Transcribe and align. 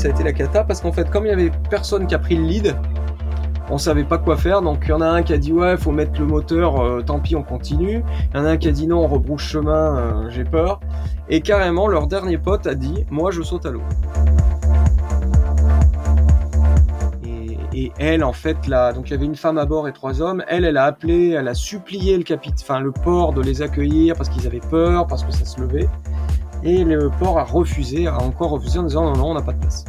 ça 0.00 0.08
a 0.08 0.12
été 0.12 0.24
la 0.24 0.32
cata 0.32 0.64
parce 0.64 0.80
qu'en 0.80 0.92
fait, 0.92 1.10
comme 1.10 1.26
il 1.26 1.28
y 1.28 1.32
avait 1.32 1.52
personne 1.68 2.06
qui 2.06 2.14
a 2.14 2.18
pris 2.18 2.34
le 2.34 2.44
lead, 2.44 2.74
on 3.68 3.76
savait 3.76 4.04
pas 4.04 4.16
quoi 4.16 4.38
faire. 4.38 4.62
Donc 4.62 4.84
il 4.84 4.88
y 4.88 4.92
en 4.92 5.02
a 5.02 5.06
un 5.06 5.22
qui 5.22 5.34
a 5.34 5.36
dit 5.36 5.52
ouais, 5.52 5.76
faut 5.76 5.92
mettre 5.92 6.18
le 6.18 6.26
moteur, 6.26 6.80
euh, 6.80 7.02
tant 7.02 7.20
pis, 7.20 7.36
on 7.36 7.42
continue. 7.42 8.02
Il 8.32 8.36
y 8.38 8.40
en 8.40 8.46
a 8.46 8.50
un 8.50 8.56
qui 8.56 8.68
a 8.68 8.72
dit 8.72 8.86
non, 8.86 9.00
on 9.04 9.06
rebrouche 9.06 9.46
chemin, 9.46 9.98
euh, 9.98 10.30
j'ai 10.30 10.44
peur. 10.44 10.80
Et 11.28 11.42
carrément, 11.42 11.86
leur 11.86 12.06
dernier 12.06 12.38
pote 12.38 12.66
a 12.66 12.74
dit 12.74 13.04
moi, 13.10 13.30
je 13.30 13.42
saute 13.42 13.66
à 13.66 13.70
l'eau. 13.70 13.82
Et, 17.74 17.92
elle, 17.98 18.24
en 18.24 18.32
fait, 18.32 18.66
là, 18.66 18.94
donc 18.94 19.08
il 19.08 19.12
y 19.12 19.16
avait 19.16 19.26
une 19.26 19.36
femme 19.36 19.58
à 19.58 19.66
bord 19.66 19.86
et 19.86 19.92
trois 19.92 20.22
hommes. 20.22 20.42
Elle, 20.48 20.64
elle 20.64 20.78
a 20.78 20.84
appelé, 20.84 21.30
elle 21.30 21.46
a 21.46 21.54
supplié 21.54 22.16
le 22.16 22.24
capitaine, 22.24 22.82
le 22.82 22.90
port 22.90 23.34
de 23.34 23.42
les 23.42 23.60
accueillir 23.60 24.16
parce 24.16 24.30
qu'ils 24.30 24.46
avaient 24.46 24.60
peur, 24.60 25.06
parce 25.06 25.24
que 25.24 25.30
ça 25.30 25.44
se 25.44 25.60
levait. 25.60 25.88
Et 26.62 26.84
le 26.84 27.10
port 27.18 27.38
a 27.38 27.44
refusé, 27.44 28.06
a 28.06 28.18
encore 28.18 28.50
refusé 28.50 28.78
en 28.78 28.82
disant 28.82 29.04
non, 29.04 29.16
non, 29.16 29.30
on 29.30 29.34
n'a 29.34 29.40
pas 29.40 29.52
de 29.52 29.60
place. 29.60 29.84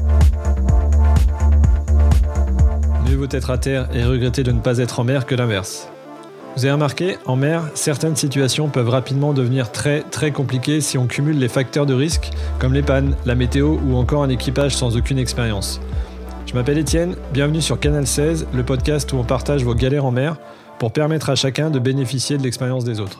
Mieux 3.06 3.18
vaut 3.18 3.28
être 3.30 3.50
à 3.50 3.58
terre 3.58 3.90
et 3.94 4.06
regretter 4.06 4.44
de 4.44 4.54
ne 4.54 4.62
pas 4.62 4.78
être 4.78 5.02
en 5.02 5.04
mer 5.04 5.26
que 5.26 5.36
l'inverse. 5.36 5.90
Vous 6.56 6.64
avez 6.64 6.74
remarqué, 6.74 7.18
en 7.26 7.36
mer, 7.36 7.64
certaines 7.76 8.16
situations 8.16 8.70
peuvent 8.70 8.90
rapidement 8.90 9.34
devenir 9.34 9.72
très 9.72 10.02
très 10.02 10.32
compliquées 10.32 10.80
si 10.80 10.98
on 10.98 11.08
cumule 11.08 11.40
les 11.40 11.50
facteurs 11.50 11.86
de 11.86 11.94
risque, 11.94 12.32
comme 12.60 12.74
les 12.74 12.82
pannes, 12.82 13.16
la 13.26 13.36
météo 13.36 13.78
ou 13.86 13.96
encore 13.96 14.24
un 14.24 14.30
équipage 14.30 14.76
sans 14.76 14.96
aucune 14.96 15.18
expérience. 15.18 15.82
Je 16.46 16.54
m'appelle 16.54 16.78
Étienne, 16.78 17.16
bienvenue 17.34 17.62
sur 17.62 17.80
Canal 17.80 18.08
16, 18.08 18.48
le 18.54 18.64
podcast 18.64 19.12
où 19.12 19.18
on 19.18 19.24
partage 19.24 19.64
vos 19.64 19.76
galères 19.76 20.06
en 20.06 20.12
mer 20.12 20.38
pour 20.80 20.92
permettre 20.92 21.30
à 21.30 21.36
chacun 21.36 21.70
de 21.70 21.80
bénéficier 21.80 22.38
de 22.38 22.44
l'expérience 22.44 22.84
des 22.86 23.00
autres. 23.00 23.20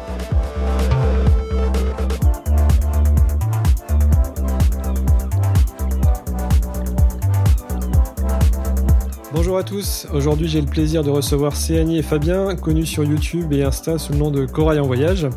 Bonjour 9.51 9.59
à 9.59 9.67
tous, 9.67 10.07
aujourd'hui 10.13 10.47
j'ai 10.47 10.61
le 10.61 10.65
plaisir 10.65 11.03
de 11.03 11.09
recevoir 11.09 11.57
Céanie 11.57 11.97
et 11.97 12.01
Fabien, 12.01 12.55
connus 12.55 12.85
sur 12.85 13.03
YouTube 13.03 13.51
et 13.51 13.63
Insta 13.63 13.97
sous 13.97 14.13
le 14.13 14.17
nom 14.17 14.31
de 14.31 14.45
Corail 14.45 14.79
en 14.79 14.87
voyage. 14.87 15.27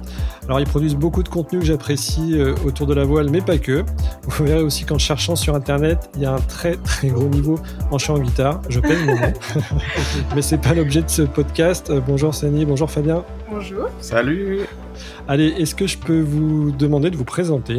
Alors 0.44 0.60
ils 0.60 0.68
produisent 0.68 0.94
beaucoup 0.94 1.24
de 1.24 1.28
contenu 1.28 1.58
que 1.58 1.64
j'apprécie 1.64 2.38
euh, 2.38 2.54
autour 2.64 2.86
de 2.86 2.94
la 2.94 3.02
voile, 3.02 3.28
mais 3.28 3.40
pas 3.40 3.58
que. 3.58 3.84
Vous 4.22 4.44
verrez 4.44 4.62
aussi 4.62 4.84
qu'en 4.84 4.98
cherchant 4.98 5.34
sur 5.34 5.56
internet, 5.56 6.10
il 6.14 6.22
y 6.22 6.26
a 6.26 6.32
un 6.32 6.38
très 6.38 6.76
très 6.76 7.08
gros 7.08 7.26
niveau 7.26 7.58
en 7.90 7.98
chant 7.98 8.14
en 8.14 8.20
guitare. 8.20 8.62
Je 8.68 8.78
pèse 8.78 9.04
mon 9.04 9.16
nom. 9.16 9.32
mais 10.36 10.42
c'est 10.42 10.58
pas 10.58 10.74
l'objet 10.74 11.02
de 11.02 11.10
ce 11.10 11.22
podcast. 11.22 11.90
Euh, 11.90 11.98
bonjour 11.98 12.32
Céanie, 12.36 12.66
bonjour 12.66 12.88
Fabien. 12.88 13.24
Bonjour. 13.50 13.88
Salut 13.98 14.60
Allez, 15.26 15.48
est-ce 15.58 15.74
que 15.74 15.88
je 15.88 15.98
peux 15.98 16.20
vous 16.20 16.70
demander 16.70 17.10
de 17.10 17.16
vous 17.16 17.24
présenter? 17.24 17.78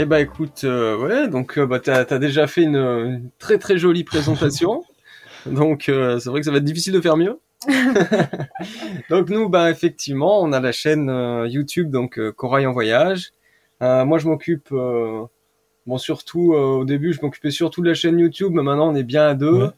Eh 0.00 0.04
bah 0.04 0.20
écoute, 0.20 0.62
euh, 0.62 0.96
ouais, 0.96 1.26
donc 1.26 1.58
euh, 1.58 1.66
bah, 1.66 1.80
t'as 1.80 2.04
as 2.08 2.18
déjà 2.20 2.46
fait 2.46 2.62
une, 2.62 2.76
une, 2.76 3.30
très 3.40 3.58
très 3.58 3.78
jolie 3.78 4.04
présentation, 4.04 4.84
donc 5.46 5.88
euh, 5.88 6.20
c'est 6.20 6.30
vrai 6.30 6.38
que 6.38 6.44
ça 6.44 6.52
va 6.52 6.58
être 6.58 6.64
difficile 6.64 6.92
de 6.92 7.00
faire 7.00 7.16
mieux. 7.16 7.40
donc 9.10 9.28
nous, 9.28 9.48
bah 9.48 9.72
effectivement, 9.72 10.40
on 10.40 10.52
a 10.52 10.60
la 10.60 10.70
chaîne 10.70 11.10
YouTube 11.48 11.90
donc 11.90 12.20
Corail 12.36 12.68
en 12.68 12.72
voyage. 12.72 13.32
moi, 13.80 14.18
je 14.18 14.28
m'occupe, 14.28 14.72
bon 14.72 15.98
surtout 15.98 16.54
au 16.54 16.84
début, 16.84 17.12
je 17.12 17.20
m'occupais 17.20 17.50
surtout 17.50 17.82
de 17.82 17.88
la 17.88 17.94
chaîne 17.94 18.20
YouTube, 18.20 18.52
mais 18.54 18.62
maintenant 18.62 18.92
on 18.92 18.94
est 18.94 19.02
bien 19.02 19.26
à 19.26 19.34
deux. 19.34 19.64
Ouais. 19.64 19.70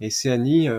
Et 0.00 0.08
c'est 0.08 0.30
Annie, 0.30 0.70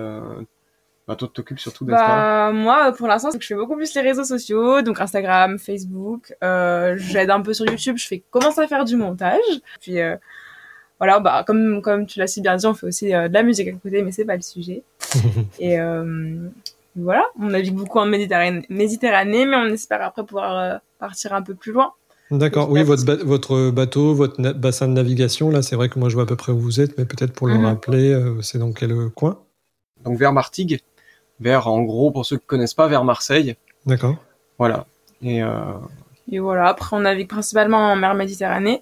bah, 1.10 1.16
toi, 1.16 1.28
t'occupes 1.34 1.60
surtout 1.60 1.86
d'Insta 1.86 2.06
bah, 2.06 2.52
Moi, 2.54 2.92
pour 2.94 3.08
l'instant, 3.08 3.30
je 3.38 3.44
fais 3.46 3.56
beaucoup 3.56 3.76
plus 3.76 3.94
les 3.96 4.02
réseaux 4.02 4.24
sociaux, 4.24 4.84
donc 4.84 5.02
Instagram, 5.02 5.58
Facebook. 5.58 6.34
Euh, 6.44 6.96
J'aide 6.98 7.32
un 7.32 7.42
peu 7.42 7.54
sur 7.54 7.66
YouTube, 7.66 7.98
je 7.98 8.06
fais 8.08 8.24
commencer 8.30 8.62
à 8.62 8.68
faire 8.68 8.86
du 8.86 8.96
montage. 8.96 9.40
Puis 9.82 10.00
euh, 10.00 10.16
voilà, 11.00 11.20
bah 11.20 11.44
comme 11.48 11.82
comme 11.82 12.06
tu 12.06 12.20
l'as 12.20 12.28
si 12.28 12.42
bien 12.42 12.56
dit, 12.58 12.66
on 12.68 12.74
fait 12.76 12.86
aussi 12.86 13.14
euh, 13.16 13.28
de 13.28 13.34
la 13.34 13.42
musique 13.42 13.68
à 13.70 13.72
côté, 13.72 14.04
mais 14.04 14.12
c'est 14.12 14.26
pas 14.26 14.36
le 14.36 14.42
sujet. 14.44 14.84
Et 15.60 15.80
euh, 15.80 16.48
voilà, 16.96 17.24
on 17.40 17.48
navigue 17.48 17.74
beaucoup 17.74 17.98
en 17.98 18.06
Méditerranée, 18.06 18.66
Méditerranée, 18.70 19.46
mais 19.46 19.56
on 19.56 19.66
espère 19.66 20.04
après 20.04 20.24
pouvoir 20.24 20.58
euh, 20.58 20.78
partir 21.00 21.34
un 21.34 21.42
peu 21.42 21.56
plus 21.56 21.72
loin. 21.72 21.94
D'accord, 22.32 22.70
oui, 22.70 22.84
votre, 22.84 23.04
ba 23.06 23.16
votre 23.16 23.72
bateau, 23.72 24.14
votre 24.14 24.40
bassin 24.54 24.88
de 24.88 24.94
navigation, 24.94 25.50
là, 25.50 25.64
c'est 25.64 25.76
vrai 25.76 25.90
que 25.90 25.98
moi 25.98 26.10
je 26.10 26.14
vois 26.14 26.24
à 26.24 26.28
peu 26.28 26.36
près 26.36 26.52
où 26.52 26.60
vous 26.60 26.80
êtes, 26.80 26.96
mais 27.00 27.06
peut-être 27.06 27.34
pour 27.34 27.48
le 27.48 27.56
Mhm. 27.56 27.66
rappeler, 27.66 28.14
euh, 28.14 28.40
c'est 28.44 28.60
dans 28.60 28.72
quel 28.72 28.94
coin? 29.16 29.40
Donc 30.04 30.20
vers 30.20 30.32
Martigues, 30.32 30.80
vers 31.40 31.68
en 31.68 31.82
gros 31.82 32.12
pour 32.12 32.26
ceux 32.26 32.38
qui 32.38 32.46
connaissent 32.46 32.74
pas, 32.74 32.88
vers 32.88 33.04
Marseille. 33.04 33.56
D'accord. 33.86 34.16
Voilà. 34.58 34.86
Et, 35.22 35.42
euh, 35.44 35.74
Et 36.32 36.40
voilà, 36.40 36.68
après 36.68 36.96
on 36.96 37.00
navigue 37.02 37.28
principalement 37.28 37.92
en 37.92 37.96
mer 37.96 38.14
Méditerranée. 38.14 38.82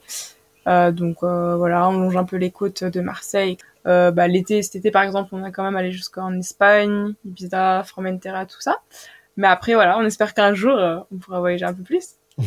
Euh, 0.67 0.91
donc 0.91 1.17
euh, 1.23 1.55
voilà, 1.55 1.87
on 1.89 1.93
longe 1.93 2.17
un 2.17 2.25
peu 2.25 2.35
les 2.35 2.51
côtes 2.51 2.83
de 2.83 2.99
Marseille. 3.01 3.57
Euh, 3.85 4.11
bah, 4.11 4.27
l'été, 4.27 4.61
cet 4.63 4.75
été 4.75 4.91
par 4.91 5.03
exemple, 5.03 5.29
on 5.31 5.43
a 5.43 5.51
quand 5.51 5.63
même 5.63 5.77
allé 5.77 5.91
jusqu'en 5.91 6.33
Espagne, 6.37 7.13
Ibiza, 7.25 7.83
Formentera, 7.83 8.45
tout 8.45 8.59
ça. 8.59 8.81
Mais 9.37 9.47
après 9.47 9.75
voilà, 9.75 9.97
on 9.97 10.03
espère 10.03 10.33
qu'un 10.33 10.53
jour 10.53 10.75
euh, 10.75 10.97
on 11.11 11.17
pourra 11.17 11.39
voyager 11.39 11.65
un 11.65 11.73
peu 11.73 11.83
plus. 11.83 12.15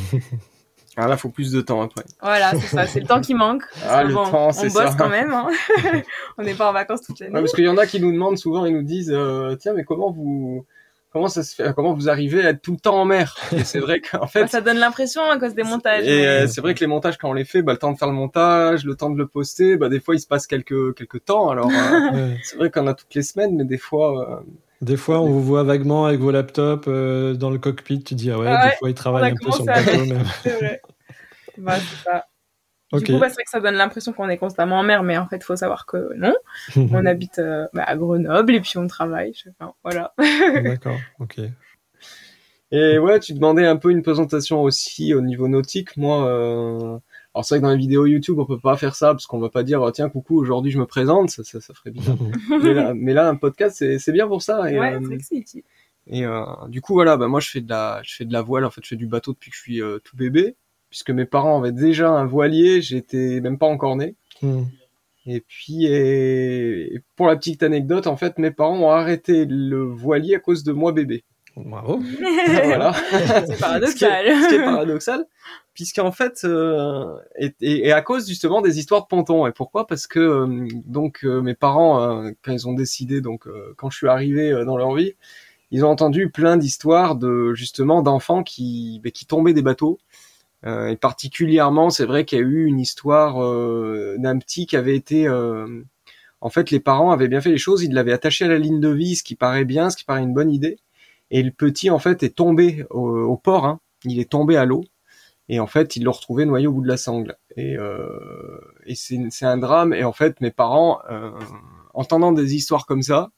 ah 0.96 1.06
là, 1.08 1.16
faut 1.16 1.28
plus 1.28 1.52
de 1.52 1.60
temps 1.60 1.82
après. 1.82 2.04
Voilà, 2.20 2.50
c'est 2.52 2.66
ça, 2.66 2.86
c'est 2.86 3.00
le 3.00 3.06
temps 3.06 3.20
qui 3.20 3.34
manque. 3.34 3.62
Ah, 3.88 4.02
le 4.04 4.12
bon, 4.14 4.24
temps, 4.30 4.48
on 4.48 4.52
c'est 4.52 4.68
bosse 4.72 4.90
ça. 4.90 4.94
quand 4.98 5.08
même. 5.08 5.32
Hein. 5.32 5.48
on 6.38 6.42
n'est 6.42 6.54
pas 6.54 6.68
en 6.70 6.72
vacances 6.72 7.02
toute 7.02 7.18
l'année. 7.20 7.34
Ouais, 7.34 7.40
parce 7.40 7.52
qu'il 7.52 7.64
y 7.64 7.68
en 7.68 7.76
a 7.78 7.86
qui 7.86 8.00
nous 8.00 8.12
demandent 8.12 8.38
souvent, 8.38 8.64
ils 8.66 8.74
nous 8.74 8.82
disent, 8.82 9.12
euh, 9.14 9.56
tiens, 9.56 9.72
mais 9.74 9.84
comment 9.84 10.10
vous, 10.10 10.64
comment 11.12 11.28
ça 11.28 11.42
se 11.42 11.54
fait, 11.54 11.72
comment 11.74 11.92
vous 11.94 12.08
arrivez 12.08 12.44
à 12.46 12.50
être 12.50 12.62
tout 12.62 12.72
le 12.72 12.78
temps 12.78 13.00
en 13.00 13.04
mer? 13.04 13.36
Et 13.52 13.64
c'est 13.64 13.78
vrai 13.80 14.00
qu'en 14.00 14.26
fait, 14.26 14.42
Bah, 14.42 14.46
ça 14.48 14.60
donne 14.60 14.78
l'impression 14.78 15.22
à 15.30 15.38
cause 15.38 15.54
des 15.54 15.62
montages. 15.64 16.06
Et 16.06 16.26
euh, 16.26 16.46
c'est 16.46 16.60
vrai 16.60 16.74
que 16.74 16.80
les 16.80 16.86
montages, 16.86 17.18
quand 17.18 17.30
on 17.30 17.34
les 17.34 17.44
fait, 17.44 17.62
bah, 17.62 17.72
le 17.72 17.78
temps 17.78 17.92
de 17.92 17.98
faire 17.98 18.08
le 18.08 18.14
montage, 18.14 18.84
le 18.84 18.94
temps 18.94 19.10
de 19.10 19.18
le 19.18 19.26
poster, 19.26 19.76
bah, 19.76 19.88
des 19.88 20.00
fois, 20.00 20.14
il 20.14 20.20
se 20.20 20.26
passe 20.26 20.46
quelques, 20.46 20.94
quelques 20.94 21.24
temps. 21.24 21.50
Alors, 21.50 21.68
euh, 21.70 22.10
Ouais. 22.12 22.36
c'est 22.42 22.56
vrai 22.56 22.70
qu'on 22.70 22.86
a 22.86 22.94
toutes 22.94 23.14
les 23.14 23.22
semaines, 23.22 23.56
mais 23.56 23.64
des 23.64 23.78
fois, 23.78 24.20
euh, 24.30 24.40
Des 24.80 24.96
fois, 24.96 25.20
on 25.20 25.26
vous 25.28 25.42
voit 25.42 25.62
vaguement 25.62 26.06
avec 26.06 26.20
vos 26.20 26.30
laptops 26.30 26.88
euh, 26.88 27.34
dans 27.34 27.50
le 27.50 27.58
cockpit. 27.58 28.02
Tu 28.02 28.14
dis, 28.14 28.30
ah 28.30 28.38
ouais, 28.38 28.46
Ah 28.48 28.64
ouais, 28.64 28.70
des 28.70 28.76
fois, 28.76 28.88
ils 28.90 28.94
travaillent 28.94 29.30
un 29.30 29.36
peu 29.36 29.50
sur 29.52 29.64
le 29.66 29.72
bateau. 29.72 30.24
C'est 30.42 30.56
vrai. 30.56 30.82
Bah, 31.58 31.76
c'est 31.78 32.08
ça. 32.08 32.26
Ok. 32.92 33.02
Du 33.04 33.12
coup, 33.12 33.18
bah, 33.20 33.28
c'est 33.28 33.34
vrai 33.34 33.44
que 33.44 33.50
ça 33.50 33.60
donne 33.60 33.74
l'impression 33.74 34.12
qu'on 34.12 34.28
est 34.28 34.38
constamment 34.38 34.78
en 34.78 34.82
mer, 34.82 35.02
mais 35.02 35.18
en 35.18 35.28
fait, 35.28 35.44
faut 35.44 35.56
savoir 35.56 35.86
que 35.86 36.12
non. 36.16 36.34
On 36.76 37.04
habite 37.06 37.38
euh, 37.38 37.66
bah, 37.74 37.84
à 37.86 37.96
Grenoble 37.96 38.54
et 38.54 38.60
puis 38.60 38.78
on 38.78 38.86
travaille. 38.86 39.32
je- 39.34 39.50
Enfin, 39.50 39.74
voilà. 39.84 40.14
D'accord, 40.64 40.98
ok. 41.20 41.40
Et 42.72 42.98
ouais, 42.98 43.18
tu 43.20 43.32
demandais 43.32 43.66
un 43.66 43.76
peu 43.76 43.90
une 43.90 44.02
présentation 44.02 44.62
aussi 44.62 45.12
au 45.14 45.20
niveau 45.20 45.48
nautique. 45.48 45.96
Moi, 45.96 46.26
euh... 46.26 46.98
alors 47.34 47.44
c'est 47.44 47.54
vrai 47.54 47.60
que 47.60 47.66
dans 47.66 47.72
les 47.72 47.78
vidéos 47.78 48.06
YouTube, 48.06 48.38
on 48.38 48.44
peut 48.44 48.58
pas 48.58 48.76
faire 48.76 48.96
ça 48.96 49.08
parce 49.08 49.26
qu'on 49.26 49.38
va 49.38 49.50
pas 49.50 49.62
dire 49.62 49.80
oh, 49.82 49.90
tiens 49.92 50.08
coucou 50.08 50.36
aujourd'hui 50.36 50.72
je 50.72 50.78
me 50.78 50.86
présente, 50.86 51.30
ça, 51.30 51.44
ça, 51.44 51.60
ça 51.60 51.74
ferait 51.74 51.92
bizarre. 51.92 52.16
mais, 52.62 52.74
là, 52.74 52.92
mais 52.94 53.14
là, 53.14 53.28
un 53.28 53.36
podcast 53.36 53.76
c'est 53.78 53.98
c'est 53.98 54.12
bien 54.12 54.26
pour 54.26 54.42
ça. 54.42 54.70
Et, 54.70 54.78
ouais, 54.78 54.94
euh, 54.94 55.18
et 56.08 56.26
euh, 56.26 56.44
du 56.68 56.80
coup 56.80 56.94
voilà, 56.94 57.16
bah 57.16 57.28
moi 57.28 57.38
je 57.38 57.48
fais 57.48 57.60
de 57.60 57.68
la 57.68 58.00
je 58.02 58.16
fais 58.16 58.24
de 58.24 58.32
la 58.32 58.42
voile. 58.42 58.64
En 58.64 58.70
fait, 58.70 58.80
je 58.82 58.88
fais 58.88 58.96
du 58.96 59.06
bateau 59.06 59.32
depuis 59.32 59.50
que 59.50 59.56
je 59.56 59.62
suis 59.62 59.80
euh, 59.80 59.98
tout 60.02 60.16
bébé, 60.16 60.56
puisque 60.88 61.10
mes 61.10 61.24
parents 61.24 61.60
avaient 61.60 61.72
déjà 61.72 62.10
un 62.10 62.26
voilier. 62.26 62.82
J'étais 62.82 63.40
même 63.40 63.58
pas 63.58 63.66
encore 63.66 63.94
né. 63.94 64.16
Hmm. 64.42 64.64
Et 65.26 65.40
puis, 65.40 65.86
et 65.86 66.94
et 66.94 67.00
pour 67.14 67.28
la 67.28 67.36
petite 67.36 67.62
anecdote, 67.62 68.08
en 68.08 68.16
fait, 68.16 68.38
mes 68.38 68.50
parents 68.50 68.80
ont 68.80 68.90
arrêté 68.90 69.44
le 69.44 69.84
voilier 69.84 70.34
à 70.34 70.40
cause 70.40 70.64
de 70.64 70.72
moi 70.72 70.90
bébé. 70.90 71.22
Bravo. 71.56 71.98
voilà. 72.64 72.92
c'est 72.94 73.58
paradoxal. 73.60 73.86
Ce 73.90 73.94
qui 73.96 74.04
est, 74.04 74.42
ce 74.42 74.48
qui 74.48 74.54
est 74.54 74.64
paradoxal, 74.64 75.26
puisqu'en 75.74 76.12
fait, 76.12 76.42
euh, 76.44 77.04
et, 77.38 77.52
et- 77.60 77.88
et 77.88 77.92
à 77.92 78.00
cause 78.02 78.28
justement 78.28 78.60
des 78.62 78.78
histoires 78.78 79.02
de 79.02 79.06
pontons. 79.08 79.46
Et 79.46 79.52
pourquoi? 79.52 79.86
Parce 79.86 80.06
que 80.06 80.20
euh, 80.20 80.68
donc 80.86 81.20
euh, 81.24 81.42
mes 81.42 81.54
parents, 81.54 82.00
euh, 82.24 82.30
quand 82.42 82.52
ils 82.52 82.68
ont 82.68 82.72
décidé, 82.72 83.20
donc 83.20 83.46
euh, 83.46 83.74
quand 83.76 83.90
je 83.90 83.96
suis 83.98 84.08
arrivé 84.08 84.50
euh, 84.52 84.64
dans 84.64 84.76
leur 84.76 84.94
vie, 84.94 85.14
ils 85.72 85.84
ont 85.84 85.88
entendu 85.90 86.30
plein 86.30 86.56
d'histoires 86.56 87.16
de 87.16 87.52
justement 87.54 88.02
d'enfants 88.02 88.42
qui 88.42 89.00
bah, 89.04 89.10
qui 89.10 89.26
tombaient 89.26 89.54
des 89.54 89.62
bateaux. 89.62 89.98
Euh, 90.66 90.88
et 90.88 90.96
particulièrement, 90.96 91.90
c'est 91.90 92.04
vrai 92.06 92.24
qu'il 92.24 92.38
y 92.38 92.42
a 92.42 92.44
eu 92.44 92.66
une 92.66 92.80
histoire 92.80 93.42
euh, 93.42 94.16
d'un 94.18 94.38
petit 94.38 94.66
qui 94.66 94.76
avait 94.76 94.96
été 94.96 95.26
euh, 95.26 95.82
en 96.42 96.50
fait, 96.50 96.70
les 96.70 96.80
parents 96.80 97.10
avaient 97.12 97.28
bien 97.28 97.40
fait 97.40 97.50
les 97.50 97.58
choses, 97.58 97.82
ils 97.82 97.92
l'avaient 97.92 98.12
attaché 98.12 98.44
à 98.46 98.48
la 98.48 98.58
ligne 98.58 98.80
de 98.80 98.88
vie, 98.88 99.16
ce 99.16 99.22
qui 99.22 99.34
paraît 99.36 99.64
bien, 99.66 99.90
ce 99.90 99.96
qui 99.96 100.04
paraît 100.04 100.22
une 100.22 100.32
bonne 100.34 100.50
idée. 100.52 100.78
Et 101.30 101.42
le 101.42 101.50
petit, 101.50 101.90
en 101.90 101.98
fait, 101.98 102.22
est 102.22 102.36
tombé 102.36 102.84
au, 102.90 103.36
port. 103.36 103.64
Hein. 103.64 103.80
Il 104.04 104.18
est 104.18 104.30
tombé 104.30 104.56
à 104.56 104.64
l'eau. 104.64 104.84
Et 105.48 105.58
en 105.58 105.66
fait, 105.66 105.96
ils 105.96 106.04
l'ont 106.04 106.12
retrouvé 106.12 106.44
noyé 106.44 106.66
au 106.66 106.72
bout 106.72 106.82
de 106.82 106.88
la 106.88 106.96
sangle. 106.96 107.36
Et, 107.56 107.76
euh, 107.76 108.60
c'est 108.94 109.46
un 109.46 109.58
drame. 109.58 109.92
Et 109.92 110.04
en 110.04 110.12
fait, 110.12 110.40
mes 110.40 110.50
parents, 110.50 111.00
euh, 111.10 111.32
entendant 111.94 112.32
des 112.32 112.54
histoires 112.54 112.86
comme 112.86 113.02
ça, 113.02 113.30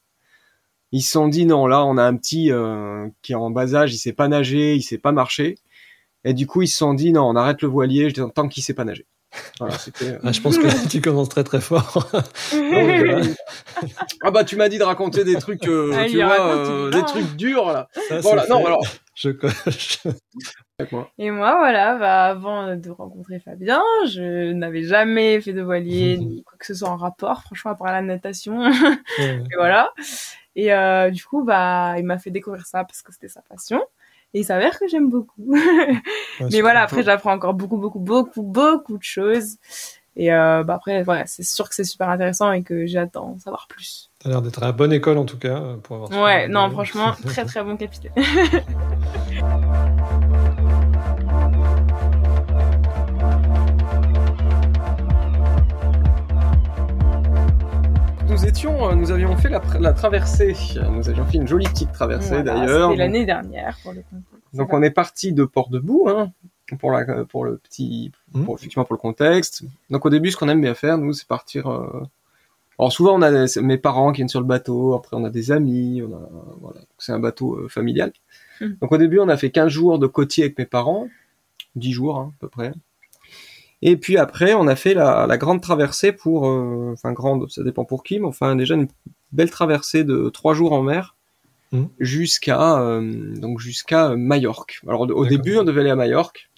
ils 0.92 1.00
se 1.00 1.12
sont 1.12 1.28
dit 1.28 1.46
non, 1.46 1.66
là, 1.66 1.84
on 1.84 1.96
a 1.96 2.04
un 2.04 2.16
petit 2.16 2.52
euh, 2.52 3.08
qui 3.22 3.32
est 3.32 3.36
en 3.36 3.50
bas 3.50 3.74
âge, 3.74 3.94
il 3.94 3.98
sait 3.98 4.12
pas 4.12 4.28
nager, 4.28 4.74
il 4.74 4.82
sait 4.82 4.98
pas 4.98 5.12
marcher. 5.12 5.58
Et 6.24 6.34
du 6.34 6.46
coup, 6.46 6.62
ils 6.62 6.68
se 6.68 6.76
sont 6.76 6.94
dit 6.94 7.12
non, 7.12 7.24
on 7.24 7.36
arrête 7.36 7.62
le 7.62 7.68
voilier 7.68 8.12
tant 8.12 8.48
qu'il 8.48 8.62
sait 8.62 8.74
pas 8.74 8.84
nager. 8.84 9.06
Voilà, 9.58 9.76
euh, 10.02 10.18
Ah, 10.22 10.32
je 10.32 10.40
pense 10.40 10.58
que 10.58 10.88
tu 10.90 11.00
commences 11.00 11.28
très 11.28 11.44
très 11.44 11.60
fort. 11.60 12.08
donc, 12.12 12.22
euh, 12.52 13.22
ah 14.22 14.30
bah 14.30 14.44
tu 14.44 14.56
m'as 14.56 14.68
dit 14.68 14.78
de 14.78 14.84
raconter 14.84 15.24
des 15.24 15.36
trucs, 15.36 15.66
euh, 15.66 15.92
Ah, 15.94 16.06
tu 16.08 16.16
vois, 16.22 16.56
euh, 16.56 16.90
des 16.90 17.02
trucs 17.02 17.36
durs 17.36 17.72
là. 17.72 17.88
Ça, 18.08 18.20
Voilà, 18.20 18.42
c'est 18.42 18.50
non 18.50 18.60
fait. 18.60 18.66
alors. 18.66 18.84
Je 19.14 19.28
coche. 19.30 19.98
Et 21.18 21.30
moi, 21.30 21.58
voilà, 21.58 21.96
bah, 21.96 22.24
avant 22.24 22.74
de 22.74 22.90
rencontrer 22.90 23.38
Fabien, 23.38 23.82
je 24.08 24.52
n'avais 24.52 24.82
jamais 24.82 25.40
fait 25.40 25.52
de 25.52 25.62
voilier, 25.62 26.18
ni 26.18 26.42
quoi 26.42 26.56
que 26.58 26.66
ce 26.66 26.74
soit 26.74 26.88
en 26.88 26.96
rapport, 26.96 27.42
franchement, 27.42 27.70
à 27.70 27.74
part 27.74 27.92
la 27.92 28.02
natation. 28.02 28.68
Et 29.18 29.54
voilà. 29.56 29.92
Et 30.56 30.72
euh, 30.72 31.10
du 31.10 31.24
coup, 31.24 31.44
bah, 31.44 31.94
il 31.98 32.04
m'a 32.04 32.18
fait 32.18 32.30
découvrir 32.30 32.66
ça 32.66 32.84
parce 32.84 33.02
que 33.02 33.12
c'était 33.12 33.28
sa 33.28 33.42
passion. 33.42 33.80
Et 34.34 34.40
il 34.40 34.44
s'avère 34.44 34.78
que 34.78 34.88
j'aime 34.88 35.10
beaucoup. 35.10 35.54
Ouais, 36.40 36.48
Mais 36.50 36.60
voilà, 36.62 36.82
après, 36.82 37.02
j'apprends 37.02 37.32
encore 37.34 37.52
beaucoup, 37.52 37.76
beaucoup, 37.76 37.98
beaucoup, 37.98 38.42
beaucoup 38.42 38.96
de 38.96 39.02
choses. 39.02 39.58
Et 40.16 40.32
euh, 40.32 40.64
bah, 40.64 40.74
après, 40.74 41.02
voilà, 41.02 41.26
c'est 41.26 41.42
sûr 41.42 41.68
que 41.68 41.74
c'est 41.74 41.84
super 41.84 42.08
intéressant 42.08 42.52
et 42.52 42.62
que 42.62 42.86
j'attends 42.86 43.38
savoir 43.38 43.66
plus. 43.68 44.10
T'as 44.18 44.30
l'air 44.30 44.42
d'être 44.42 44.62
à 44.62 44.66
la 44.66 44.72
bonne 44.72 44.92
école 44.94 45.18
en 45.18 45.26
tout 45.26 45.38
cas 45.38 45.76
pour 45.82 45.96
avoir. 45.96 46.22
Ouais, 46.22 46.48
non, 46.48 46.70
franchement, 46.70 47.12
très, 47.26 47.44
très 47.44 47.62
bon 47.62 47.76
capitaine. 47.76 48.12
avions 59.32 59.42
fait 59.42 59.48
la, 59.48 59.58
tra- 59.60 59.80
la 59.80 59.92
traversée. 59.92 60.54
Nous 60.90 61.08
avions 61.08 61.24
fait 61.26 61.38
une 61.38 61.48
jolie 61.48 61.66
petite 61.66 61.92
traversée 61.92 62.42
Voilà, 62.42 62.42
d'ailleurs. 62.54 62.90
C'était 62.90 62.98
l'année 63.02 63.24
dernière, 63.26 63.78
pour 63.82 63.92
le. 63.92 64.02
Donc 64.54 64.72
on 64.72 64.82
est 64.82 64.90
parti 64.90 65.32
de 65.32 65.44
Port-de-Bouc, 65.44 66.08
hein, 66.08 66.30
pour 66.78 66.90
la, 66.90 67.24
pour 67.24 67.44
le 67.44 67.56
petit, 67.56 68.12
pour, 68.44 68.56
effectivement 68.56 68.84
pour 68.84 68.94
le 68.94 69.00
contexte. 69.00 69.64
Donc 69.90 70.04
au 70.06 70.10
début, 70.10 70.30
ce 70.30 70.36
qu'on 70.36 70.48
aime 70.48 70.60
bien 70.60 70.74
faire, 70.74 70.98
nous, 70.98 71.12
c'est 71.12 71.26
partir. 71.26 71.68
euh, 71.70 72.02
Alors 72.78 72.92
souvent, 72.92 73.14
on 73.18 73.22
a 73.22 73.46
des- 73.46 73.60
mes 73.62 73.78
parents 73.78 74.12
qui 74.12 74.16
viennent 74.18 74.28
sur 74.28 74.40
le 74.40 74.46
bateau. 74.46 74.94
Après, 74.94 75.16
on 75.16 75.24
a 75.24 75.30
des 75.30 75.52
amis. 75.52 76.02
On 76.02 76.12
a, 76.14 76.28
voilà, 76.60 76.80
c'est 76.98 77.12
un 77.12 77.18
bateau 77.18 77.54
euh, 77.56 77.68
familial. 77.68 78.12
Mhm. 78.60 78.76
Donc 78.80 78.92
au 78.92 78.98
début, 78.98 79.18
on 79.20 79.28
a 79.28 79.36
fait 79.36 79.50
15 79.50 79.68
jours 79.68 79.98
de 79.98 80.06
côtier 80.06 80.44
avec 80.44 80.58
mes 80.58 80.66
parents, 80.66 81.08
10 81.76 81.92
jours 81.92 82.18
hein, 82.18 82.32
à 82.36 82.40
peu 82.40 82.48
près. 82.48 82.72
Et 83.84 83.96
puis 83.96 84.16
après, 84.16 84.54
on 84.54 84.68
a 84.68 84.76
fait 84.76 84.94
la, 84.94 85.26
la 85.26 85.38
grande 85.38 85.60
traversée 85.60 86.12
pour, 86.12 86.46
euh, 86.46 86.90
enfin 86.92 87.12
grande, 87.12 87.50
ça 87.50 87.64
dépend 87.64 87.84
pour 87.84 88.04
qui, 88.04 88.20
mais 88.20 88.26
enfin 88.28 88.54
déjà 88.54 88.74
une 88.76 88.86
belle 89.32 89.50
traversée 89.50 90.04
de 90.04 90.28
trois 90.28 90.54
jours 90.54 90.72
en 90.72 90.82
mer 90.82 91.16
Mhm. 91.72 91.88
jusqu'à 92.00 92.80
euh, 92.82 93.34
donc 93.36 93.58
jusqu'à 93.58 94.14
Majorque. 94.14 94.80
Alors 94.86 95.00
au 95.10 95.24
début, 95.26 95.56
on 95.56 95.64
devait 95.64 95.80
aller 95.80 95.90
à 95.90 95.96
Majorque, 95.96 96.50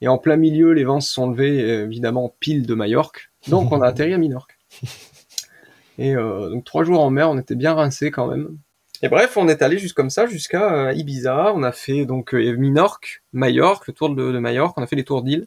et 0.00 0.08
en 0.08 0.16
plein 0.16 0.36
milieu, 0.36 0.72
les 0.72 0.84
vents 0.84 1.00
se 1.00 1.12
sont 1.12 1.28
levés 1.30 1.58
évidemment 1.82 2.34
pile 2.40 2.66
de 2.66 2.74
Majorque, 2.74 3.30
donc 3.48 3.70
on 3.70 3.82
a 3.82 3.86
atterri 3.88 4.14
à 4.14 4.18
Minorque. 4.18 4.56
Et 5.98 6.14
euh, 6.14 6.50
donc 6.50 6.64
trois 6.64 6.84
jours 6.84 7.00
en 7.02 7.10
mer, 7.10 7.30
on 7.30 7.38
était 7.38 7.54
bien 7.54 7.74
rincés 7.74 8.10
quand 8.10 8.26
même. 8.26 8.58
Et 9.02 9.08
bref, 9.08 9.36
on 9.36 9.48
est 9.48 9.62
allé 9.62 9.78
juste 9.78 9.94
comme 9.94 10.10
ça 10.10 10.26
jusqu'à 10.26 10.88
euh, 10.88 10.92
Ibiza. 10.92 11.52
On 11.54 11.62
a 11.62 11.72
fait 11.72 12.04
donc 12.04 12.34
euh, 12.34 12.56
Minorque, 12.56 13.22
Majorque, 13.32 13.86
le 13.86 13.92
tour 13.94 14.14
de, 14.14 14.32
de 14.32 14.38
Majorque. 14.38 14.76
On 14.78 14.82
a 14.82 14.86
fait 14.86 14.96
les 14.96 15.04
tours 15.04 15.22
d'îles. 15.22 15.46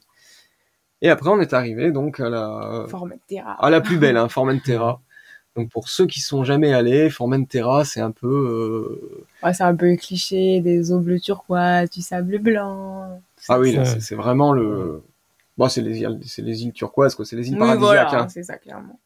Et 1.02 1.08
après, 1.08 1.30
on 1.30 1.40
est 1.40 1.52
arrivé 1.52 1.92
donc 1.92 2.20
à 2.20 2.28
la 2.28 2.84
Formentera. 2.88 3.52
à 3.64 3.70
la 3.70 3.80
plus 3.80 3.96
belle, 3.96 4.16
hein, 4.16 4.28
Formentera. 4.28 5.00
Donc 5.56 5.68
pour 5.70 5.88
ceux 5.88 6.06
qui 6.06 6.20
sont 6.20 6.44
jamais 6.44 6.72
allés, 6.72 7.10
Formentera, 7.10 7.84
c'est 7.84 8.00
un 8.00 8.12
peu 8.12 8.26
euh, 8.28 9.24
Ouais, 9.42 9.52
c'est 9.52 9.64
un 9.64 9.74
peu 9.74 9.96
cliché, 9.96 10.60
des 10.60 10.92
eaux 10.92 11.00
bleues 11.00 11.20
turquoise, 11.20 11.90
du 11.90 12.02
sable 12.02 12.38
blanc. 12.38 13.20
ah 13.48 13.58
oui, 13.58 13.78
c'est 13.84 14.00
c'est 14.00 14.14
vraiment 14.14 14.52
le 14.52 15.02
bon, 15.58 15.68
c'est 15.68 15.82
les 15.82 15.98
îles, 16.00 16.20
c'est 16.24 16.42
les 16.42 16.62
îles 16.64 16.72
turquoises 16.72 17.14
quoi, 17.14 17.24
c'est 17.24 17.36
les 17.36 17.48
îles 17.48 17.54
Oui, 17.54 17.60
paradisiaques. 17.60 18.08
voilà, 18.08 18.22
hein. 18.24 18.28
c'est 18.28 18.42
ça, 18.44 18.56
clairement. 18.58 18.98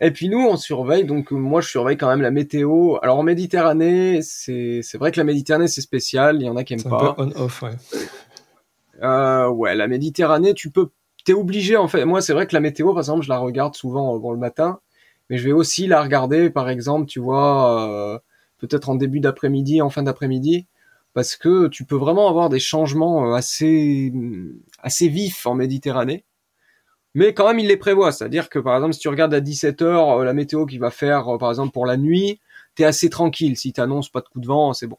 Et 0.00 0.10
puis 0.10 0.28
nous, 0.28 0.38
on 0.40 0.56
surveille, 0.56 1.04
donc 1.04 1.32
euh, 1.32 1.36
moi 1.36 1.60
je 1.60 1.68
surveille 1.68 1.96
quand 1.96 2.08
même 2.08 2.22
la 2.22 2.30
météo. 2.32 2.96
Alors 3.02 3.18
en 3.18 3.22
Méditerranée, 3.22 4.20
c'est 4.22 4.80
c'est 4.82 4.98
vrai 4.98 5.12
que 5.12 5.18
la 5.20 5.24
Méditerranée 5.24 5.68
c'est 5.68 5.80
spécial, 5.80 6.36
il 6.40 6.44
y 6.44 6.48
en 6.48 6.56
a 6.56 6.64
qui 6.64 6.72
aiment 6.74 6.80
C'est 6.80 6.86
un 6.88 6.90
pas. 6.90 7.14
peu 7.14 7.22
on-off, 7.22 7.62
ouais. 7.62 7.70
Euh, 9.02 9.48
ouais, 9.48 9.74
la 9.74 9.88
Méditerranée, 9.88 10.54
tu 10.54 10.70
peux, 10.70 10.88
t'es 11.24 11.32
obligé 11.32 11.76
en 11.76 11.88
fait. 11.88 12.04
Moi, 12.04 12.20
c'est 12.20 12.32
vrai 12.32 12.46
que 12.46 12.54
la 12.54 12.60
météo, 12.60 12.90
par 12.90 12.98
exemple, 12.98 13.22
je 13.24 13.28
la 13.28 13.38
regarde 13.38 13.74
souvent 13.74 14.18
bon, 14.18 14.32
le 14.32 14.38
matin, 14.38 14.80
mais 15.30 15.38
je 15.38 15.44
vais 15.44 15.52
aussi 15.52 15.86
la 15.86 16.02
regarder, 16.02 16.50
par 16.50 16.68
exemple, 16.68 17.06
tu 17.06 17.20
vois, 17.20 18.14
euh, 18.14 18.18
peut-être 18.58 18.88
en 18.88 18.94
début 18.94 19.20
d'après-midi, 19.20 19.82
en 19.82 19.90
fin 19.90 20.02
d'après-midi, 20.02 20.66
parce 21.14 21.36
que 21.36 21.68
tu 21.68 21.84
peux 21.84 21.96
vraiment 21.96 22.28
avoir 22.28 22.48
des 22.48 22.58
changements 22.58 23.32
euh, 23.32 23.34
assez, 23.34 24.12
assez 24.78 25.08
vifs 25.08 25.46
en 25.46 25.54
Méditerranée. 25.54 26.24
Mais 27.14 27.34
quand 27.34 27.46
même, 27.46 27.58
il 27.58 27.66
les 27.68 27.76
prévoit. 27.76 28.12
C'est-à-dire 28.12 28.48
que, 28.48 28.58
par 28.58 28.74
exemple, 28.76 28.94
si 28.94 29.00
tu 29.00 29.08
regardes 29.08 29.34
à 29.34 29.40
17h 29.40 30.22
la 30.22 30.32
météo 30.32 30.66
qui 30.66 30.78
va 30.78 30.90
faire, 30.90 31.28
euh, 31.34 31.38
par 31.38 31.50
exemple, 31.50 31.72
pour 31.72 31.86
la 31.86 31.96
nuit, 31.96 32.40
t'es 32.74 32.84
assez 32.84 33.10
tranquille. 33.10 33.56
Si 33.56 33.72
t'annonces 33.72 34.08
pas 34.08 34.20
de 34.20 34.28
coup 34.28 34.40
de 34.40 34.46
vent, 34.46 34.72
c'est 34.72 34.86
bon. 34.86 34.98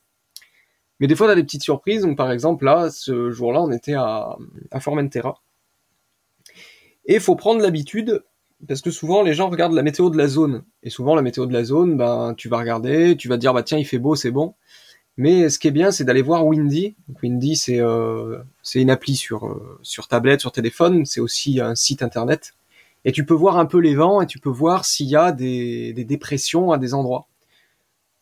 Mais 1.00 1.08
des 1.08 1.16
fois, 1.16 1.28
t'as 1.28 1.36
des 1.36 1.44
petites 1.44 1.64
surprises. 1.64 2.04
Donc, 2.04 2.18
par 2.18 2.32
exemple, 2.32 2.66
là, 2.66 2.90
ce 2.92 3.32
jour-là, 3.32 3.62
on 3.62 3.72
était 3.72 3.96
à, 3.96 4.38
à 4.72 4.80
Formentera. 4.80 5.42
Et 7.06 7.20
faut 7.20 7.36
prendre 7.36 7.62
l'habitude, 7.62 8.24
parce 8.68 8.82
que 8.82 8.92
souvent, 8.92 9.24
les 9.24 9.34
gens 9.34 9.50
regardent 9.50 9.74
la 9.74 9.84
météo 9.84 10.10
de 10.10 10.18
la 10.18 10.28
zone. 10.28 10.64
Et 10.84 10.90
souvent, 10.90 11.16
la 11.16 11.22
météo 11.22 11.46
de 11.46 11.54
la 11.54 11.64
zone, 11.64 11.98
ben, 11.98 12.34
tu 12.38 12.50
vas 12.50 12.58
regarder, 12.58 13.16
tu 13.18 13.28
vas 13.28 13.38
dire, 13.38 13.54
bah 13.54 13.64
tiens, 13.64 13.78
il 13.78 13.86
fait 13.86 14.00
beau, 14.00 14.16
c'est 14.16 14.32
bon. 14.32 14.56
Mais 15.18 15.50
ce 15.50 15.60
qui 15.60 15.68
est 15.68 15.72
bien, 15.72 15.92
c'est 15.92 16.04
d'aller 16.04 16.22
voir 16.22 16.46
Windy. 16.46 16.96
Donc, 17.08 17.22
Windy, 17.22 17.56
c'est 17.56 17.80
euh, 17.80 18.40
une 18.76 18.90
appli 18.90 19.16
sur, 19.16 19.46
euh, 19.46 19.80
sur 19.84 20.08
tablette, 20.08 20.42
sur 20.42 20.52
téléphone. 20.52 21.06
C'est 21.06 21.20
aussi 21.22 21.60
un 21.62 21.76
site 21.76 22.02
internet. 22.02 22.54
Et 23.06 23.12
tu 23.12 23.26
peux 23.26 23.34
voir 23.34 23.58
un 23.58 23.66
peu 23.66 23.80
les 23.80 23.96
vents 23.96 24.22
et 24.22 24.28
tu 24.28 24.40
peux 24.40 24.50
voir 24.50 24.86
s'il 24.86 25.08
y 25.08 25.16
a 25.16 25.32
des, 25.32 25.94
dépressions 25.94 26.72
à 26.72 26.78
des 26.78 26.94
endroits. 26.94 27.28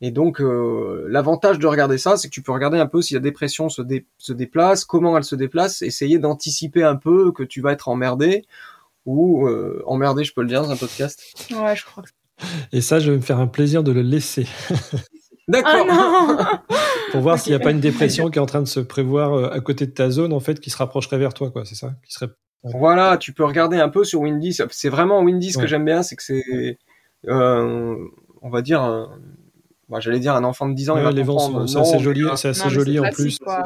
Et 0.01 0.09
donc, 0.09 0.41
euh, 0.41 1.05
l'avantage 1.09 1.59
de 1.59 1.67
regarder 1.67 1.99
ça, 1.99 2.17
c'est 2.17 2.27
que 2.27 2.33
tu 2.33 2.41
peux 2.41 2.51
regarder 2.51 2.79
un 2.79 2.87
peu 2.87 3.03
si 3.03 3.13
la 3.13 3.19
dépression 3.19 3.69
se, 3.69 3.83
dé- 3.83 4.07
se 4.17 4.33
déplace, 4.33 4.83
comment 4.83 5.15
elle 5.15 5.23
se 5.23 5.35
déplace, 5.35 5.83
essayer 5.83 6.17
d'anticiper 6.17 6.83
un 6.83 6.95
peu 6.95 7.31
que 7.31 7.43
tu 7.43 7.61
vas 7.61 7.71
être 7.71 7.87
emmerdé, 7.87 8.45
ou 9.05 9.47
euh, 9.47 9.81
emmerdé, 9.85 10.23
je 10.23 10.33
peux 10.33 10.41
le 10.41 10.47
dire 10.47 10.61
dans 10.61 10.71
un 10.71 10.75
podcast. 10.77 11.21
Ouais, 11.51 11.75
je 11.75 11.85
crois 11.85 12.03
Et 12.71 12.81
ça, 12.81 12.99
je 12.99 13.11
vais 13.11 13.17
me 13.17 13.21
faire 13.21 13.39
un 13.39 13.47
plaisir 13.47 13.83
de 13.83 13.91
le 13.91 14.01
laisser 14.01 14.47
D'accord. 15.47 15.85
Ah 15.89 16.63
pour 17.11 17.21
voir 17.21 17.37
s'il 17.39 17.51
n'y 17.51 17.55
a 17.55 17.59
pas 17.59 17.71
une 17.71 17.79
dépression 17.81 18.29
qui 18.29 18.37
est 18.39 18.41
en 18.41 18.45
train 18.45 18.61
de 18.61 18.67
se 18.67 18.79
prévoir 18.79 19.33
euh, 19.33 19.49
à 19.51 19.59
côté 19.59 19.85
de 19.85 19.91
ta 19.91 20.09
zone, 20.09 20.31
en 20.33 20.39
fait, 20.39 20.59
qui 20.59 20.69
se 20.69 20.77
rapprocherait 20.77 21.17
vers 21.17 21.33
toi, 21.33 21.51
quoi. 21.51 21.65
C'est 21.65 21.75
ça? 21.75 21.93
Qui 22.05 22.13
serait. 22.13 22.29
Voilà, 22.63 23.17
tu 23.17 23.33
peux 23.33 23.43
regarder 23.43 23.77
un 23.77 23.89
peu 23.89 24.03
sur 24.03 24.21
Windy. 24.21 24.55
C'est 24.69 24.89
vraiment 24.89 25.21
Windy 25.21 25.51
ce 25.51 25.57
Ouais. 25.57 25.63
que 25.63 25.67
j'aime 25.69 25.83
bien, 25.83 26.03
c'est 26.03 26.15
que 26.15 26.23
c'est, 26.23 26.77
euh, 27.27 27.95
on 28.43 28.49
va 28.49 28.61
dire, 28.61 28.81
un- 28.81 29.19
bah, 29.89 29.99
j'allais 29.99 30.19
dire 30.19 30.35
un 30.35 30.43
enfant 30.43 30.69
de 30.69 30.73
10 30.75 30.89
ans, 30.91 30.93
il 30.95 30.99
Ouais, 30.99 31.03
va 31.05 31.11
les 31.11 31.23
vents, 31.23 31.67
c'est 31.67 31.79
assez 31.79 31.99
joli, 31.99 32.23
c'est 32.35 32.49
assez 32.49 32.63
Non, 32.63 32.69
joli 32.69 32.99
en 32.99 33.09
plus. 33.09 33.39
quoi. 33.39 33.63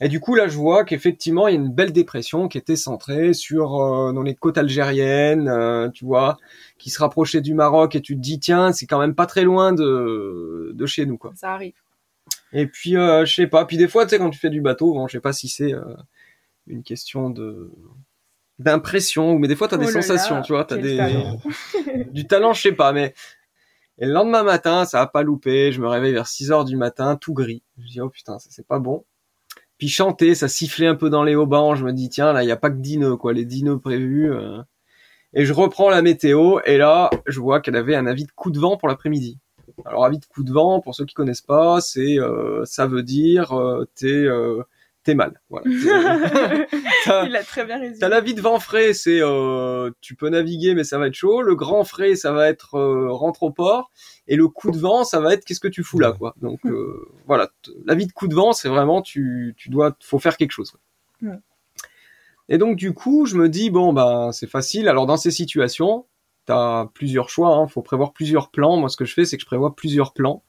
Et 0.00 0.08
du 0.08 0.20
coup, 0.20 0.34
là, 0.34 0.46
je 0.48 0.56
vois 0.56 0.84
qu'effectivement, 0.84 1.48
il 1.48 1.54
y 1.54 1.56
a 1.56 1.60
une 1.60 1.72
belle 1.72 1.92
dépression 1.92 2.48
qui 2.48 2.58
était 2.58 2.76
centrée 2.76 3.32
sur 3.32 3.80
euh, 3.80 4.12
dans 4.12 4.22
les 4.22 4.34
côtes 4.34 4.58
algériennes, 4.58 5.48
euh, 5.48 5.88
tu 5.90 6.04
vois, 6.04 6.36
qui 6.78 6.90
se 6.90 6.98
rapprochait 6.98 7.40
du 7.40 7.54
Maroc, 7.54 7.94
et 7.94 8.02
tu 8.02 8.14
te 8.14 8.20
dis, 8.20 8.38
tiens, 8.38 8.72
c'est 8.72 8.86
quand 8.86 8.98
même 8.98 9.14
pas 9.14 9.26
très 9.26 9.42
loin 9.42 9.72
de 9.72 10.72
de 10.74 10.86
chez 10.86 11.06
nous, 11.06 11.16
quoi. 11.16 11.32
Ça 11.34 11.54
arrive. 11.54 11.74
Et 12.52 12.66
puis, 12.66 12.96
euh, 12.96 13.24
je 13.24 13.34
sais 13.34 13.46
pas. 13.46 13.64
Puis 13.64 13.78
des 13.78 13.88
fois, 13.88 14.04
tu 14.04 14.10
sais, 14.10 14.18
quand 14.18 14.30
tu 14.30 14.38
fais 14.38 14.50
du 14.50 14.60
bateau, 14.60 14.92
bon, 14.92 15.06
je 15.08 15.12
sais 15.12 15.20
pas 15.20 15.32
si 15.32 15.48
c'est 15.48 15.72
une 16.66 16.82
question 16.82 17.30
de 17.30 17.70
d'impression, 18.58 19.38
mais 19.38 19.48
des 19.48 19.56
fois, 19.56 19.68
t'as 19.68 19.76
Oh 19.76 19.80
des 19.80 19.86
là, 19.86 19.92
sensations, 19.92 20.40
tu 20.42 20.52
vois, 20.52 20.64
t'as 20.64 20.78
des 20.78 20.96
talent. 20.96 21.40
du 22.12 22.26
talent, 22.26 22.52
je 22.54 22.62
sais 22.62 22.72
pas, 22.72 22.92
mais 22.92 23.14
et 23.98 24.06
le 24.06 24.12
lendemain 24.12 24.42
matin, 24.42 24.84
ça 24.84 25.00
a 25.00 25.06
pas 25.06 25.22
loupé. 25.22 25.72
Je 25.72 25.80
me 25.80 25.88
réveille 25.88 26.12
vers 26.12 26.26
6 26.26 26.52
heures 26.52 26.64
du 26.64 26.76
matin, 26.76 27.16
tout 27.16 27.32
gris. 27.32 27.62
Je 27.78 27.86
dis 27.86 28.00
oh 28.00 28.10
putain, 28.10 28.38
ça 28.38 28.48
c'est 28.50 28.66
pas 28.66 28.78
bon. 28.78 29.04
Puis 29.78 29.88
chanter, 29.88 30.34
ça 30.34 30.48
sifflait 30.48 30.86
un 30.86 30.94
peu 30.94 31.10
dans 31.10 31.22
les 31.22 31.34
haubans. 31.34 31.74
Je 31.74 31.84
me 31.84 31.92
dis 31.92 32.08
tiens, 32.08 32.32
là 32.32 32.42
il 32.42 32.48
y 32.48 32.52
a 32.52 32.56
pas 32.56 32.70
que 32.70 32.76
10 32.76 32.98
nœuds 32.98 33.16
quoi, 33.16 33.32
les 33.32 33.44
10 33.44 33.64
nœuds 33.64 33.78
prévus. 33.78 34.32
euh. 34.32 34.62
Et 35.34 35.44
je 35.44 35.52
reprends 35.52 35.90
la 35.90 36.02
météo 36.02 36.60
et 36.64 36.78
là, 36.78 37.10
je 37.26 37.40
vois 37.40 37.60
qu'elle 37.60 37.76
avait 37.76 37.94
un 37.94 38.06
avis 38.06 38.24
de 38.24 38.32
coup 38.32 38.50
de 38.50 38.58
vent 38.58 38.76
pour 38.78 38.88
l'après-midi. 38.88 39.38
Alors 39.84 40.04
avis 40.04 40.18
de 40.18 40.24
coup 40.24 40.44
de 40.44 40.52
vent, 40.52 40.80
pour 40.80 40.94
ceux 40.94 41.04
qui 41.04 41.14
connaissent 41.14 41.42
pas, 41.42 41.80
c'est 41.80 42.18
euh, 42.18 42.64
ça 42.64 42.86
veut 42.86 43.02
dire 43.02 43.52
euh, 43.52 43.84
t'es 43.94 44.26
t'es 45.06 45.14
mal. 45.14 45.40
Voilà. 45.48 45.64
T'as- 47.04 47.24
Il 47.26 47.34
a 47.36 47.42
très 47.42 47.64
bien 47.64 47.78
résumé. 47.78 47.98
T'as 47.98 48.08
la 48.08 48.20
vie 48.20 48.34
de 48.34 48.40
vent 48.42 48.58
frais, 48.60 48.92
c'est 48.92 49.20
euh, 49.22 49.90
tu 50.00 50.14
peux 50.14 50.28
naviguer 50.28 50.74
mais 50.74 50.84
ça 50.84 50.98
va 50.98 51.06
être 51.06 51.14
chaud. 51.14 51.40
Le 51.42 51.54
grand 51.54 51.84
frais, 51.84 52.16
ça 52.16 52.32
va 52.32 52.48
être 52.48 52.74
euh, 52.74 53.10
rentre 53.10 53.42
au 53.44 53.50
port. 53.50 53.90
Et 54.28 54.36
le 54.36 54.48
coup 54.48 54.70
de 54.70 54.78
vent, 54.78 55.04
ça 55.04 55.20
va 55.20 55.32
être 55.32 55.44
qu'est-ce 55.44 55.60
que 55.60 55.68
tu 55.68 55.82
fous 55.82 55.98
là 56.00 56.12
quoi? 56.12 56.34
Donc 56.42 56.60
euh, 56.66 57.08
voilà, 57.26 57.48
T- 57.62 57.70
la 57.86 57.94
vie 57.94 58.06
de 58.06 58.12
coup 58.12 58.28
de 58.28 58.34
vent, 58.34 58.52
c'est 58.52 58.68
vraiment 58.68 59.00
tu 59.00 59.54
tu 59.56 59.70
dois 59.70 59.96
faut 60.02 60.18
faire 60.18 60.36
quelque 60.36 60.52
chose. 60.52 60.74
Ouais. 61.22 61.38
Et 62.48 62.58
donc 62.58 62.76
du 62.76 62.92
coup, 62.92 63.26
je 63.26 63.36
me 63.36 63.48
dis 63.48 63.70
bon 63.70 63.92
ben 63.92 64.32
c'est 64.32 64.48
facile. 64.50 64.88
Alors 64.88 65.06
dans 65.06 65.16
ces 65.16 65.30
situations, 65.30 66.06
t'as 66.44 66.86
plusieurs 66.94 67.28
choix. 67.30 67.54
Hein. 67.56 67.68
Faut 67.68 67.82
prévoir 67.82 68.12
plusieurs 68.12 68.50
plans. 68.50 68.76
Moi, 68.76 68.88
ce 68.88 68.96
que 68.96 69.04
je 69.04 69.14
fais, 69.14 69.24
c'est 69.24 69.36
que 69.36 69.40
je 69.42 69.46
prévois 69.46 69.74
plusieurs 69.74 70.12
plans 70.12 70.42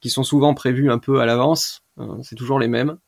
qui 0.00 0.10
sont 0.10 0.22
souvent 0.24 0.52
prévus 0.54 0.90
un 0.90 0.98
peu 0.98 1.20
à 1.20 1.26
l'avance. 1.26 1.82
Euh, 1.98 2.16
c'est 2.22 2.36
toujours 2.36 2.58
les 2.58 2.68
mêmes. 2.68 2.98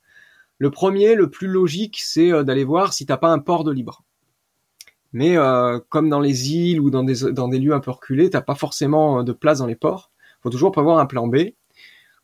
Le 0.58 0.70
premier, 0.70 1.14
le 1.14 1.30
plus 1.30 1.46
logique, 1.48 2.00
c'est 2.02 2.32
euh, 2.32 2.42
d'aller 2.42 2.64
voir 2.64 2.92
si 2.92 3.06
t'as 3.06 3.16
pas 3.16 3.30
un 3.30 3.38
port 3.38 3.64
de 3.64 3.72
libre. 3.72 4.04
Mais 5.12 5.36
euh, 5.36 5.78
comme 5.88 6.08
dans 6.10 6.20
les 6.20 6.52
îles 6.52 6.80
ou 6.80 6.90
dans 6.90 7.04
des, 7.04 7.32
dans 7.32 7.48
des 7.48 7.58
lieux 7.58 7.72
un 7.72 7.80
peu 7.80 7.90
reculés, 7.90 8.28
t'as 8.30 8.42
pas 8.42 8.54
forcément 8.54 9.22
de 9.22 9.32
place 9.32 9.58
dans 9.58 9.66
les 9.66 9.76
ports. 9.76 10.10
Faut 10.42 10.50
toujours 10.50 10.72
prévoir 10.72 10.98
un 10.98 11.06
plan 11.06 11.26
B. 11.26 11.36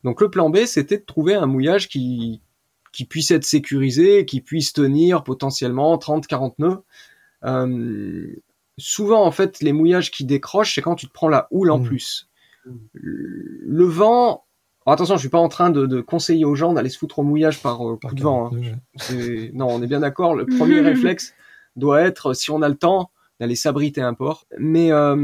Donc 0.03 0.21
le 0.21 0.29
plan 0.31 0.51
B, 0.51 0.65
c'était 0.67 0.99
de 0.99 1.05
trouver 1.05 1.35
un 1.35 1.47
mouillage 1.47 1.89
qui, 1.89 2.43
qui 2.93 3.07
puisse 3.07 3.31
être 3.31 3.45
sécurisé, 3.45 4.27
qui 4.27 4.41
puisse 4.41 4.73
tenir 4.73 5.25
potentiellement 5.25 5.97
30-40 5.97 6.55
nœuds. 6.59 6.83
Euh, 7.45 8.37
souvent, 8.79 9.25
en 9.25 9.31
fait, 9.31 9.61
les 9.63 9.73
mouillages 9.73 10.11
qui 10.11 10.25
décrochent, 10.25 10.75
c'est 10.75 10.83
quand 10.83 10.95
tu 10.95 11.07
te 11.07 11.13
prends 11.13 11.29
la 11.29 11.49
houle 11.51 11.71
en 11.71 11.79
Mmh. 11.79 11.85
plus. 11.85 12.29
Le 12.95 13.85
vent... 13.85 14.44
alors 14.87 14.95
attention, 14.95 15.15
je 15.17 15.21
suis 15.21 15.29
pas 15.31 15.39
en 15.39 15.49
train 15.49 15.71
de, 15.71 15.87
de 15.87 16.01
conseiller 16.01 16.45
aux 16.45 16.55
gens 16.55 16.73
d'aller 16.75 16.89
se 16.91 16.99
foutre 16.99 17.19
au 17.21 17.23
mouillage 17.23 17.63
par 17.63 17.89
euh, 17.89 17.97
coup 17.97 18.15
de 18.15 18.23
vent. 18.23 18.51
hein. 18.55 18.77
C'est- 18.97 19.51
Non, 19.55 19.69
on 19.71 19.83
est 19.83 19.87
bien 19.87 20.01
d'accord. 20.01 20.35
Le 20.35 20.45
premier 20.47 20.81
réflexe 20.81 21.35
doit 21.77 22.03
être, 22.03 22.35
si 22.35 22.51
on 22.51 22.61
a 22.63 22.69
le 22.69 22.77
temps, 22.77 23.11
d'aller 23.41 23.57
s'abriter 23.57 24.01
un 24.01 24.15
port. 24.15 24.47
Mais 24.59 24.93
euh, 24.93 25.17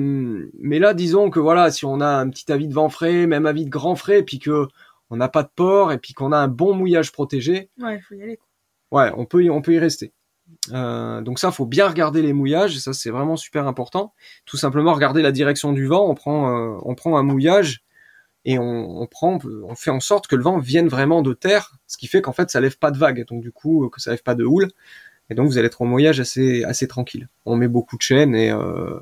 mais 0.58 0.78
là, 0.78 0.94
disons 0.94 1.30
que 1.30 1.38
voilà, 1.38 1.70
si 1.70 1.84
on 1.84 2.00
a 2.00 2.08
un 2.08 2.28
petit 2.28 2.50
avis 2.50 2.66
de 2.68 2.74
vent 2.74 2.88
frais, 2.88 3.26
même 3.26 3.46
avis 3.46 3.64
de 3.64 3.70
grand 3.70 3.94
frais, 3.96 4.22
puis 4.22 4.38
que 4.38 4.66
on 5.10 5.16
n'a 5.16 5.28
pas 5.28 5.42
de 5.42 5.50
port 5.54 5.92
et 5.92 5.98
puis 5.98 6.14
qu'on 6.14 6.32
a 6.32 6.38
un 6.38 6.48
bon 6.48 6.74
mouillage 6.74 7.12
protégé, 7.12 7.68
Ouais, 7.80 7.96
il 7.96 8.00
faut 8.02 8.14
y 8.14 8.22
aller. 8.22 8.36
quoi. 8.90 9.02
ouais, 9.02 9.12
on 9.16 9.26
peut 9.26 9.44
y, 9.44 9.50
on 9.50 9.60
peut 9.62 9.74
y 9.74 9.78
rester. 9.78 10.12
Euh, 10.72 11.20
donc 11.20 11.38
ça, 11.38 11.52
faut 11.52 11.66
bien 11.66 11.86
regarder 11.88 12.22
les 12.22 12.32
mouillages. 12.32 12.78
Ça, 12.78 12.92
c'est 12.92 13.10
vraiment 13.10 13.36
super 13.36 13.66
important. 13.68 14.12
Tout 14.46 14.56
simplement 14.56 14.92
regarder 14.94 15.22
la 15.22 15.30
direction 15.32 15.72
du 15.72 15.86
vent. 15.86 16.08
On 16.08 16.14
prend, 16.14 16.48
euh, 16.74 16.78
on 16.82 16.94
prend 16.96 17.16
un 17.16 17.22
mouillage 17.22 17.82
et 18.44 18.58
on, 18.58 19.06
prend, 19.06 19.38
on 19.44 19.74
fait 19.74 19.90
en 19.90 20.00
sorte 20.00 20.26
que 20.26 20.34
le 20.34 20.42
vent 20.42 20.58
vienne 20.58 20.88
vraiment 20.88 21.20
de 21.20 21.34
terre, 21.34 21.74
ce 21.86 21.98
qui 21.98 22.06
fait 22.06 22.22
qu'en 22.22 22.32
fait, 22.32 22.50
ça 22.50 22.60
lève 22.60 22.78
pas 22.78 22.90
de 22.90 22.98
vagues. 22.98 23.26
Donc 23.28 23.42
du 23.42 23.52
coup, 23.52 23.88
que 23.90 24.00
ça 24.00 24.10
lève 24.12 24.22
pas 24.22 24.34
de 24.34 24.44
houle. 24.44 24.68
Et 25.28 25.34
donc 25.34 25.48
vous 25.48 25.58
allez 25.58 25.66
être 25.66 25.82
au 25.82 25.84
mouillage 25.84 26.20
assez, 26.20 26.64
assez 26.64 26.88
tranquille. 26.88 27.28
On 27.44 27.56
met 27.56 27.68
beaucoup 27.68 27.96
de 27.96 28.02
chaînes 28.02 28.34
et 28.34 28.50
euh, 28.50 28.98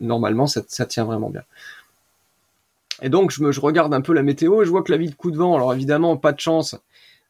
normalement, 0.00 0.46
ça, 0.46 0.62
ça 0.68 0.86
tient 0.86 1.04
vraiment 1.04 1.30
bien. 1.30 1.42
Et 3.02 3.10
donc 3.10 3.30
je 3.30 3.42
me, 3.42 3.52
je 3.52 3.60
regarde 3.60 3.92
un 3.92 4.00
peu 4.00 4.14
la 4.14 4.22
météo 4.22 4.62
et 4.62 4.64
je 4.64 4.70
vois 4.70 4.82
que 4.82 4.90
la 4.90 4.98
vie 4.98 5.10
de 5.10 5.14
coup 5.14 5.30
de 5.30 5.36
vent. 5.36 5.54
Alors 5.54 5.74
évidemment, 5.74 6.16
pas 6.16 6.32
de 6.32 6.40
chance. 6.40 6.76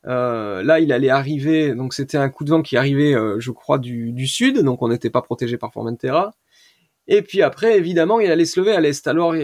Euh, 0.07 0.63
là, 0.63 0.81
il 0.81 0.93
allait 0.93 1.11
arriver, 1.11 1.75
donc 1.75 1.93
c'était 1.95 2.19
un 2.19 2.29
coup 2.29 2.45
de 2.45 2.51
vent 2.51 2.63
qui 2.63 2.77
arrivait, 2.77 3.15
euh, 3.15 3.39
je 3.39 3.51
crois, 3.51 3.79
du, 3.79 4.13
du 4.13 4.27
sud, 4.27 4.59
donc 4.61 4.83
on 4.83 4.89
n'était 4.89 5.11
pas 5.11 5.23
protégé 5.23 5.57
par 5.57 5.73
Formentera. 5.73 6.35
Et 7.09 7.23
puis 7.23 7.43
après, 7.43 7.77
évidemment, 7.77 8.21
il 8.21 8.31
allait 8.31 8.45
se 8.45 8.59
lever 8.61 8.73
à 8.73 8.81
l'est. 8.81 9.07
Alors, 9.07 9.35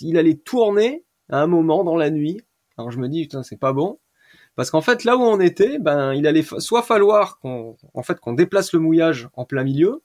il, 0.00 0.16
allait 0.18 0.36
tourner 0.36 1.04
à 1.28 1.40
un 1.42 1.46
moment 1.46 1.84
dans 1.84 1.96
la 1.96 2.10
nuit. 2.10 2.40
Alors 2.78 2.90
je 2.90 2.98
me 2.98 3.08
dis, 3.08 3.22
putain, 3.22 3.42
c'est 3.42 3.58
pas 3.58 3.72
bon. 3.72 3.98
Parce 4.56 4.70
qu'en 4.70 4.80
fait, 4.80 5.04
là 5.04 5.16
où 5.16 5.20
on 5.22 5.40
était, 5.40 5.78
ben, 5.78 6.12
il 6.14 6.26
allait 6.26 6.42
fa- 6.42 6.60
soit 6.60 6.82
falloir 6.82 7.38
qu'on, 7.38 7.76
en 7.94 8.02
fait, 8.02 8.18
qu'on 8.20 8.32
déplace 8.32 8.72
le 8.72 8.80
mouillage 8.80 9.28
en 9.34 9.44
plein 9.44 9.64
milieu. 9.64 10.02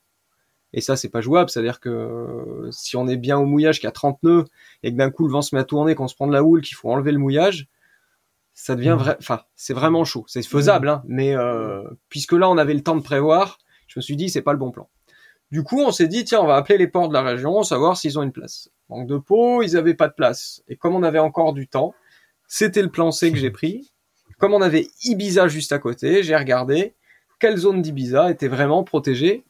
Et 0.74 0.82
ça, 0.82 0.96
c'est 0.98 1.10
pas 1.10 1.22
jouable. 1.22 1.50
C'est-à-dire 1.50 1.80
que 1.80 1.90
euh, 1.90 2.70
si 2.72 2.98
on 2.98 3.08
est 3.08 3.18
bien 3.18 3.38
au 3.38 3.46
mouillage 3.46 3.80
qui 3.80 3.88
a 3.88 3.92
30 3.92 4.22
nœuds 4.24 4.46
et 4.84 4.92
que 4.92 4.98
d'un 4.98 5.10
coup 5.10 5.26
le 5.26 5.32
vent 5.32 5.42
se 5.42 5.56
met 5.56 5.62
à 5.62 5.64
tourner, 5.64 5.96
qu'on 5.96 6.08
se 6.08 6.16
prend 6.16 6.28
de 6.28 6.34
la 6.34 6.44
houle, 6.44 6.62
qu'il 6.62 6.76
faut 6.76 6.90
enlever 6.92 7.12
le 7.12 7.18
mouillage, 7.18 7.68
ça 8.54 8.76
devient 8.76 8.90
Mhm. 8.92 8.98
vrai. 8.98 9.16
Enfin, 9.20 9.42
c'est 9.56 9.74
vraiment 9.74 10.04
chaud. 10.06 10.26
C'est 10.28 10.46
faisable, 10.46 10.90
hein. 10.90 11.04
Mais 11.08 11.36
euh, 11.36 11.84
puisque 12.10 12.34
là, 12.34 12.50
on 12.50 12.58
avait 12.58 12.74
le 12.74 12.82
temps 12.84 12.96
de 12.96 13.02
prévoir, 13.02 13.58
je 13.88 14.00
me 14.00 14.02
suis 14.02 14.16
dit, 14.16 14.30
c'est 14.30 14.42
pas 14.42 14.54
le 14.54 14.60
bon 14.60 14.72
plan. 14.72 14.90
Du 15.56 15.64
coup, 15.64 15.80
on 15.80 15.94
s'est 15.94 16.10
dit, 16.10 16.26
tiens, 16.26 16.42
on 16.42 16.48
va 16.48 16.58
appeler 16.58 16.78
les 16.78 16.90
ports 16.90 17.08
de 17.08 17.14
la 17.14 17.22
région, 17.22 17.64
savoir 17.64 17.96
s'ils 17.96 18.20
ont 18.20 18.24
une 18.24 18.34
place. 18.34 18.68
Manque 18.90 19.08
de 19.08 19.18
peau, 19.18 19.62
ils 19.62 19.78
avaient 19.78 19.94
pas 19.94 20.10
de 20.10 20.14
place. 20.14 20.62
Et 20.68 20.76
comme 20.76 20.96
on 20.96 21.02
avait 21.02 21.18
encore 21.18 21.54
du 21.54 21.66
temps, 21.66 21.96
c'était 22.46 22.82
le 22.82 22.90
plan 22.90 23.10
C 23.12 23.32
que 23.32 23.38
j'ai 23.38 23.52
pris. 23.52 23.94
Comme 24.38 24.54
on 24.54 24.62
avait 24.62 24.90
Ibiza 25.06 25.48
juste 25.48 25.72
à 25.72 25.80
côté, 25.80 26.24
j'ai 26.24 26.36
regardé 26.36 26.94
quelle 27.40 27.56
zone 27.56 27.82
d'Ibiza 27.82 28.30
était 28.32 28.50
vraiment 28.50 28.84
protégée 28.84 29.46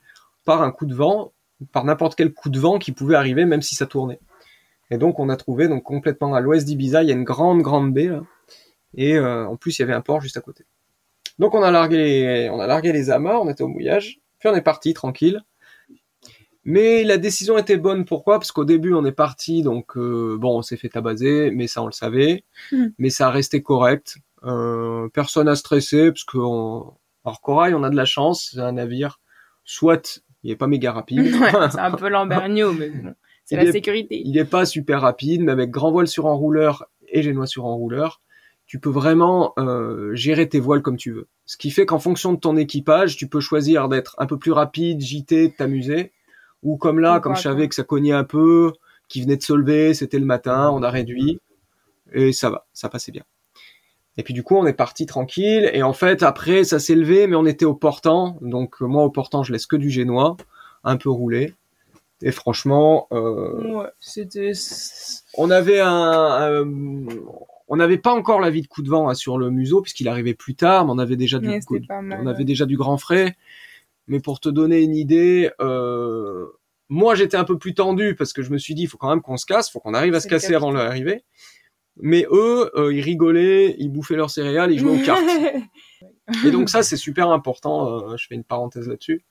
par 0.46 0.62
un 0.62 0.70
coup 0.70 0.86
de 0.86 0.94
vent, 0.94 1.34
par 1.72 1.84
n'importe 1.86 2.14
quel 2.14 2.32
coup 2.36 2.52
de 2.52 2.60
vent 2.60 2.78
qui 2.78 2.92
pouvait 2.92 3.16
arriver, 3.16 3.46
même 3.46 3.64
si 3.64 3.74
ça 3.74 3.88
tournait. 3.88 4.20
Et 4.92 5.00
donc, 5.00 5.18
on 5.18 5.30
a 5.30 5.36
trouvé, 5.36 5.68
donc 5.68 5.82
complètement 5.82 6.36
à 6.36 6.40
l'ouest 6.40 6.68
d'Ibiza, 6.68 7.02
il 7.02 7.10
y 7.10 7.12
a 7.12 7.16
une 7.16 7.24
grande, 7.24 7.64
grande 7.64 7.92
baie. 7.96 8.12
Et 8.94 9.18
euh, 9.18 9.48
en 9.48 9.56
plus, 9.56 9.80
il 9.80 9.82
y 9.82 9.84
avait 9.84 9.94
un 9.94 10.02
port 10.02 10.22
juste 10.22 10.38
à 10.38 10.42
côté. 10.42 10.66
Donc, 11.40 11.56
on 11.56 11.64
a 11.64 11.72
largué 11.72 11.98
les, 11.98 12.50
on 12.52 12.60
a 12.60 12.68
largué 12.68 12.92
les 12.92 13.10
amarres, 13.10 13.42
on 13.42 13.50
était 13.50 13.64
au 13.64 13.70
mouillage, 13.70 14.20
puis 14.38 14.50
on 14.50 14.54
est 14.54 14.62
parti 14.62 14.94
tranquille. 14.94 15.44
Mais 16.66 17.04
la 17.04 17.18
décision 17.18 17.58
était 17.58 17.78
bonne. 17.78 18.06
Pourquoi? 18.06 18.40
Parce 18.40 18.52
qu'au 18.52 18.66
début, 18.66 18.94
on 18.94 19.06
est 19.06 19.12
parti, 19.12 19.62
donc 19.62 19.96
euh, 19.98 20.36
bon, 20.40 20.58
on 20.58 20.62
s'est 20.64 20.78
fait 20.78 20.90
tabasser, 20.90 21.52
mais 21.54 21.68
ça, 21.68 21.84
on 21.84 21.86
le 21.86 21.92
savait. 21.92 22.44
Mhm. 22.72 22.94
Mais 22.98 23.10
ça 23.10 23.28
a 23.28 23.32
resté 23.32 23.62
correct. 23.62 24.18
Euh, 24.44 25.08
personne 25.14 25.48
a 25.48 25.56
stressé, 25.56 26.12
parce 26.12 26.24
que 26.24 26.38
on... 26.40 26.94
alors 27.24 27.42
Corail, 27.42 27.74
on 27.76 27.84
a 27.84 27.90
de 27.90 27.96
la 27.96 28.06
chance, 28.06 28.50
c'est 28.54 28.60
un 28.60 28.74
navire. 28.74 29.20
Soit 29.64 30.22
il 30.44 30.52
est 30.52 30.56
pas 30.56 30.68
méga 30.68 30.92
rapide, 30.92 31.20
Ouais, 31.42 31.52
c'est 31.72 31.80
un 31.80 31.92
peu 31.96 32.10
Lambergno, 32.10 32.74
mais 32.74 32.90
bon, 32.90 33.14
c'est 33.46 33.56
la 33.56 33.64
est- 33.66 33.72
sécurité. 33.72 34.22
il 34.26 34.38
est 34.38 34.46
pas 34.46 34.66
super 34.66 35.02
rapide, 35.02 35.42
mais 35.42 35.52
avec 35.52 35.70
grand 35.72 35.92
voile 35.92 36.08
sur 36.08 36.26
enrouleur 36.28 36.86
et 37.08 37.22
génois 37.24 37.48
sur 37.48 37.66
enrouleur, 37.66 38.22
tu 38.68 38.80
peux 38.80 38.90
vraiment 38.90 39.54
euh, 39.60 40.14
gérer 40.16 40.50
tes 40.50 40.60
voiles 40.60 40.82
comme 40.82 40.98
tu 40.98 41.12
veux. 41.12 41.28
Ce 41.46 41.58
qui 41.58 41.70
fait 41.70 41.86
qu'en 41.86 42.00
fonction 42.00 42.34
de 42.34 42.40
ton 42.40 42.58
équipage, 42.58 43.18
tu 43.18 43.28
peux 43.28 43.40
choisir 43.40 43.88
d'être 43.90 44.16
un 44.20 44.26
peu 44.26 44.38
plus 44.40 44.52
rapide, 44.52 45.00
JT, 45.02 45.54
t'amuser, 45.58 46.12
ou 46.66 46.76
comme 46.76 47.00
là, 47.00 47.20
comme 47.22 47.32
je 47.38 47.42
savais 47.44 47.68
que 47.70 47.76
ça 47.76 47.84
cognait 47.84 48.12
un 48.12 48.26
peu, 48.26 48.74
qui 49.08 49.22
venait 49.22 49.38
de 49.38 49.44
se 49.44 49.54
lever, 49.54 49.94
c'était 49.94 50.20
le 50.20 50.26
matin, 50.26 50.70
on 50.74 50.84
a 50.84 50.90
réduit, 50.90 51.40
et 52.12 52.34
ça 52.34 52.50
va, 52.50 52.66
ça 52.74 52.90
passait 52.90 53.12
bien. 53.14 53.24
Et 54.18 54.24
puis 54.24 54.34
du 54.34 54.44
coup, 54.44 54.56
on 54.58 54.66
est 54.66 54.74
parti 54.74 55.06
tranquille, 55.06 55.70
et 55.74 55.84
en 55.84 55.94
fait, 55.94 56.24
après, 56.24 56.64
ça 56.64 56.80
s'est 56.80 56.96
levé, 56.96 57.28
mais 57.28 57.36
on 57.36 57.46
était 57.46 57.66
au 57.66 57.74
portant, 57.76 58.38
donc 58.42 58.82
euh, 58.82 58.86
moi 58.86 59.04
au 59.04 59.10
portant, 59.10 59.44
je 59.44 59.52
laisse 59.54 59.68
que 59.68 59.76
du 59.78 59.90
génois, 59.90 60.36
un 60.84 60.98
peu 60.98 61.10
roulé, 61.10 61.54
et 62.22 62.32
franchement, 62.32 63.08
euh, 63.12 63.74
Ouais, 63.80 63.88
c'était. 64.00 64.54
on 65.38 65.52
avait 65.52 65.82
un, 65.82 65.90
un- 65.92 67.06
on 67.68 67.76
n'avait 67.78 67.98
pas 67.98 68.14
encore 68.14 68.40
la 68.40 68.50
vie 68.52 68.62
de 68.62 68.68
coup 68.68 68.84
de 68.84 68.90
vent 68.90 69.10
hein, 69.10 69.16
sur 69.16 69.38
le 69.40 69.50
museau 69.50 69.82
puisqu'il 69.82 70.08
arrivait 70.08 70.36
plus 70.36 70.54
tard, 70.56 70.86
mais 70.86 70.92
on 70.94 71.00
avait 71.00 71.16
déjà 71.18 71.40
du, 71.40 71.50
Ouais, 71.50 71.60
c'était 71.62 71.86
pas 71.86 72.00
mal. 72.02 72.20
on 72.22 72.28
avait 72.28 72.44
déjà 72.44 72.66
du 72.66 72.78
grand 72.78 72.98
frais. 72.98 73.36
Mais 74.08 74.20
pour 74.20 74.40
te 74.40 74.50
donner 74.50 74.82
une 74.82 74.96
idée, 74.96 75.50
euh, 75.60 76.46
moi 76.90 77.16
j'étais 77.16 77.38
un 77.38 77.44
peu 77.44 77.58
plus 77.58 77.74
tendu 77.74 78.16
parce 78.16 78.34
que 78.34 78.42
je 78.44 78.52
me 78.52 78.58
suis 78.58 78.76
dit, 78.76 78.84
il 78.84 78.88
faut 78.88 78.98
quand 78.98 79.10
même 79.10 79.22
qu'on 79.22 79.38
se 79.38 79.46
casse, 79.46 79.70
faut 79.72 79.80
qu'on 79.80 79.94
arrive 79.94 80.14
à 80.16 80.20
se 80.20 80.28
casser 80.28 80.54
avant 80.56 80.72
l'arrivée. 80.72 81.24
Mais 81.98 82.26
eux, 82.30 82.72
euh, 82.76 82.94
ils 82.94 83.02
rigolaient, 83.02 83.76
ils 83.80 83.90
bouffaient 83.90 84.18
leurs 84.18 84.30
céréales, 84.30 84.72
ils 84.72 84.80
jouaient 84.80 85.02
aux 85.02 85.06
cartes. 85.06 85.24
Et 86.46 86.52
donc 86.52 86.70
ça, 86.70 86.84
c'est 86.84 86.98
super 86.98 87.30
important. 87.30 88.10
euh, 88.12 88.18
je 88.18 88.28
fais 88.28 88.36
une 88.36 88.44
parenthèse 88.44 88.88
là-dessus. 88.88 89.24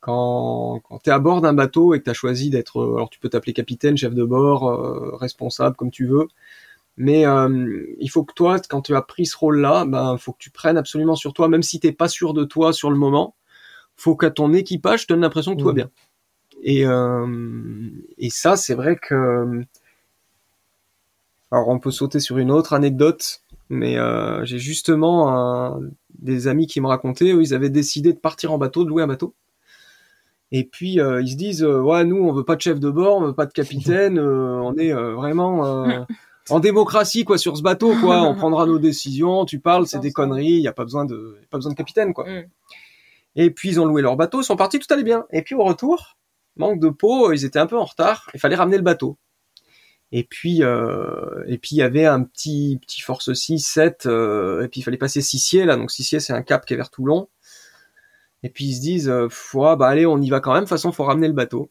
Quand, 0.00 0.80
quand 0.84 1.00
tu 1.00 1.10
es 1.10 1.12
à 1.12 1.18
bord 1.18 1.40
d'un 1.40 1.52
bateau 1.52 1.92
et 1.94 1.98
que 1.98 2.04
tu 2.04 2.10
as 2.10 2.14
choisi 2.14 2.50
d'être... 2.50 2.78
euh, 2.80 2.94
Alors 2.96 3.10
tu 3.10 3.18
peux 3.18 3.28
t'appeler 3.28 3.52
capitaine, 3.52 3.96
chef 3.96 4.14
de 4.14 4.24
bord, 4.24 4.68
euh, 4.68 5.16
responsable, 5.16 5.76
comme 5.76 5.90
tu 5.90 6.06
veux. 6.06 6.28
Mais 6.96 7.24
il 8.00 8.08
faut 8.10 8.24
que 8.24 8.34
toi, 8.34 8.58
quand 8.68 8.82
tu 8.82 8.96
as 8.96 9.02
pris 9.02 9.24
ce 9.24 9.36
rôle-là, 9.36 9.84
ben 9.84 10.16
faut 10.18 10.32
que 10.32 10.38
tu 10.40 10.50
prennes 10.50 10.76
absolument 10.76 11.14
sur 11.14 11.32
toi, 11.32 11.46
même 11.48 11.62
si 11.62 11.78
t'es 11.78 11.92
pas 11.92 12.08
sûr 12.08 12.34
de 12.34 12.42
toi 12.42 12.72
sur 12.72 12.90
le 12.90 12.96
moment. 12.96 13.36
Faut 13.98 14.16
qu'à 14.16 14.30
ton 14.30 14.54
équipage 14.54 15.06
donne 15.06 15.20
l'impression 15.20 15.54
que 15.54 15.58
tout 15.60 15.66
va 15.66 15.72
Mhm. 15.72 15.76
bien. 15.76 15.90
Et, 16.62 16.86
euh, 16.86 17.26
et 18.16 18.30
ça, 18.30 18.56
c'est 18.56 18.74
vrai 18.74 18.96
que... 18.96 19.62
Alors 21.50 21.68
on 21.68 21.78
peut 21.78 21.90
sauter 21.90 22.20
sur 22.20 22.38
une 22.38 22.50
autre 22.50 22.72
anecdote, 22.74 23.42
mais 23.70 23.98
euh, 23.98 24.44
j'ai 24.44 24.58
justement 24.58 25.34
un- 25.34 25.80
des 26.18 26.46
amis 26.46 26.66
qui 26.66 26.80
me 26.80 26.86
racontaient, 26.86 27.32
eux, 27.32 27.42
ils 27.42 27.54
avaient 27.54 27.70
décidé 27.70 28.12
de 28.12 28.18
partir 28.18 28.52
en 28.52 28.58
bateau, 28.58 28.84
de 28.84 28.88
louer 28.90 29.02
un 29.02 29.06
bateau. 29.06 29.34
Et 30.52 30.64
puis 30.64 31.00
euh, 31.00 31.20
ils 31.22 31.30
se 31.32 31.36
disent, 31.36 31.64
ouais, 31.64 32.04
nous 32.04 32.16
on 32.18 32.32
veut 32.32 32.44
pas 32.44 32.56
de 32.56 32.60
chef 32.60 32.78
de 32.80 32.90
bord, 32.90 33.16
on 33.18 33.26
veut 33.26 33.34
pas 33.34 33.46
de 33.46 33.52
capitaine, 33.52 34.18
on 34.18 34.74
est 34.76 34.92
vraiment 34.92 35.64
en 36.50 36.60
démocratie 36.60 37.24
quoi 37.24 37.36
sur 37.38 37.56
ce 37.56 37.62
bateau 37.62 37.94
quoi, 38.00 38.22
on 38.22 38.34
prendra 38.34 38.64
nos 38.66 38.78
décisions, 38.78 39.44
tu 39.44 39.58
parles, 39.58 39.86
c'est 39.86 39.98
des 40.00 40.12
conneries, 40.12 40.46
il 40.52 40.60
y 40.62 40.68
a 40.68 40.72
pas 40.72 40.84
besoin 40.84 41.04
de, 41.06 41.36
y 41.40 41.44
a 41.44 41.48
pas 41.50 41.58
besoin 41.58 41.72
de 41.72 41.76
capitaine 41.76 42.12
quoi. 42.14 42.26
Et 43.38 43.52
puis 43.52 43.68
ils 43.70 43.80
ont 43.80 43.86
loué 43.86 44.02
leur 44.02 44.16
bateau, 44.16 44.40
ils 44.40 44.44
sont 44.44 44.56
partis, 44.56 44.80
tout 44.80 44.92
allait 44.92 45.04
bien. 45.04 45.24
Et 45.30 45.42
puis 45.42 45.54
au 45.54 45.62
retour, 45.62 46.18
manque 46.56 46.80
de 46.80 46.88
peau, 46.88 47.32
ils 47.32 47.44
étaient 47.44 47.60
un 47.60 47.68
peu 47.68 47.78
en 47.78 47.84
retard, 47.84 48.28
il 48.34 48.40
fallait 48.40 48.56
ramener 48.56 48.76
le 48.76 48.82
bateau. 48.82 49.16
Et 50.10 50.24
puis 50.24 50.64
euh, 50.64 51.44
et 51.46 51.56
puis 51.56 51.76
il 51.76 51.78
y 51.78 51.82
avait 51.82 52.04
un 52.04 52.24
petit 52.24 52.80
petit 52.82 53.00
Force 53.00 53.32
6 53.32 53.60
7 53.60 54.06
euh, 54.06 54.64
et 54.64 54.68
puis 54.68 54.80
il 54.80 54.82
fallait 54.82 54.96
passer 54.96 55.20
Sissier 55.22 55.66
là, 55.66 55.76
donc 55.76 55.92
Sissier 55.92 56.18
c'est 56.18 56.32
un 56.32 56.42
cap 56.42 56.66
qui 56.66 56.74
est 56.74 56.76
vers 56.76 56.90
Toulon. 56.90 57.28
Et 58.42 58.50
puis 58.50 58.64
ils 58.66 58.74
se 58.74 58.80
disent 58.80 59.08
euh, 59.08 59.28
bah 59.54 59.86
allez, 59.86 60.04
on 60.04 60.20
y 60.20 60.30
va 60.30 60.40
quand 60.40 60.52
même, 60.52 60.64
de 60.64 60.64
toute 60.64 60.70
façon 60.70 60.90
faut 60.90 61.04
ramener 61.04 61.28
le 61.28 61.34
bateau. 61.34 61.70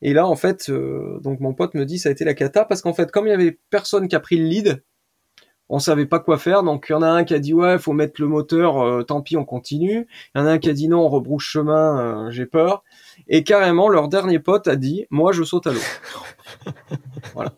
Et 0.00 0.14
là 0.14 0.26
en 0.26 0.36
fait 0.36 0.70
euh, 0.70 1.20
donc 1.20 1.40
mon 1.40 1.52
pote 1.52 1.74
me 1.74 1.84
dit 1.84 1.98
ça 1.98 2.08
a 2.08 2.12
été 2.12 2.24
la 2.24 2.32
cata 2.32 2.64
parce 2.64 2.80
qu'en 2.80 2.94
fait 2.94 3.10
comme 3.12 3.26
il 3.26 3.30
y 3.30 3.34
avait 3.34 3.58
personne 3.68 4.08
qui 4.08 4.16
a 4.16 4.20
pris 4.20 4.38
le 4.38 4.44
lead, 4.44 4.82
on 5.68 5.78
savait 5.78 6.06
pas 6.06 6.18
quoi 6.18 6.38
faire, 6.38 6.62
donc 6.62 6.86
il 6.88 6.92
y 6.92 6.94
en 6.94 7.02
a 7.02 7.08
un 7.08 7.24
qui 7.24 7.34
a 7.34 7.38
dit 7.38 7.52
ouais, 7.52 7.78
faut 7.78 7.92
mettre 7.92 8.20
le 8.20 8.26
moteur, 8.26 8.78
euh, 8.78 9.02
tant 9.02 9.20
pis, 9.20 9.36
on 9.36 9.44
continue. 9.44 10.06
Il 10.34 10.38
y 10.38 10.42
en 10.42 10.46
a 10.46 10.52
un 10.52 10.58
qui 10.58 10.70
a 10.70 10.72
dit 10.72 10.88
non, 10.88 11.00
on 11.00 11.08
rebrouche 11.08 11.50
chemin, 11.50 12.26
euh, 12.26 12.30
j'ai 12.30 12.46
peur. 12.46 12.84
Et 13.28 13.44
carrément, 13.44 13.88
leur 13.88 14.08
dernier 14.08 14.38
pote 14.38 14.68
a 14.68 14.76
dit, 14.76 15.06
moi, 15.10 15.32
je 15.32 15.42
saute 15.42 15.66
à 15.66 15.72
l'eau. 15.72 15.80
voilà. 17.34 17.52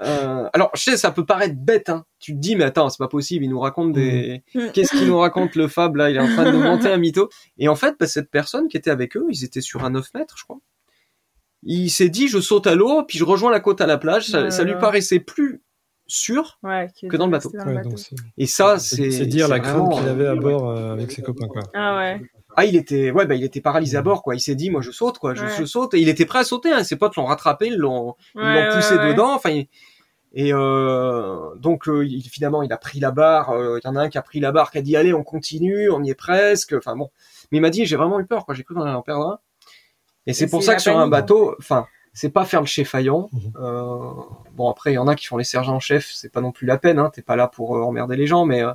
Euh, 0.00 0.48
alors, 0.52 0.70
je 0.74 0.82
sais, 0.82 0.96
ça 0.96 1.12
peut 1.12 1.24
paraître 1.24 1.54
bête, 1.56 1.88
hein. 1.88 2.04
Tu 2.18 2.32
te 2.32 2.38
dis, 2.38 2.56
mais 2.56 2.64
attends, 2.64 2.88
c'est 2.88 2.98
pas 2.98 3.08
possible, 3.08 3.44
il 3.44 3.50
nous 3.50 3.60
raconte 3.60 3.92
des... 3.92 4.42
Mm. 4.54 4.70
Qu'est-ce 4.72 4.96
qu'il 4.96 5.06
nous 5.06 5.18
raconte, 5.18 5.54
le 5.54 5.68
Fab, 5.68 5.94
là 5.96 6.10
Il 6.10 6.16
est 6.16 6.20
en 6.20 6.26
train 6.26 6.44
de 6.44 6.50
nous 6.50 6.62
monter 6.62 6.90
un 6.90 6.96
mytho. 6.98 7.28
Et 7.58 7.68
en 7.68 7.76
fait, 7.76 7.96
bah, 8.00 8.06
cette 8.06 8.30
personne 8.30 8.68
qui 8.68 8.76
était 8.76 8.90
avec 8.90 9.16
eux, 9.16 9.26
ils 9.28 9.44
étaient 9.44 9.60
sur 9.60 9.84
un 9.84 9.90
9 9.90 10.14
mètres, 10.14 10.34
je 10.38 10.44
crois. 10.44 10.58
Il 11.62 11.90
s'est 11.90 12.08
dit, 12.08 12.26
je 12.26 12.40
saute 12.40 12.66
à 12.66 12.74
l'eau, 12.74 13.04
puis 13.04 13.18
je 13.18 13.24
rejoins 13.24 13.52
la 13.52 13.60
côte 13.60 13.80
à 13.80 13.86
la 13.86 13.98
plage. 13.98 14.26
Ça, 14.26 14.50
ça 14.50 14.64
lui 14.64 14.74
paraissait 14.74 15.20
plus 15.20 15.62
sûr. 16.14 16.58
Ouais, 16.62 16.88
Que 17.08 17.16
dans 17.16 17.26
le 17.26 17.32
bateau. 17.32 17.50
dans 17.52 17.64
le 17.64 17.70
Ouais, 17.70 17.76
bateau. 17.76 17.88
donc 17.90 17.98
c'est 17.98 18.14
Et 18.38 18.46
ça, 18.46 18.78
c'est- 18.78 19.26
dire 19.26 19.48
la 19.48 19.60
crainte 19.60 19.76
vraiment, 19.76 19.90
qu'il 19.98 20.08
avait 20.08 20.26
à 20.26 20.34
bord 20.34 20.68
euh, 20.70 20.92
avec 20.92 21.10
ses 21.12 21.22
copains, 21.22 21.48
quoi. 21.48 21.62
Ah 21.74 21.96
ouais. 21.98 22.20
Ah, 22.56 22.66
il 22.66 22.76
était, 22.76 23.10
ouais, 23.10 23.24
bah, 23.24 23.34
il 23.34 23.44
était 23.44 23.62
paralysé 23.62 23.96
à 23.96 24.02
bord, 24.02 24.22
quoi. 24.22 24.34
Il 24.34 24.40
s'est 24.40 24.54
dit, 24.54 24.68
moi, 24.70 24.82
je 24.82 24.90
saute, 24.90 25.18
quoi. 25.18 25.34
Je, 25.34 25.42
Ouais. 25.44 25.50
je 25.58 25.64
saute. 25.64 25.94
Et 25.94 26.00
il 26.00 26.08
était 26.10 26.26
prêt 26.26 26.40
à 26.40 26.44
sauter, 26.44 26.70
hein. 26.70 26.84
Ses 26.84 26.96
potes 26.96 27.16
l'ont 27.16 27.24
rattrapé, 27.24 27.68
ils 27.68 27.76
l'ont, 27.78 28.14
l'ont 28.34 28.68
poussé 28.74 28.94
dedans. 28.98 29.34
Enfin, 29.34 29.50
il- 29.50 29.68
et 30.34 30.52
euh, 30.52 31.54
donc, 31.56 31.88
euh, 31.88 32.06
il, 32.06 32.22
finalement, 32.28 32.62
il 32.62 32.72
a 32.72 32.76
pris 32.76 33.00
la 33.00 33.10
barre. 33.10 33.50
euh, 33.50 33.78
Il 33.82 33.86
y 33.86 33.90
en 33.90 33.96
a 33.96 34.00
un 34.02 34.08
qui 34.10 34.18
a 34.18 34.22
pris 34.22 34.38
la 34.40 34.52
barre, 34.52 34.70
qui 34.70 34.78
a 34.78 34.82
dit, 34.82 34.96
allez, 34.96 35.12
on 35.14 35.22
continue, 35.24 35.90
on 35.90 36.02
y 36.02 36.10
est 36.10 36.14
presque. 36.14 36.74
Enfin, 36.74 36.94
bon. 36.96 37.10
Mais 37.50 37.58
il 37.58 37.60
m'a 37.62 37.70
dit, 37.70 37.86
j'ai 37.86 37.96
vraiment 37.96 38.20
eu 38.20 38.26
peur, 38.26 38.44
quoi. 38.44 38.54
J'ai 38.54 38.64
cru 38.64 38.74
qu'on 38.74 38.82
allait 38.82 38.92
en 38.92 39.02
perdre 39.02 39.26
un. 39.28 39.38
Et 40.26 40.34
c'est 40.34 40.46
pour 40.48 40.62
ça 40.62 40.74
que 40.76 40.82
sur 40.82 40.96
un 40.98 41.08
bateau, 41.08 41.54
enfin, 41.58 41.86
c'est 42.12 42.30
pas 42.30 42.44
faire 42.44 42.60
le 42.60 42.66
chef 42.66 42.88
faillant. 42.90 43.28
Mhm. 43.32 43.40
Euh, 43.60 43.98
bon, 44.54 44.68
après, 44.70 44.92
il 44.92 44.94
y 44.94 44.98
en 44.98 45.08
a 45.08 45.14
qui 45.14 45.26
font 45.26 45.36
les 45.36 45.44
sergents 45.44 45.80
chefs, 45.80 46.10
c'est 46.12 46.30
pas 46.30 46.40
non 46.40 46.52
plus 46.52 46.66
la 46.66 46.76
peine. 46.78 46.98
Hein. 46.98 47.10
T'es 47.12 47.22
pas 47.22 47.36
là 47.36 47.46
pour 47.48 47.76
euh, 47.76 47.80
emmerder 47.82 48.16
les 48.16 48.26
gens, 48.26 48.44
mais 48.44 48.62
euh, 48.62 48.72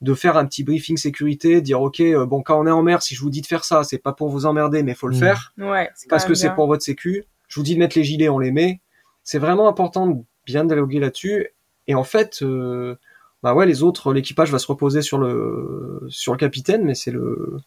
de 0.00 0.14
faire 0.14 0.36
un 0.36 0.46
petit 0.46 0.62
briefing 0.64 0.96
sécurité, 0.96 1.60
dire 1.60 1.80
ok, 1.80 2.00
euh, 2.00 2.24
bon, 2.26 2.42
quand 2.42 2.60
on 2.60 2.66
est 2.66 2.70
en 2.70 2.82
mer, 2.82 3.02
si 3.02 3.14
je 3.14 3.20
vous 3.20 3.30
dis 3.30 3.40
de 3.40 3.46
faire 3.46 3.64
ça, 3.64 3.82
c'est 3.84 3.98
pas 3.98 4.12
pour 4.12 4.28
vous 4.28 4.46
emmerder, 4.46 4.82
mais 4.82 4.94
faut 4.94 5.08
le 5.08 5.14
Mhm. 5.14 5.20
faire 5.20 5.52
Ouais, 5.58 5.90
c'est 5.94 6.08
parce 6.08 6.24
que 6.24 6.34
c'est 6.34 6.48
pour 6.54 6.66
votre 6.66 6.82
sécu. 6.82 7.24
Je 7.48 7.58
vous 7.60 7.64
dis 7.64 7.74
de 7.74 7.78
mettre 7.80 7.96
les 7.96 8.04
gilets, 8.04 8.28
on 8.28 8.38
les 8.38 8.50
met. 8.52 8.80
C'est 9.24 9.38
vraiment 9.38 9.68
important 9.68 10.06
de 10.06 10.16
bien 10.46 10.64
dialoguer 10.64 11.00
là-dessus. 11.00 11.48
Et 11.86 11.94
en 11.94 12.04
fait, 12.04 12.42
euh, 12.42 12.96
bah 13.42 13.54
ouais, 13.54 13.66
les 13.66 13.82
autres, 13.82 14.12
l'équipage 14.12 14.50
va 14.52 14.58
se 14.58 14.66
reposer 14.66 15.00
sur 15.02 15.18
le 15.18 16.06
sur 16.08 16.32
le 16.32 16.38
capitaine, 16.38 16.84
mais 16.84 16.94
c'est 16.94 17.10
le 17.10 17.58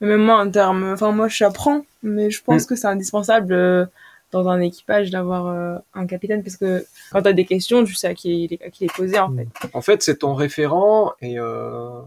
Mais 0.00 0.06
Même 0.08 0.22
moi, 0.24 0.38
en 0.40 0.50
termes, 0.50 0.84
enfin, 0.92 1.10
moi, 1.12 1.28
j'apprends, 1.28 1.84
mais 2.02 2.30
je 2.30 2.40
Mm. 2.40 2.44
pense 2.44 2.66
que 2.66 2.76
c'est 2.76 2.86
indispensable 2.86 3.52
euh, 3.52 3.86
dans 4.32 4.48
un 4.48 4.60
équipage 4.60 5.10
d'avoir 5.10 5.46
euh, 5.48 5.76
un 5.94 6.06
capitaine 6.06 6.42
parce 6.42 6.56
que 6.56 6.84
quand 7.12 7.22
t'as 7.22 7.32
des 7.32 7.44
questions, 7.44 7.84
tu 7.84 7.94
sais 7.94 8.06
à 8.08 8.14
qui, 8.14 8.46
les- 8.48 8.60
à 8.64 8.70
qui 8.70 8.84
les 8.84 8.90
poser, 8.94 9.18
en 9.18 9.34
fait. 9.34 9.48
En 9.72 9.80
fait, 9.82 10.02
c'est 10.02 10.18
ton 10.18 10.34
référent 10.34 11.12
et 11.20 11.38
euh... 11.38 12.00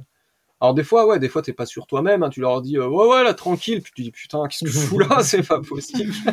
alors 0.61 0.73
des 0.73 0.83
fois, 0.83 1.05
ouais, 1.05 1.19
des 1.19 1.27
fois 1.29 1.41
t'es 1.41 1.51
pas 1.53 1.65
sûr 1.65 1.85
toi-même. 1.87 2.23
hein, 2.23 2.29
tu 2.29 2.39
leur 2.41 2.61
dis 2.61 2.77
euh, 2.77 2.87
ouais, 2.87 3.07
ouais, 3.07 3.23
là 3.23 3.33
tranquille, 3.33 3.81
puis 3.81 3.91
tu 3.95 4.01
dis 4.03 4.11
putain, 4.11 4.43
qu'est-ce 4.47 4.63
que 4.65 4.71
je 4.71 4.79
fous 4.79 4.99
là, 4.99 5.19
c'est 5.23 5.45
pas 5.45 5.59
possible. 5.61 6.13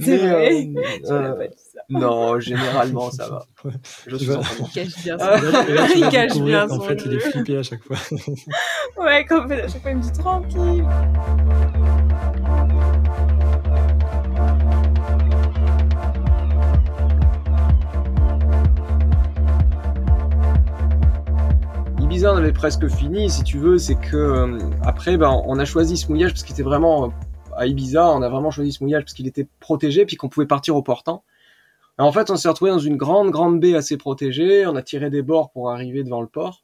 c'est 0.00 0.16
vrai. 0.16 0.52
euh, 0.52 0.82
Tu 1.04 1.12
m'as 1.12 1.12
euh, 1.12 1.32
pas 1.34 1.46
dit 1.48 1.54
ça. 1.74 1.80
non, 1.88 2.38
généralement 2.40 3.10
ça 3.10 3.28
va. 3.28 3.46
Je 4.06 4.16
Tu 4.16 4.24
suis 4.24 4.32
en 4.34 4.40
train 4.40 4.54
de- 4.54 4.68
Il 4.68 4.70
cache 4.72 5.02
bien 5.02 5.18
son 5.18 5.26
tu 5.92 5.98
Il 5.98 6.08
cache 6.08 6.38
bien 6.40 6.68
son 6.68 6.80
fait, 6.80 7.02
il 7.04 7.14
est 7.14 7.18
flippé 7.20 7.56
à 7.56 7.62
chaque 7.62 7.82
fois. 7.82 7.96
Ouais, 8.96 9.24
fait, 9.48 9.62
à 9.62 9.68
chaque 9.68 9.82
fois, 9.82 9.90
il 9.90 9.96
me 9.96 10.02
dit 10.02 10.12
tranquille. 10.12 10.86
On 22.26 22.36
avait 22.36 22.52
presque 22.52 22.86
fini, 22.88 23.30
si 23.30 23.42
tu 23.44 23.58
veux. 23.58 23.78
C'est 23.78 23.94
que 23.94 24.16
euh, 24.16 24.58
après, 24.82 25.16
ben, 25.16 25.42
on 25.46 25.58
a 25.58 25.64
choisi 25.64 25.96
ce 25.96 26.08
mouillage 26.08 26.32
parce 26.32 26.42
qu'il 26.42 26.52
était 26.52 26.62
vraiment 26.62 27.06
euh, 27.06 27.08
à 27.56 27.66
Ibiza. 27.66 28.10
On 28.10 28.20
a 28.20 28.28
vraiment 28.28 28.50
choisi 28.50 28.72
ce 28.72 28.84
mouillage 28.84 29.04
parce 29.04 29.14
qu'il 29.14 29.26
était 29.26 29.48
protégé, 29.58 30.04
puis 30.04 30.16
qu'on 30.16 30.28
pouvait 30.28 30.46
partir 30.46 30.76
au 30.76 30.82
portant. 30.82 31.24
En 31.98 32.12
fait, 32.12 32.30
on 32.30 32.36
s'est 32.36 32.48
retrouvé 32.48 32.70
dans 32.70 32.78
une 32.78 32.96
grande, 32.96 33.30
grande 33.30 33.58
baie 33.58 33.74
assez 33.74 33.96
protégée. 33.96 34.66
On 34.66 34.76
a 34.76 34.82
tiré 34.82 35.08
des 35.08 35.22
bords 35.22 35.50
pour 35.50 35.70
arriver 35.70 36.04
devant 36.04 36.20
le 36.20 36.26
port. 36.26 36.62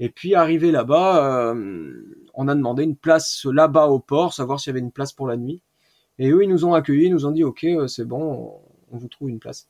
Et 0.00 0.08
puis, 0.08 0.34
arrivé 0.34 0.72
là-bas, 0.72 1.52
euh, 1.52 2.26
on 2.34 2.48
a 2.48 2.54
demandé 2.54 2.82
une 2.82 2.96
place 2.96 3.44
là-bas 3.44 3.86
au 3.86 4.00
port, 4.00 4.34
savoir 4.34 4.58
s'il 4.58 4.70
y 4.70 4.72
avait 4.72 4.84
une 4.84 4.92
place 4.92 5.12
pour 5.12 5.28
la 5.28 5.36
nuit. 5.36 5.62
Et 6.18 6.30
eux, 6.30 6.42
ils 6.42 6.50
nous 6.50 6.64
ont 6.64 6.74
accueillis, 6.74 7.06
ils 7.06 7.12
nous 7.12 7.26
ont 7.26 7.32
dit, 7.32 7.44
OK, 7.44 7.64
c'est 7.86 8.06
bon, 8.06 8.60
on 8.90 8.96
vous 8.96 9.08
trouve 9.08 9.28
une 9.30 9.38
place. 9.38 9.68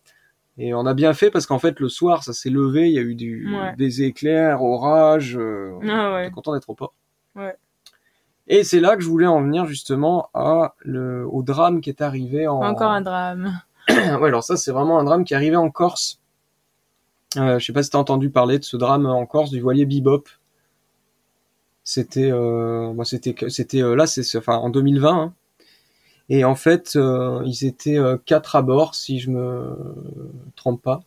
Et 0.56 0.72
on 0.74 0.86
a 0.86 0.94
bien 0.94 1.14
fait 1.14 1.30
parce 1.30 1.46
qu'en 1.46 1.58
fait, 1.58 1.80
le 1.80 1.88
soir, 1.88 2.22
ça 2.22 2.32
s'est 2.32 2.50
levé, 2.50 2.88
il 2.88 2.92
y 2.94 2.98
a 2.98 3.02
eu 3.02 3.14
du, 3.16 3.52
Ouais. 3.54 3.74
des 3.76 4.02
éclairs, 4.02 4.62
orages. 4.62 5.36
euh, 5.36 5.72
Ah 5.88 6.14
ouais. 6.14 6.30
Content 6.30 6.54
d'être 6.54 6.70
au 6.70 6.74
port. 6.74 6.94
Ouais. 7.34 7.56
Et 8.46 8.62
c'est 8.62 8.78
là 8.80 8.94
que 8.96 9.02
je 9.02 9.08
voulais 9.08 9.26
en 9.26 9.42
venir 9.42 9.66
justement 9.66 10.28
à 10.34 10.74
le, 10.80 11.26
au 11.26 11.42
drame 11.42 11.80
qui 11.80 11.90
est 11.90 12.02
arrivé 12.02 12.46
en. 12.46 12.62
Encore 12.62 12.90
un 12.92 13.00
drame. 13.00 13.60
ouais, 13.88 14.28
alors 14.28 14.44
ça, 14.44 14.56
c'est 14.56 14.70
vraiment 14.70 14.98
un 15.00 15.04
drame 15.04 15.24
qui 15.24 15.34
est 15.34 15.36
arrivé 15.36 15.56
en 15.56 15.70
Corse. 15.70 16.20
Euh, 17.36 17.58
je 17.58 17.64
sais 17.64 17.72
pas 17.72 17.82
si 17.82 17.90
t'as 17.90 17.98
entendu 17.98 18.30
parler 18.30 18.58
de 18.60 18.64
ce 18.64 18.76
drame 18.76 19.06
en 19.06 19.26
Corse 19.26 19.50
du 19.50 19.60
voilier 19.60 19.86
Bebop. 19.86 20.24
C'était, 21.82 22.30
euh, 22.30 22.92
bah, 22.94 23.04
c'était, 23.04 23.34
c'était 23.48 23.82
euh, 23.82 23.94
là, 23.96 24.06
c'est, 24.06 24.22
c'est- 24.22 24.38
enfin, 24.38 24.56
en 24.56 24.70
2020. 24.70 25.12
hein. 25.20 25.32
Et 26.28 26.44
en 26.44 26.54
fait, 26.54 26.96
euh, 26.96 27.42
ils 27.44 27.66
étaient 27.66 27.98
euh, 27.98 28.16
quatre 28.24 28.56
à 28.56 28.62
bord, 28.62 28.94
si 28.94 29.18
je 29.18 29.30
me 29.30 29.76
trompe 30.56 30.82
pas. 30.82 31.02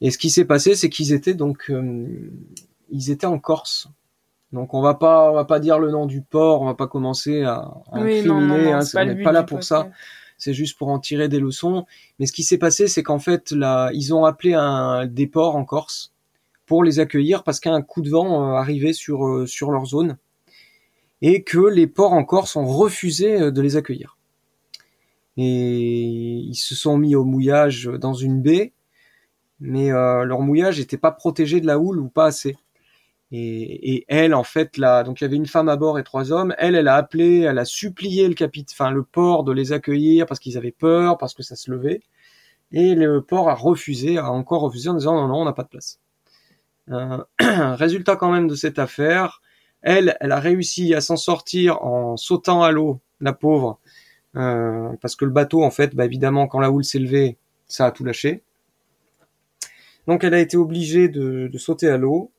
Et 0.00 0.10
ce 0.10 0.18
qui 0.18 0.30
s'est 0.30 0.44
passé, 0.44 0.74
c'est 0.74 0.88
qu'ils 0.88 1.12
étaient 1.12 1.34
donc, 1.34 1.70
euh, 1.70 2.06
ils 2.90 3.10
étaient 3.10 3.26
en 3.26 3.38
Corse. 3.38 3.88
Donc 4.52 4.74
on 4.74 4.80
va 4.80 4.94
pas, 4.94 5.30
on 5.30 5.34
va 5.34 5.44
pas 5.44 5.60
dire 5.60 5.78
le 5.78 5.90
nom 5.90 6.06
du 6.06 6.22
port, 6.22 6.62
on 6.62 6.66
va 6.66 6.74
pas 6.74 6.88
commencer 6.88 7.42
à, 7.42 7.70
à 7.92 8.00
Oui, 8.00 8.22
non, 8.24 8.40
non, 8.40 8.54
incriminer, 8.54 8.72
non, 8.72 8.78
hein, 8.78 8.84
pas 8.92 9.02
on 9.02 9.06
n'est 9.06 9.22
pas 9.22 9.32
là 9.32 9.42
pour 9.42 9.62
ça 9.62 9.90
c'est 10.40 10.54
juste 10.54 10.78
pour 10.78 10.88
en 10.88 10.98
tirer 10.98 11.28
des 11.28 11.38
leçons. 11.38 11.84
Mais 12.18 12.24
ce 12.24 12.32
qui 12.32 12.44
s'est 12.44 12.56
passé, 12.56 12.88
c'est 12.88 13.02
qu'en 13.02 13.18
fait, 13.18 13.52
là, 13.52 13.90
ils 13.92 14.14
ont 14.14 14.24
appelé 14.24 14.54
un 14.54 15.06
des 15.06 15.26
ports 15.26 15.54
en 15.54 15.66
Corse 15.66 16.14
pour 16.64 16.82
les 16.82 16.98
accueillir 16.98 17.42
parce 17.44 17.60
qu'un 17.60 17.82
coup 17.82 18.00
de 18.00 18.08
vent 18.08 18.54
arrivait 18.54 18.94
sur 18.94 19.46
sur 19.46 19.70
leur 19.70 19.84
zone 19.84 20.16
et 21.22 21.42
que 21.42 21.58
les 21.58 21.86
ports 21.86 22.12
en 22.12 22.24
Corse 22.24 22.56
ont 22.56 22.66
refusé 22.66 23.40
euh, 23.40 23.50
de 23.50 23.60
les 23.60 23.76
accueillir. 23.76 24.16
Et 25.36 26.38
ils 26.38 26.56
se 26.56 26.74
sont 26.74 26.98
mis 26.98 27.14
au 27.14 27.24
mouillage 27.24 27.86
dans 27.86 28.14
une 28.14 28.42
baie, 28.42 28.72
mais 29.60 29.92
euh, 29.92 30.24
leur 30.24 30.40
mouillage 30.40 30.78
n'était 30.78 30.98
pas 30.98 31.12
protégé 31.12 31.60
de 31.60 31.66
la 31.66 31.78
houle 31.78 31.98
ou 31.98 32.08
pas 32.08 32.26
assez. 32.26 32.56
Et, 33.32 33.94
et 33.94 34.04
elle, 34.08 34.34
en 34.34 34.42
fait, 34.42 34.76
là, 34.76 35.04
donc 35.04 35.20
il 35.20 35.24
y 35.24 35.26
avait 35.26 35.36
une 35.36 35.46
femme 35.46 35.68
à 35.68 35.76
bord 35.76 35.98
et 35.98 36.02
trois 36.02 36.32
hommes. 36.32 36.54
Elle, 36.58 36.74
elle 36.74 36.88
a 36.88 36.96
appelé, 36.96 37.40
elle 37.40 37.58
a 37.58 37.64
supplié 37.64 38.26
le 38.26 38.34
capitaine, 38.34 38.74
enfin 38.74 38.90
le 38.90 39.04
port 39.04 39.44
de 39.44 39.52
les 39.52 39.72
accueillir 39.72 40.26
parce 40.26 40.40
qu'ils 40.40 40.58
avaient 40.58 40.72
peur, 40.72 41.16
parce 41.16 41.34
que 41.34 41.42
ça 41.42 41.54
se 41.54 41.70
levait. 41.70 42.02
Et 42.72 42.94
le 42.94 43.22
port 43.22 43.48
a 43.48 43.54
refusé, 43.54 44.18
a 44.18 44.30
encore 44.30 44.62
refusé 44.62 44.88
en 44.88 44.94
disant 44.94 45.14
non, 45.14 45.28
non, 45.28 45.42
on 45.42 45.44
n'a 45.44 45.52
pas 45.52 45.62
de 45.62 45.68
place. 45.68 46.00
Euh, 46.90 47.18
résultat 47.40 48.16
quand 48.16 48.32
même 48.32 48.48
de 48.48 48.54
cette 48.54 48.78
affaire, 48.78 49.40
elle, 49.82 50.16
elle 50.20 50.32
a 50.32 50.40
réussi 50.40 50.94
à 50.94 51.00
s'en 51.00 51.16
sortir 51.16 51.82
en 51.82 52.16
sautant 52.16 52.62
à 52.62 52.70
l'eau, 52.70 53.00
la 53.20 53.32
pauvre, 53.32 53.78
euh, 54.36 54.90
parce 55.00 55.16
que 55.16 55.24
le 55.24 55.30
bateau, 55.30 55.62
en 55.62 55.70
fait, 55.70 55.94
bah, 55.94 56.04
évidemment, 56.04 56.46
quand 56.46 56.60
la 56.60 56.70
houle 56.70 56.84
s'est 56.84 56.98
levée, 56.98 57.36
ça 57.66 57.86
a 57.86 57.90
tout 57.90 58.04
lâché. 58.04 58.42
Donc 60.06 60.24
elle 60.24 60.34
a 60.34 60.40
été 60.40 60.56
obligée 60.56 61.08
de, 61.08 61.48
de 61.48 61.58
sauter 61.58 61.88
à 61.88 61.96
l'eau. 61.96 62.30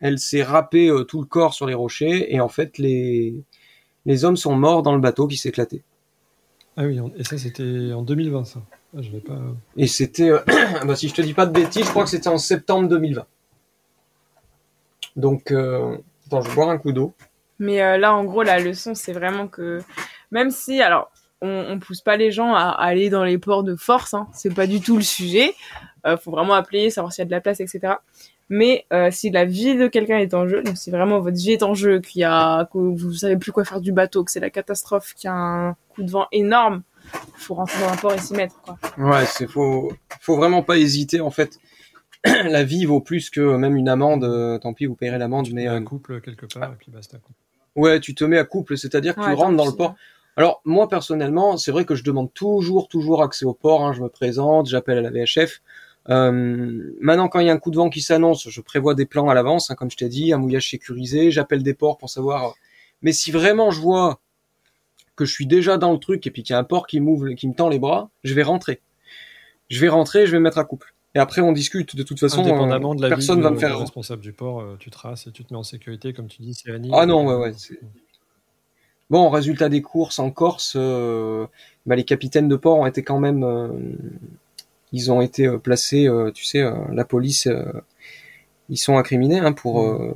Elle 0.00 0.18
s'est 0.18 0.42
râpée 0.42 0.88
euh, 0.88 1.04
tout 1.04 1.20
le 1.20 1.26
corps 1.26 1.54
sur 1.54 1.66
les 1.66 1.74
rochers 1.74 2.34
et 2.34 2.40
en 2.40 2.48
fait 2.48 2.78
les 2.78 3.34
les 4.06 4.24
hommes 4.24 4.36
sont 4.36 4.54
morts 4.54 4.82
dans 4.82 4.94
le 4.94 5.00
bateau 5.00 5.26
qui 5.26 5.36
s'est 5.36 5.50
éclaté. 5.50 5.82
Ah 6.76 6.84
oui, 6.84 6.98
et 7.16 7.24
ça, 7.24 7.36
c'était 7.36 7.92
en 7.92 8.02
2020, 8.02 8.44
ça. 8.44 8.62
Ah, 8.96 9.00
pas. 9.26 9.38
Et 9.76 9.86
c'était, 9.86 10.30
euh, 10.30 10.38
bah, 10.86 10.96
si 10.96 11.08
je 11.08 11.14
te 11.14 11.22
dis 11.22 11.34
pas 11.34 11.46
de 11.46 11.52
bêtises, 11.52 11.84
je 11.84 11.90
crois 11.90 12.04
que 12.04 12.10
c'était 12.10 12.28
en 12.28 12.38
septembre 12.38 12.88
2020. 12.88 13.26
Donc, 15.16 15.50
euh, 15.50 15.98
attends, 16.30 16.42
je 16.42 16.48
vais 16.48 16.54
boire 16.54 16.70
un 16.70 16.78
coup 16.78 16.92
d'eau. 16.92 17.14
Mais 17.58 17.82
euh, 17.82 17.98
là, 17.98 18.14
en 18.14 18.24
gros, 18.24 18.42
la 18.42 18.58
leçon, 18.58 18.94
c'est 18.94 19.12
vraiment 19.12 19.48
que 19.48 19.80
même 20.30 20.50
si, 20.50 20.80
alors, 20.80 21.10
on, 21.42 21.66
on 21.68 21.78
pousse 21.78 22.00
pas 22.00 22.16
les 22.16 22.30
gens 22.30 22.54
à 22.54 22.68
aller 22.68 23.10
dans 23.10 23.24
les 23.24 23.38
ports 23.38 23.62
de 23.62 23.76
force, 23.76 24.14
hein, 24.14 24.28
c'est 24.32 24.54
pas 24.54 24.66
du 24.66 24.80
tout 24.80 24.96
le 24.96 25.02
sujet. 25.02 25.54
Euh, 26.06 26.16
faut 26.16 26.30
vraiment 26.30 26.54
appeler, 26.54 26.90
savoir 26.90 27.12
s'il 27.12 27.22
y 27.22 27.24
a 27.24 27.26
de 27.26 27.30
la 27.30 27.40
place, 27.40 27.60
etc. 27.60 27.94
Mais 28.48 28.86
euh, 28.92 29.10
si 29.10 29.30
la 29.30 29.44
vie 29.44 29.76
de 29.76 29.86
quelqu'un 29.86 30.18
est 30.18 30.34
en 30.34 30.48
jeu, 30.48 30.62
donc 30.62 30.76
si 30.76 30.90
vraiment 30.90 31.20
votre 31.20 31.36
vie 31.36 31.52
est 31.52 31.62
en 31.62 31.74
jeu, 31.74 32.00
qu'il 32.00 32.20
y 32.20 32.24
a, 32.24 32.68
que 32.72 32.78
vous 32.78 33.12
savez 33.12 33.36
plus 33.36 33.52
quoi 33.52 33.64
faire 33.64 33.80
du 33.80 33.92
bateau, 33.92 34.24
que 34.24 34.30
c'est 34.30 34.40
la 34.40 34.50
catastrophe, 34.50 35.14
qu'il 35.14 35.28
y 35.28 35.30
a 35.30 35.34
un 35.34 35.76
coup 35.90 36.02
de 36.02 36.10
vent 36.10 36.26
énorme, 36.32 36.82
faut 37.36 37.54
rentrer 37.54 37.80
dans 37.80 37.92
un 37.92 37.96
port 37.96 38.12
et 38.12 38.18
s'y 38.18 38.34
mettre, 38.34 38.60
quoi. 38.62 38.76
Ouais, 38.98 39.24
c'est 39.26 39.46
faut, 39.46 39.92
faut 40.20 40.36
vraiment 40.36 40.62
pas 40.62 40.78
hésiter 40.78 41.20
en 41.20 41.30
fait. 41.30 41.58
La 42.44 42.64
vie 42.64 42.84
vaut 42.84 43.00
plus 43.00 43.30
que 43.30 43.56
même 43.56 43.76
une 43.76 43.88
amende. 43.88 44.24
euh, 44.24 44.58
tant 44.58 44.74
pis, 44.74 44.86
vous 44.86 44.94
payerez 44.94 45.18
l'amende, 45.18 45.48
mais 45.52 45.66
un 45.66 45.80
euh, 45.80 45.84
couple 45.84 46.20
quelque 46.20 46.46
part, 46.46 46.72
et 46.72 46.76
puis 46.76 46.90
basta. 46.90 47.18
ouais, 47.76 48.00
tu 48.00 48.14
te 48.14 48.24
mets 48.24 48.38
à 48.38 48.44
couple, 48.44 48.76
c'est-à-dire 48.76 49.14
que 49.14 49.24
tu 49.24 49.32
rentres 49.32 49.56
dans 49.56 49.66
le 49.66 49.72
port. 49.72 49.94
Alors 50.36 50.60
moi 50.64 50.88
personnellement, 50.88 51.56
c'est 51.56 51.72
vrai 51.72 51.84
que 51.84 51.94
je 51.94 52.04
demande 52.04 52.32
toujours, 52.32 52.88
toujours 52.88 53.22
accès 53.22 53.44
au 53.44 53.52
port. 53.54 53.84
hein, 53.84 53.92
je 53.92 54.00
me 54.00 54.08
présente, 54.08 54.68
j'appelle 54.68 54.98
à 54.98 55.02
la 55.02 55.10
VHF. 55.10 55.60
Euh, 56.08 56.94
maintenant, 57.00 57.28
quand 57.28 57.40
il 57.40 57.46
y 57.46 57.50
a 57.50 57.52
un 57.52 57.58
coup 57.58 57.70
de 57.70 57.76
vent 57.76 57.90
qui 57.90 58.00
s'annonce, 58.00 58.48
je 58.48 58.60
prévois 58.60 58.94
des 58.94 59.06
plans 59.06 59.28
à 59.28 59.34
l'avance, 59.34 59.70
hein, 59.70 59.74
comme 59.74 59.90
je 59.90 59.96
t'ai 59.96 60.08
dit, 60.08 60.32
un 60.32 60.38
mouillage 60.38 60.70
sécurisé, 60.70 61.30
j'appelle 61.30 61.62
des 61.62 61.74
ports 61.74 61.98
pour 61.98 62.08
savoir. 62.08 62.54
Mais 63.02 63.12
si 63.12 63.30
vraiment 63.30 63.70
je 63.70 63.80
vois 63.80 64.20
que 65.16 65.24
je 65.24 65.32
suis 65.32 65.46
déjà 65.46 65.76
dans 65.76 65.92
le 65.92 65.98
truc 65.98 66.26
et 66.26 66.30
puis 66.30 66.42
qu'il 66.42 66.54
y 66.54 66.56
a 66.56 66.58
un 66.58 66.64
port 66.64 66.86
qui 66.86 67.00
m'ouvre, 67.00 67.30
qui 67.32 67.48
me 67.48 67.54
tend 67.54 67.68
les 67.68 67.78
bras, 67.78 68.10
je 68.24 68.34
vais 68.34 68.42
rentrer. 68.42 68.80
Je 69.68 69.80
vais 69.80 69.88
rentrer, 69.88 70.26
je 70.26 70.32
vais 70.32 70.38
me 70.38 70.44
mettre 70.44 70.58
à 70.58 70.64
couple. 70.64 70.94
Et 71.14 71.18
après, 71.18 71.40
on 71.40 71.52
discute. 71.52 71.96
De 71.96 72.02
toute 72.02 72.20
façon, 72.20 72.40
Indépendamment 72.42 72.94
de 72.94 73.02
la 73.02 73.08
personne 73.08 73.38
vie 73.38 73.42
va 73.42 73.50
me 73.50 73.58
faire. 73.58 73.78
responsable 73.78 74.22
du 74.22 74.32
port, 74.32 74.60
euh, 74.60 74.76
tu 74.78 74.90
traces 74.90 75.26
et 75.26 75.32
tu 75.32 75.44
te 75.44 75.52
mets 75.52 75.58
en 75.58 75.64
sécurité, 75.64 76.12
comme 76.12 76.28
tu 76.28 76.42
dis, 76.42 76.54
c'est 76.54 76.70
Annie. 76.72 76.90
Ah 76.92 77.06
non, 77.06 77.26
ouais, 77.26 77.34
ouais. 77.34 77.52
Bon, 79.10 79.28
résultat 79.28 79.68
des 79.68 79.82
courses 79.82 80.20
en 80.20 80.30
Corse, 80.30 80.74
euh, 80.76 81.46
bah, 81.84 81.96
les 81.96 82.04
capitaines 82.04 82.46
de 82.48 82.54
port 82.54 82.78
ont 82.78 82.86
été 82.86 83.02
quand 83.02 83.18
même, 83.18 83.42
euh, 83.42 83.68
ils 84.92 85.10
ont 85.10 85.20
été 85.20 85.50
placés, 85.58 86.06
euh, 86.06 86.30
tu 86.30 86.44
sais, 86.44 86.62
la 86.92 87.04
police, 87.04 87.48
ils 88.68 88.76
sont 88.76 88.96
incriminés 88.96 89.40
hein, 89.40 89.52
pour 89.52 89.82
euh, 89.82 90.14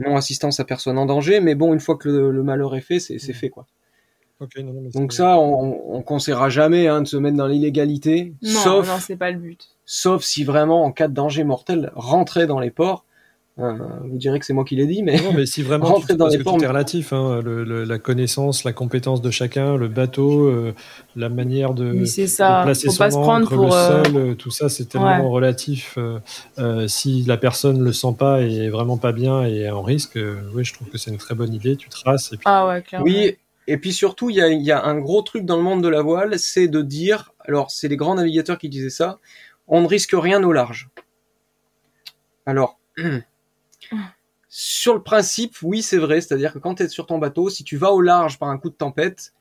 non 0.00 0.16
assistance 0.16 0.58
à 0.58 0.64
personne 0.64 0.98
en 0.98 1.06
danger. 1.06 1.38
Mais 1.40 1.54
bon, 1.54 1.72
une 1.72 1.78
fois 1.78 1.96
que 1.96 2.08
le, 2.08 2.32
le 2.32 2.42
malheur 2.42 2.74
est 2.74 2.80
fait, 2.80 2.98
c'est 2.98 3.14
Mhm. 3.14 3.34
fait 3.34 3.48
quoi. 3.48 3.66
Ok, 4.42 4.56
non, 4.58 4.72
non, 4.72 4.80
mais 4.82 4.90
Donc 4.90 5.12
ça, 5.12 5.38
on, 5.38 5.78
on 5.94 6.02
conseillera 6.02 6.48
jamais 6.48 6.88
hein, 6.88 7.02
de 7.02 7.06
se 7.08 7.16
mettre 7.16 7.36
dans 7.36 7.46
l'illégalité, 7.46 8.32
Non, 8.42 8.50
sauf 8.50 8.88
non, 8.88 8.96
c'est 9.00 9.16
pas 9.16 9.30
le 9.30 9.38
but. 9.38 9.60
sauf 9.86 10.22
si 10.24 10.42
vraiment 10.44 10.84
en 10.84 10.92
cas 10.92 11.08
de 11.08 11.14
danger 11.14 11.44
mortel, 11.44 11.92
rentrer 11.94 12.46
dans 12.46 12.58
les 12.60 12.70
ports. 12.70 13.04
Euh, 13.58 13.74
vous 14.04 14.16
direz 14.16 14.38
que 14.40 14.46
c'est 14.46 14.54
moi 14.54 14.64
qui 14.64 14.76
l'ai 14.76 14.86
dit, 14.86 15.02
mais 15.02 15.18
Non, 15.20 15.34
mais 15.34 15.44
si 15.44 15.62
vraiment, 15.62 15.84
Rentrer 15.92 16.14
tu, 16.14 16.16
dans 16.16 16.24
parce 16.24 16.32
les 16.32 16.38
que 16.38 16.44
ports, 16.44 16.56
tout 16.56 16.64
est 16.64 16.66
relatif, 16.66 17.12
hein, 17.12 17.42
le- 17.44 17.64
le- 17.64 17.84
la 17.84 17.98
connaissance, 17.98 18.64
la 18.64 18.72
compétence 18.72 19.20
de 19.20 19.30
chacun, 19.30 19.76
le 19.76 19.88
bateau, 19.88 20.46
euh, 20.48 20.74
la 21.16 21.28
manière 21.28 21.74
de, 21.74 21.92
Oui, 21.92 22.06
c'est 22.06 22.22
de 22.22 22.26
ça. 22.28 22.62
placer 22.64 22.86
Faut 22.86 22.92
son 22.92 22.98
pas 22.98 23.10
se 23.10 23.18
prendre 23.18 23.46
pour. 23.48 23.64
le 23.66 23.70
euh, 23.72 24.02
sol, 24.04 24.16
euh, 24.16 24.34
tout 24.34 24.50
ça, 24.50 24.70
c'est 24.70 24.86
tellement 24.86 25.06
ouais. 25.18 25.28
relatif. 25.28 25.94
euh, 25.98 26.18
euh, 26.58 26.88
si 26.88 27.22
la 27.24 27.36
personne 27.36 27.82
le 27.84 27.92
sent 27.92 28.14
pas 28.18 28.40
et 28.40 28.64
est 28.64 28.68
vraiment 28.70 28.96
pas 28.96 29.12
bien 29.12 29.44
et 29.46 29.60
est 29.60 29.70
en 29.70 29.82
risque, 29.82 30.16
euh, 30.16 30.36
oui, 30.54 30.64
je 30.64 30.72
trouve 30.72 30.88
que 30.88 30.96
c'est 30.96 31.10
une 31.10 31.18
très 31.18 31.34
bonne 31.34 31.52
idée. 31.52 31.76
Tu 31.76 31.90
traces 31.90 32.32
et 32.32 32.38
puis 32.38 32.44
Ah 32.46 32.66
ouais, 32.66 32.80
clairement. 32.80 33.04
Oui, 33.04 33.36
et 33.66 33.78
puis 33.78 33.92
surtout, 33.92 34.30
il 34.30 34.36
y 34.36 34.40
a, 34.40 34.48
il 34.48 34.62
y 34.62 34.72
a 34.72 34.84
un 34.84 34.98
gros 34.98 35.22
truc 35.22 35.44
dans 35.44 35.56
le 35.56 35.62
monde 35.62 35.82
de 35.82 35.88
la 35.88 36.02
voile, 36.02 36.38
c'est 36.38 36.68
de 36.68 36.82
dire, 36.82 37.32
alors 37.40 37.70
c'est 37.70 37.88
les 37.88 37.96
grands 37.96 38.14
navigateurs 38.14 38.58
qui 38.58 38.68
disaient 38.68 38.90
ça, 38.90 39.18
on 39.68 39.82
ne 39.82 39.86
risque 39.86 40.14
rien 40.14 40.42
au 40.42 40.52
large. 40.52 40.90
Alors, 42.46 42.78
sur 44.48 44.94
le 44.94 45.02
principe, 45.02 45.56
oui, 45.62 45.82
c'est 45.82 45.98
vrai, 45.98 46.20
c'est-à-dire 46.20 46.52
que 46.52 46.58
quand 46.58 46.76
tu 46.76 46.82
es 46.82 46.88
sur 46.88 47.06
ton 47.06 47.18
bateau, 47.18 47.50
si 47.50 47.64
tu 47.64 47.76
vas 47.76 47.92
au 47.92 48.00
large 48.00 48.38
par 48.38 48.48
un 48.48 48.58
coup 48.58 48.70
de 48.70 48.74
tempête, 48.74 49.32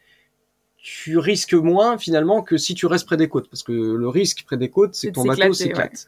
tu 0.77 1.17
risques 1.17 1.53
moins 1.53 1.97
finalement 1.97 2.41
que 2.41 2.57
si 2.57 2.73
tu 2.73 2.85
restes 2.85 3.05
près 3.05 3.17
des 3.17 3.29
côtes, 3.29 3.49
parce 3.49 3.63
que 3.63 3.71
le 3.71 4.07
risque 4.07 4.43
près 4.45 4.57
des 4.57 4.69
côtes, 4.69 4.95
c'est 4.95 5.09
que 5.09 5.13
ton 5.13 5.25
bateau 5.25 5.53
s'éclate. 5.53 6.07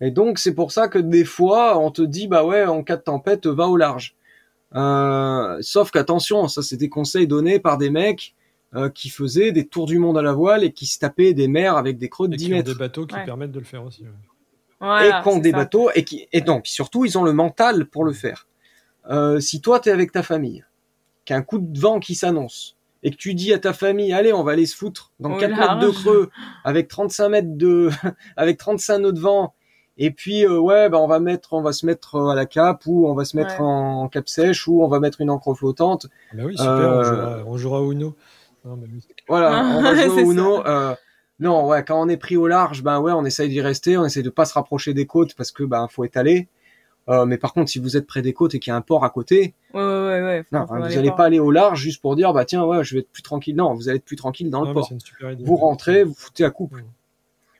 Et 0.00 0.10
donc 0.10 0.38
c'est 0.38 0.54
pour 0.54 0.72
ça 0.72 0.88
que 0.88 0.98
des 0.98 1.24
fois 1.24 1.78
on 1.78 1.90
te 1.90 2.02
dit 2.02 2.26
bah 2.26 2.44
ouais 2.44 2.64
en 2.64 2.82
cas 2.82 2.96
de 2.96 3.02
tempête 3.02 3.46
va 3.46 3.68
au 3.68 3.76
large. 3.76 4.15
Euh, 4.74 5.58
sauf 5.60 5.90
qu'attention, 5.90 6.48
ça 6.48 6.62
c'est 6.62 6.76
des 6.76 6.88
conseils 6.88 7.26
donnés 7.26 7.58
par 7.60 7.78
des 7.78 7.90
mecs 7.90 8.34
euh, 8.74 8.88
qui 8.90 9.08
faisaient 9.08 9.52
des 9.52 9.66
tours 9.66 9.86
du 9.86 9.98
monde 9.98 10.18
à 10.18 10.22
la 10.22 10.32
voile 10.32 10.64
et 10.64 10.72
qui 10.72 10.86
se 10.86 10.98
tapaient 10.98 11.34
des 11.34 11.48
mers 11.48 11.76
avec 11.76 11.98
des 11.98 12.08
creux 12.08 12.28
de 12.28 12.34
et 12.34 12.36
10 12.36 12.44
qui 12.46 12.52
ont 12.52 12.56
mètres 12.56 12.72
des 12.72 12.78
bateaux 12.78 13.06
qui 13.06 13.14
Ouais. 13.14 13.24
permettent 13.24 13.52
de 13.52 13.58
le 13.60 13.64
faire 13.64 13.84
aussi. 13.84 14.02
ouais. 14.02 14.08
Voilà, 14.80 15.20
et 15.20 15.22
qui 15.22 15.28
ont 15.28 15.38
des 15.38 15.52
ça. 15.52 15.56
bateaux 15.56 15.90
et 15.94 16.04
qui 16.04 16.26
et 16.32 16.42
puis 16.42 16.60
surtout 16.72 17.04
ils 17.04 17.16
ont 17.16 17.22
le 17.24 17.32
mental 17.32 17.86
pour 17.86 18.04
le 18.04 18.12
faire. 18.12 18.46
Euh, 19.08 19.38
si 19.40 19.60
toi 19.60 19.78
t'es 19.80 19.90
avec 19.92 20.10
ta 20.12 20.22
famille, 20.22 20.64
qu'un 21.24 21.42
coup 21.42 21.58
de 21.58 21.78
vent 21.78 22.00
qui 22.00 22.14
s'annonce 22.14 22.76
et 23.02 23.10
que 23.10 23.16
tu 23.16 23.34
dis 23.34 23.54
à 23.54 23.58
ta 23.58 23.72
famille 23.72 24.12
allez 24.12 24.32
on 24.32 24.42
va 24.42 24.52
aller 24.52 24.66
se 24.66 24.76
foutre 24.76 25.12
dans 25.20 25.34
Au 25.34 25.38
4 25.38 25.50
mètres 25.56 25.78
de 25.78 25.90
creux 25.90 26.30
avec 26.64 26.88
35 26.88 27.28
mètres 27.28 27.56
de 27.56 27.88
avec 28.36 28.58
35 28.58 28.98
nœuds 28.98 29.12
de 29.12 29.20
vent 29.20 29.54
et 29.98 30.10
puis 30.10 30.44
euh, 30.44 30.58
ouais 30.58 30.88
bah 30.88 30.98
on 30.98 31.06
va 31.06 31.20
mettre 31.20 31.52
on 31.54 31.62
va 31.62 31.72
se 31.72 31.86
mettre 31.86 32.16
euh, 32.16 32.28
à 32.28 32.34
la 32.34 32.46
cape 32.46 32.82
ou 32.86 33.06
on 33.08 33.14
va 33.14 33.24
se 33.24 33.36
mettre 33.36 33.54
Ouais. 33.60 33.66
en 33.66 34.08
cap 34.08 34.28
sèche 34.28 34.66
ou 34.68 34.82
on 34.82 34.88
va 34.88 35.00
mettre 35.00 35.20
une 35.20 35.30
encre 35.30 35.54
flottante 35.54 36.06
Ah 36.32 36.36
bah 36.36 36.42
oui, 36.46 36.56
super, 36.56 36.70
Euh, 36.72 36.98
on, 37.00 37.02
jouera, 37.04 37.44
on 37.46 37.56
jouera 37.56 37.82
au 37.82 37.92
Uno. 37.92 38.14
Non, 38.64 38.76
mais 38.76 38.86
oui, 38.92 39.00
c'est- 39.06 39.14
Voilà, 39.28 39.64
on 39.76 39.82
va 39.82 39.94
jouer 39.94 40.22
au 40.24 40.32
Uno. 40.32 40.66
Euh, 40.66 40.94
non, 41.38 41.66
ouais, 41.68 41.84
quand 41.84 42.00
on 42.00 42.08
est 42.08 42.16
pris 42.16 42.36
au 42.36 42.46
large, 42.46 42.82
ben 42.82 42.98
ouais, 43.00 43.12
on 43.12 43.24
essaye 43.24 43.48
d'y 43.48 43.60
rester, 43.60 43.96
on 43.98 44.04
essaye 44.04 44.22
de 44.22 44.30
pas 44.30 44.44
se 44.44 44.54
rapprocher 44.54 44.92
des 44.94 45.06
côtes 45.06 45.34
parce 45.34 45.50
que 45.52 45.62
ben 45.64 45.86
faut 45.88 46.04
étaler. 46.04 46.48
Euh, 47.08 47.24
mais 47.24 47.38
par 47.38 47.52
contre, 47.52 47.70
si 47.70 47.78
vous 47.78 47.96
êtes 47.96 48.04
près 48.06 48.20
des 48.20 48.32
côtes 48.32 48.56
et 48.56 48.58
qu'il 48.58 48.72
y 48.72 48.74
a 48.74 48.76
un 48.76 48.80
port 48.80 49.04
à 49.04 49.10
côté, 49.10 49.54
Ouais, 49.74 49.80
ouais, 49.80 50.22
ouais. 50.24 50.42
faut- 50.42 50.56
non, 50.56 50.66
faut 50.66 50.74
hein, 50.74 50.78
vous 50.88 50.98
allez 50.98 51.02
voir. 51.04 51.14
pas 51.16 51.24
aller 51.26 51.38
au 51.38 51.52
large 51.52 51.78
juste 51.80 52.02
pour 52.02 52.16
dire 52.16 52.32
bah 52.32 52.44
tiens 52.44 52.64
ouais, 52.64 52.82
je 52.82 52.94
vais 52.94 53.00
être 53.02 53.12
plus 53.12 53.22
tranquille. 53.22 53.54
Non, 53.54 53.74
vous 53.74 53.88
allez 53.88 53.98
être 53.98 54.04
plus 54.04 54.16
tranquille 54.16 54.50
dans 54.50 54.62
le 54.62 54.68
non, 54.68 54.74
port. 54.74 54.86
c'est 54.88 54.94
une 54.94 55.00
super 55.00 55.30
idée. 55.30 55.44
Vous 55.44 55.54
rentrez, 55.56 56.02
vous 56.02 56.14
foutez 56.14 56.44
à 56.44 56.50
couple. 56.50 56.82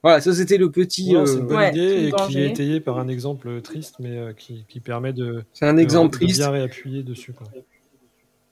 Voilà, 0.06 0.20
ça 0.20 0.32
c'était 0.32 0.56
le 0.56 0.70
petit. 0.70 1.12
Non, 1.14 1.22
euh, 1.22 1.26
c'est 1.26 1.38
une 1.38 1.46
bonne 1.48 1.56
Ouais, 1.56 1.70
idée 1.70 2.10
tout 2.10 2.16
et 2.16 2.26
qui 2.28 2.38
est 2.38 2.46
étayé 2.50 2.78
par 2.78 3.00
un 3.00 3.08
exemple 3.08 3.60
triste, 3.60 3.96
mais 3.98 4.16
euh, 4.16 4.32
qui, 4.34 4.64
qui 4.68 4.78
permet 4.78 5.12
de, 5.12 5.42
c'est 5.52 5.66
un 5.66 5.74
de- 5.74 5.80
exemple 5.80 6.12
de 6.12 6.24
triste. 6.26 6.38
bien 6.38 6.50
réappuyer 6.50 7.02
dessus. 7.02 7.32
Quoi. 7.32 7.48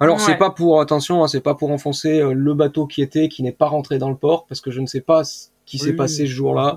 Alors 0.00 0.20
c'est 0.20 0.32
Ouais. 0.32 0.36
pas 0.38 0.50
pour 0.50 0.80
attention, 0.80 1.22
hein, 1.22 1.28
c'est 1.28 1.40
pas 1.40 1.54
pour 1.54 1.70
enfoncer 1.70 2.18
euh, 2.20 2.32
le 2.32 2.54
bateau 2.54 2.88
qui 2.88 3.02
était, 3.02 3.28
qui 3.28 3.44
n'est 3.44 3.52
pas 3.52 3.66
rentré 3.66 3.98
dans 3.98 4.10
le 4.10 4.16
port, 4.16 4.46
parce 4.46 4.60
que 4.60 4.72
je 4.72 4.80
ne 4.80 4.86
sais 4.86 5.00
pas 5.00 5.22
ce 5.22 5.50
qui 5.64 5.76
Oui, 5.76 5.84
s'est 5.84 5.92
passé 5.92 6.22
oui. 6.22 6.28
ce 6.28 6.34
jour-là. 6.34 6.74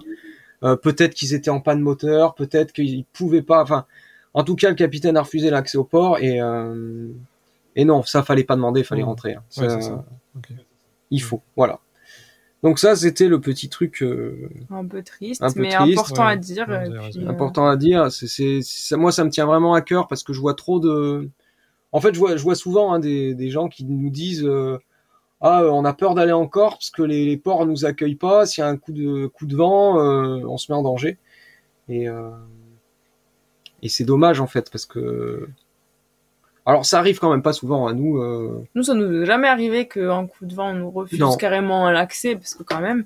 Euh, 0.64 0.76
peut-être 0.76 1.16
qu'ils 1.16 1.34
étaient 1.34 1.50
en 1.50 1.60
panne 1.60 1.82
moteur, 1.82 2.36
peut-être 2.36 2.72
qu'ils 2.72 3.06
pouvaient 3.06 3.42
pas. 3.42 3.64
Enfin, 3.64 3.86
en 4.36 4.44
tout 4.44 4.56
cas, 4.56 4.70
le 4.70 4.76
capitaine 4.76 5.18
a 5.18 5.24
refusé 5.24 5.50
l'accès 5.50 5.80
au 5.80 5.86
port 5.86 6.20
et 6.20 6.40
euh, 6.40 7.08
et 7.76 7.84
non, 7.84 8.04
ça 8.04 8.22
fallait 8.22 8.44
pas 8.44 8.56
demander, 8.56 8.84
fallait 8.84 9.02
Ouais. 9.02 9.08
rentrer. 9.08 9.34
hein. 9.34 9.44
Ça, 9.50 9.70
c'est 9.70 9.82
ça. 9.82 10.06
Il 11.10 11.22
faut, 11.24 11.42
voilà. 11.56 11.80
Donc 12.64 12.80
ça, 12.80 12.96
c'était 12.96 13.28
le 13.28 13.40
petit 13.40 13.70
truc 13.70 14.02
euh, 14.02 14.50
Un 14.70 14.86
peu 14.86 15.04
triste, 15.04 15.42
Un 15.44 15.52
peu 15.52 15.62
mais 15.62 15.70
triste, 15.70 16.00
important 16.00 16.24
ouais. 16.26 16.32
à 16.32 16.36
dire. 16.36 16.68
Ouais, 16.68 16.90
euh, 16.90 17.30
important 17.30 17.68
à 17.68 17.78
dire. 17.78 18.12
C'est, 18.12 18.28
c'est, 18.28 18.62
ça- 18.64 18.98
moi, 18.98 19.12
ça 19.12 19.24
me 19.24 19.30
tient 19.30 19.46
vraiment 19.46 19.74
à 19.74 19.82
cœur 19.82 20.08
parce 20.08 20.24
que 20.24 20.34
je 20.34 20.40
vois 20.42 20.56
trop 20.56 20.80
de. 20.80 21.30
En 21.94 22.02
fait, 22.02 22.14
je 22.14 22.20
vois, 22.20 22.38
je 22.38 22.44
vois 22.44 22.56
souvent 22.56 22.94
hein, 22.94 23.00
des, 23.00 23.36
des 23.36 23.50
gens 23.52 23.70
qui 23.70 23.86
nous 23.86 24.10
disent 24.12 24.46
euh, 24.46 24.80
ah, 25.42 25.64
euh, 25.64 25.72
on 25.72 25.86
a 25.86 25.94
peur 25.94 26.16
d'aller 26.16 26.34
en 26.34 26.48
Corse 26.48 26.76
parce 26.78 26.92
que 26.92 27.04
les, 27.04 27.26
les 27.26 27.38
ports 27.38 27.66
nous 27.68 27.86
accueillent 27.86 28.16
pas. 28.16 28.46
S'il 28.48 28.64
y 28.64 28.66
a 28.66 28.70
un 28.70 28.78
coup 28.78 28.94
de 28.94 29.28
coup 29.28 29.48
de 29.48 29.56
vent, 29.58 30.00
euh, 30.00 30.44
on 30.48 30.58
se 30.58 30.72
met 30.72 30.78
en 30.78 30.84
danger. 30.84 31.18
Et 31.90 32.10
euh, 32.10 32.32
et 33.82 33.90
c'est 33.90 34.06
dommage 34.06 34.40
en 34.40 34.48
fait 34.48 34.70
parce 34.72 34.86
que. 34.86 35.48
Alors, 36.68 36.86
ça 36.86 37.00
arrive 37.00 37.18
quand 37.20 37.32
même 37.32 37.42
pas 37.42 37.54
souvent 37.54 37.88
à 37.88 37.94
nous. 37.94 38.18
euh, 38.22 38.64
Nous, 38.76 38.84
ça 38.84 38.94
nous 38.94 39.24
est 39.24 39.26
jamais 39.26 39.48
arrivé 39.48 39.88
qu'un 39.88 40.28
coup 40.28 40.46
de 40.46 40.54
vent, 40.54 40.70
on 40.72 40.74
nous 40.74 40.92
refuse 40.92 41.18
Non. 41.20 41.36
carrément 41.38 41.90
l'accès, 41.90 42.36
parce 42.36 42.54
que 42.54 42.62
quand 42.64 42.82
même. 42.82 43.06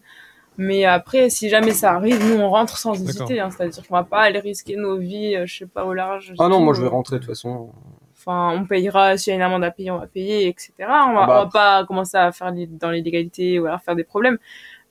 Mais 0.58 0.84
après, 0.84 1.30
si 1.30 1.48
jamais 1.48 1.72
ça 1.72 1.94
arrive, 1.94 2.20
nous, 2.28 2.40
on 2.42 2.50
rentre 2.50 2.78
sans 2.78 2.94
hésiter. 2.94 3.40
hein. 3.40 3.50
C'est-à-dire 3.52 3.88
qu'on 3.88 3.96
va 3.96 4.04
pas 4.04 4.22
aller 4.22 4.40
risquer 4.40 4.76
nos 4.76 4.98
vies, 4.98 5.36
euh, 5.36 5.46
je 5.46 5.60
sais 5.60 5.66
pas, 5.68 5.86
au 5.86 5.94
large. 5.94 6.34
Ah 6.40 6.50
non, 6.50 6.60
moi 6.60 6.74
je 6.74 6.82
vais 6.82 6.88
euh. 6.88 6.90
rentrer 6.90 7.18
de 7.18 7.22
toute 7.22 7.30
façon. 7.30 7.70
Enfin, 8.18 8.52
on 8.56 8.66
payera, 8.66 9.16
s'il 9.18 9.32
y 9.32 9.34
a 9.34 9.36
une 9.38 9.42
amende 9.44 9.64
à 9.64 9.72
payer, 9.72 9.90
on 9.92 9.98
va 10.00 10.08
payer, 10.08 10.48
etc. 10.48 10.74
On 10.80 10.86
va, 10.88 11.22
Ah 11.24 11.26
bah. 11.28 11.40
on 11.42 11.44
va 11.46 11.50
pas 11.52 11.86
commencer 11.86 12.18
à 12.18 12.32
faire 12.32 12.52
les- 12.52 12.68
dans 12.68 12.92
l'illégalité 12.92 13.60
ou 13.60 13.66
à 13.68 13.78
faire 13.80 13.96
des 13.96 14.04
problèmes. 14.04 14.38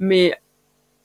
Mais 0.00 0.34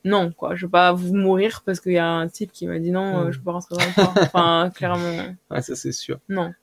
non, 0.03 0.31
quoi. 0.31 0.55
Je 0.55 0.65
veux 0.65 0.71
pas 0.71 0.91
vous 0.93 1.13
mourir 1.15 1.61
parce 1.65 1.79
qu'il 1.79 1.91
y 1.93 1.97
a 1.97 2.07
un 2.07 2.27
type 2.27 2.51
qui 2.51 2.65
m'a 2.67 2.79
dit 2.79 2.91
non, 2.91 3.19
euh, 3.19 3.27
Mm. 3.27 3.31
je 3.31 3.37
peux 3.39 3.45
pas 3.45 3.51
rentrer 3.53 3.75
dans 3.75 3.83
le. 3.83 4.21
Enfin, 4.21 4.69
clairement, 4.75 5.35
Ah, 5.49 5.61
ça 5.61 5.75
c'est 5.75 5.91
sûr. 5.91 6.19
non. 6.29 6.53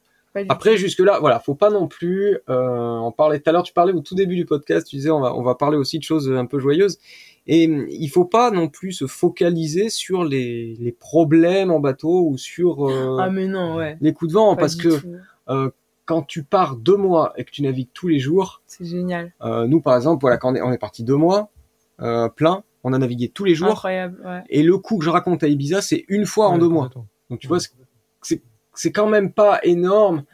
Après, 0.49 0.77
jusque 0.77 1.01
là, 1.01 1.19
voilà, 1.21 1.39
faut 1.41 1.55
pas 1.55 1.71
non 1.71 1.89
plus. 1.89 2.39
Euh, 2.49 2.97
on 2.99 3.13
parlait 3.13 3.39
tout 3.39 3.51
à 3.51 3.53
l'heure, 3.53 3.63
tu 3.63 3.73
parlais 3.73 3.93
au 3.93 4.01
tout 4.01 4.15
début 4.15 4.37
du 4.37 4.47
podcast, 4.47 4.87
tu 4.87 4.97
disais 4.97 5.11
on 5.11 5.21
va 5.21 5.35
on 5.35 5.43
va 5.43 5.55
parler 5.55 5.77
aussi 5.77 5.99
de 5.99 6.05
choses 6.05 6.31
un 6.33 6.47
peu 6.47 6.59
joyeuses. 6.59 6.99
Et 7.47 7.65
il 7.65 8.09
faut 8.09 8.25
pas 8.25 8.51
non 8.51 8.69
plus 8.69 8.93
se 8.93 9.07
focaliser 9.07 9.89
sur 9.91 10.25
les 10.25 10.75
les 10.79 10.93
problèmes 10.93 11.71
en 11.71 11.81
bateau 11.81 12.29
ou 12.29 12.39
sur 12.39 12.89
euh, 12.89 13.19
Ah, 13.21 13.31
mais 13.31 13.47
non, 13.49 13.77
ouais. 13.77 13.99
les 14.01 14.13
coups 14.13 14.31
de 14.31 14.35
vent, 14.35 14.55
Pas 14.55 14.61
parce 14.63 14.77
que 14.77 14.89
euh, 15.49 15.71
quand 16.05 16.23
tu 16.23 16.45
pars 16.45 16.77
deux 16.77 16.97
mois 16.97 17.33
et 17.37 17.45
que 17.45 17.51
tu 17.51 17.63
navigues 17.63 17.89
tous 17.93 18.09
les 18.09 18.19
jours, 18.21 18.63
C'est 18.67 18.85
génial. 18.85 19.33
euh, 19.43 19.67
nous 19.67 19.81
par 19.81 19.97
exemple, 19.97 20.21
voilà, 20.21 20.37
quand 20.39 20.53
on 20.53 20.55
est, 20.55 20.63
on 20.63 20.73
est 20.73 20.79
parti 20.79 21.03
deux 21.05 21.17
mois 21.17 21.51
euh, 22.01 22.29
plein, 22.29 22.63
on 22.85 22.93
a 22.93 22.99
navigué 22.99 23.29
tous 23.29 23.45
les 23.45 23.55
jours. 23.55 23.69
Incroyable, 23.73 24.21
ouais. 24.25 24.43
Et 24.49 24.63
le 24.63 24.79
coup 24.79 24.99
que 24.99 25.05
je 25.05 25.11
raconte 25.11 25.43
à 25.43 25.49
Ibiza, 25.49 25.83
c'est 25.83 26.05
une 26.09 26.27
fois 26.27 26.49
en 26.49 26.59
deux 26.59 26.69
mois. 26.69 26.91
Donc 27.29 27.39
tu 27.41 27.49
vois, 27.49 27.59
c'est- 28.75 28.93
quand 28.93 29.07
même 29.07 29.33
pas 29.33 29.61
énorme. 29.63 30.25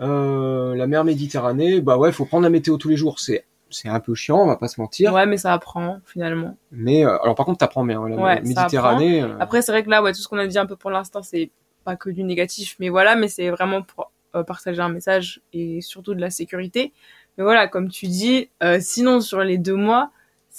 Euh, 0.00 0.74
la 0.76 0.86
mer 0.86 1.04
Méditerranée, 1.04 1.80
bah 1.80 1.96
ouais, 1.98 2.12
faut 2.12 2.24
prendre 2.24 2.44
la 2.44 2.50
météo 2.50 2.76
tous 2.76 2.88
les 2.88 2.96
jours. 2.96 3.18
C'est 3.20 3.44
c'est 3.70 3.88
un 3.90 4.00
peu 4.00 4.14
chiant, 4.14 4.38
on 4.38 4.46
va 4.46 4.56
pas 4.56 4.68
se 4.68 4.80
mentir. 4.80 5.12
Ouais, 5.12 5.26
mais 5.26 5.36
ça 5.36 5.52
apprend, 5.52 6.00
finalement. 6.06 6.56
Mais 6.72 7.04
euh, 7.04 7.18
alors 7.22 7.34
par 7.34 7.44
contre, 7.44 7.58
t'apprends 7.58 7.84
bien. 7.84 8.06
La 8.08 8.16
Ouais, 8.16 8.40
Méditerranée. 8.40 9.22
euh, 9.22 9.36
Après, 9.40 9.60
c'est 9.60 9.72
vrai 9.72 9.84
que 9.84 9.90
là, 9.90 10.02
ouais, 10.02 10.12
tout 10.12 10.20
ce 10.20 10.28
qu'on 10.28 10.38
a 10.38 10.46
dit 10.46 10.58
un 10.58 10.64
peu 10.64 10.76
pour 10.76 10.90
l'instant, 10.90 11.22
c'est 11.22 11.50
pas 11.84 11.94
que 11.96 12.08
du 12.08 12.24
négatif, 12.24 12.76
mais 12.78 12.88
voilà, 12.88 13.14
mais 13.14 13.28
c'est 13.28 13.50
vraiment 13.50 13.82
pour 13.82 14.10
euh, 14.34 14.42
partager 14.42 14.80
un 14.80 14.88
message 14.88 15.42
et 15.52 15.82
surtout 15.82 16.14
de 16.14 16.20
la 16.20 16.30
sécurité. 16.30 16.92
Mais 17.36 17.44
voilà, 17.44 17.68
comme 17.68 17.88
tu 17.90 18.06
dis, 18.06 18.48
euh, 18.62 18.78
sinon 18.80 19.20
sur 19.20 19.40
les 19.40 19.58
deux 19.58 19.74
mois, 19.76 20.10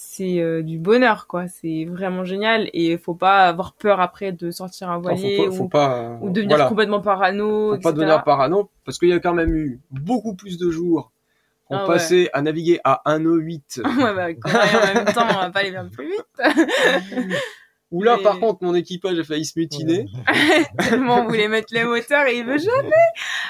c'est 0.02 0.40
euh, 0.40 0.64
du 0.64 0.80
bonheur, 0.80 1.28
quoi. 1.28 1.50
C'est 1.50 1.84
vraiment 1.84 2.24
génial 2.24 2.70
et 2.72 2.98
faut 2.98 3.16
pas 3.16 3.48
avoir 3.50 3.74
peur 3.74 4.00
après 4.00 4.32
de 4.32 4.50
sortir 4.50 4.90
un 4.90 4.98
voilier 4.98 5.36
faut 5.36 5.44
pas, 5.44 5.52
faut 5.52 5.64
ou, 5.64 5.68
pas, 5.68 5.94
euh, 6.00 6.18
ou 6.22 6.30
devenir 6.30 6.56
voilà, 6.56 6.70
complètement 6.70 7.02
parano, 7.02 7.72
faut 7.72 7.76
etc. 7.76 7.84
pas 7.84 7.92
devenir 7.92 8.24
parano, 8.24 8.72
parce 8.86 8.98
qu'il 8.98 9.10
y 9.10 9.14
a 9.14 9.20
quand 9.20 9.34
même 9.34 9.54
eu 9.54 9.82
beaucoup 9.92 10.36
plus 10.36 10.58
de 10.58 10.72
jours 10.72 11.12
qu'on 11.66 11.76
Ah 11.76 11.82
ouais. 11.82 11.96
passait 11.96 12.30
à 12.32 12.42
naviguer 12.42 12.80
à 12.86 13.02
1 13.04 13.20
nœud 13.20 13.40
8 13.40 13.82
ouais, 13.84 14.16
bah, 14.16 14.34
quand 14.34 14.54
même, 14.54 14.76
en 14.76 15.04
même 15.04 15.14
temps, 15.14 15.28
on 15.30 15.38
va 15.38 15.50
pas 15.50 15.60
aller 15.60 15.72
bien 15.72 15.90
plus 15.90 16.10
vite. 16.10 17.38
Où 17.92 18.04
là, 18.04 18.18
par 18.22 18.40
contre, 18.40 18.64
mon 18.64 18.76
équipage 18.76 19.18
a 19.18 19.24
failli 19.24 19.46
se 19.46 19.58
mutiner. 19.58 20.06
Tellement 20.78 21.22
on 21.22 21.28
voulait 21.28 21.48
mettre 21.48 21.74
les 21.74 21.84
moteurs 21.84 22.28
et 22.28 22.38
il 22.38 22.46
veut 22.46 22.60
jamais. 22.60 22.92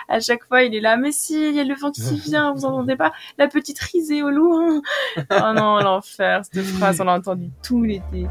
À 0.08 0.19
chaque 0.19 0.45
fois, 0.45 0.63
il 0.63 0.73
est 0.73 0.80
là, 0.80 0.95
mais 0.97 1.12
si, 1.12 1.49
il 1.49 1.56
y 1.56 1.60
a 1.60 1.63
le 1.63 1.75
vent 1.75 1.91
qui 1.91 2.19
vient, 2.19 2.54
vous 2.54 2.65
entendez 2.65 2.95
pas 2.95 3.12
La 3.38 3.47
petite 3.47 3.80
risée 3.80 4.23
au 4.23 4.30
loin. 4.30 4.82
oh 5.17 5.54
non, 5.56 5.80
l'enfer. 5.80 6.41
Cette 6.52 6.65
phrase, 6.65 7.02
on 7.02 7.04
l'a 7.04 7.15
entendue 7.15 7.49
tout 7.62 7.84
l'été. 7.84 8.28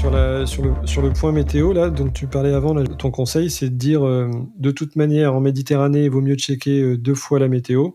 Sur, 0.00 0.08
sur 0.08 0.10
la, 0.10 0.46
sur, 0.46 0.62
le, 0.62 0.86
sur 0.86 1.02
le 1.02 1.12
point 1.12 1.30
météo, 1.30 1.74
là, 1.74 1.90
dont 1.90 2.08
tu 2.08 2.26
parlais 2.26 2.54
avant, 2.54 2.72
là, 2.72 2.84
ton 2.86 3.10
conseil, 3.10 3.50
c'est 3.50 3.68
de 3.68 3.74
dire 3.74 4.06
euh, 4.06 4.30
de 4.56 4.70
toute 4.70 4.96
manière, 4.96 5.34
en 5.34 5.40
Méditerranée, 5.40 6.04
il 6.04 6.10
vaut 6.10 6.22
mieux 6.22 6.36
checker 6.36 6.80
euh, 6.80 6.96
deux 6.96 7.14
fois 7.14 7.38
la 7.38 7.48
météo. 7.48 7.90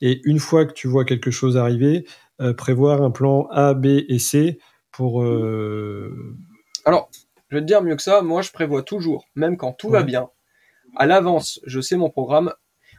Et 0.00 0.20
une 0.24 0.38
fois 0.38 0.64
que 0.64 0.72
tu 0.72 0.86
vois 0.86 1.04
quelque 1.04 1.32
chose 1.32 1.56
arriver, 1.56 2.06
euh, 2.40 2.54
prévoir 2.54 3.02
un 3.02 3.10
plan 3.10 3.48
A, 3.50 3.74
B 3.74 3.86
et 4.08 4.20
C 4.20 4.60
pour. 4.92 5.24
Alors, 6.84 7.10
je 7.48 7.56
vais 7.56 7.62
te 7.62 7.66
dire 7.66 7.82
mieux 7.82 7.96
que 7.96 8.02
ça. 8.02 8.22
Moi, 8.22 8.42
je 8.42 8.52
prévois 8.52 8.84
toujours, 8.84 9.26
même 9.34 9.56
quand 9.56 9.72
tout 9.72 9.88
va 9.88 10.04
bien, 10.04 10.28
à 10.96 11.06
l'avance, 11.06 11.60
je 11.66 11.80
sais 11.80 11.96
mon 11.96 12.10
programme. 12.10 12.52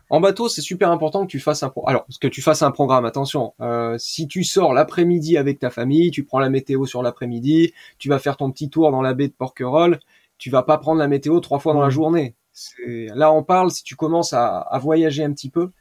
En 0.09 0.19
bateau, 0.19 0.49
c'est 0.49 0.61
super 0.61 0.91
important 0.91 1.25
que 1.25 1.31
tu 1.31 1.39
fasses 1.39 1.61
un 1.63 1.69
pro... 1.69 1.87
alors 1.87 2.05
que 2.19 2.27
tu 2.27 2.41
fasses 2.41 2.63
un 2.63 2.71
programme. 2.71 3.05
Attention, 3.05 3.53
euh, 3.61 3.95
si 3.99 4.27
tu 4.27 4.43
sors 4.43 4.73
l'après-midi 4.73 5.37
avec 5.37 5.59
ta 5.59 5.69
famille, 5.69 6.09
tu 6.09 6.23
prends 6.23 6.39
la 6.39 6.49
météo 6.49 6.85
sur 6.85 7.03
l'après-midi, 7.03 7.73
tu 7.99 8.09
vas 8.09 8.19
faire 8.19 8.35
ton 8.35 8.51
petit 8.51 8.69
tour 8.69 8.91
dans 8.91 9.03
la 9.03 9.13
baie 9.13 9.27
de 9.27 9.33
Porquerolles, 9.33 9.99
tu 10.37 10.49
vas 10.49 10.63
pas 10.63 10.77
prendre 10.79 10.99
la 10.99 11.07
météo 11.07 11.39
trois 11.39 11.59
fois 11.59 11.73
dans 11.73 11.81
la 11.81 11.91
journée. 11.91 12.35
Là, 12.87 13.31
on 13.31 13.43
parle 13.43 13.69
si 13.71 13.83
tu 13.83 13.95
commences 13.95 14.33
à, 14.33 14.57
à 14.57 14.79
voyager 14.79 15.23
un 15.23 15.31
petit 15.31 15.49
peu. 15.49 15.71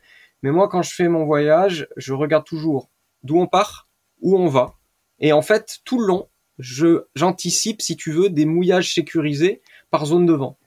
Mais 0.42 0.52
moi, 0.52 0.68
quand 0.68 0.82
je 0.82 0.94
fais 0.94 1.08
mon 1.08 1.24
voyage, 1.24 1.88
je 1.96 2.12
regarde 2.12 2.44
toujours 2.44 2.90
d'où 3.22 3.38
on 3.38 3.46
part, 3.46 3.88
où 4.20 4.36
on 4.36 4.48
va, 4.48 4.74
et 5.20 5.32
en 5.32 5.42
fait, 5.42 5.78
tout 5.84 5.98
le 5.98 6.06
long, 6.06 6.28
je 6.58 7.04
j'anticipe, 7.14 7.82
si 7.82 7.96
tu 7.96 8.12
veux, 8.12 8.30
des 8.30 8.44
mouillages 8.44 8.92
sécurisés 8.94 9.62
par 9.90 10.06
zone 10.06 10.26
de 10.26 10.32
vent. 10.32 10.57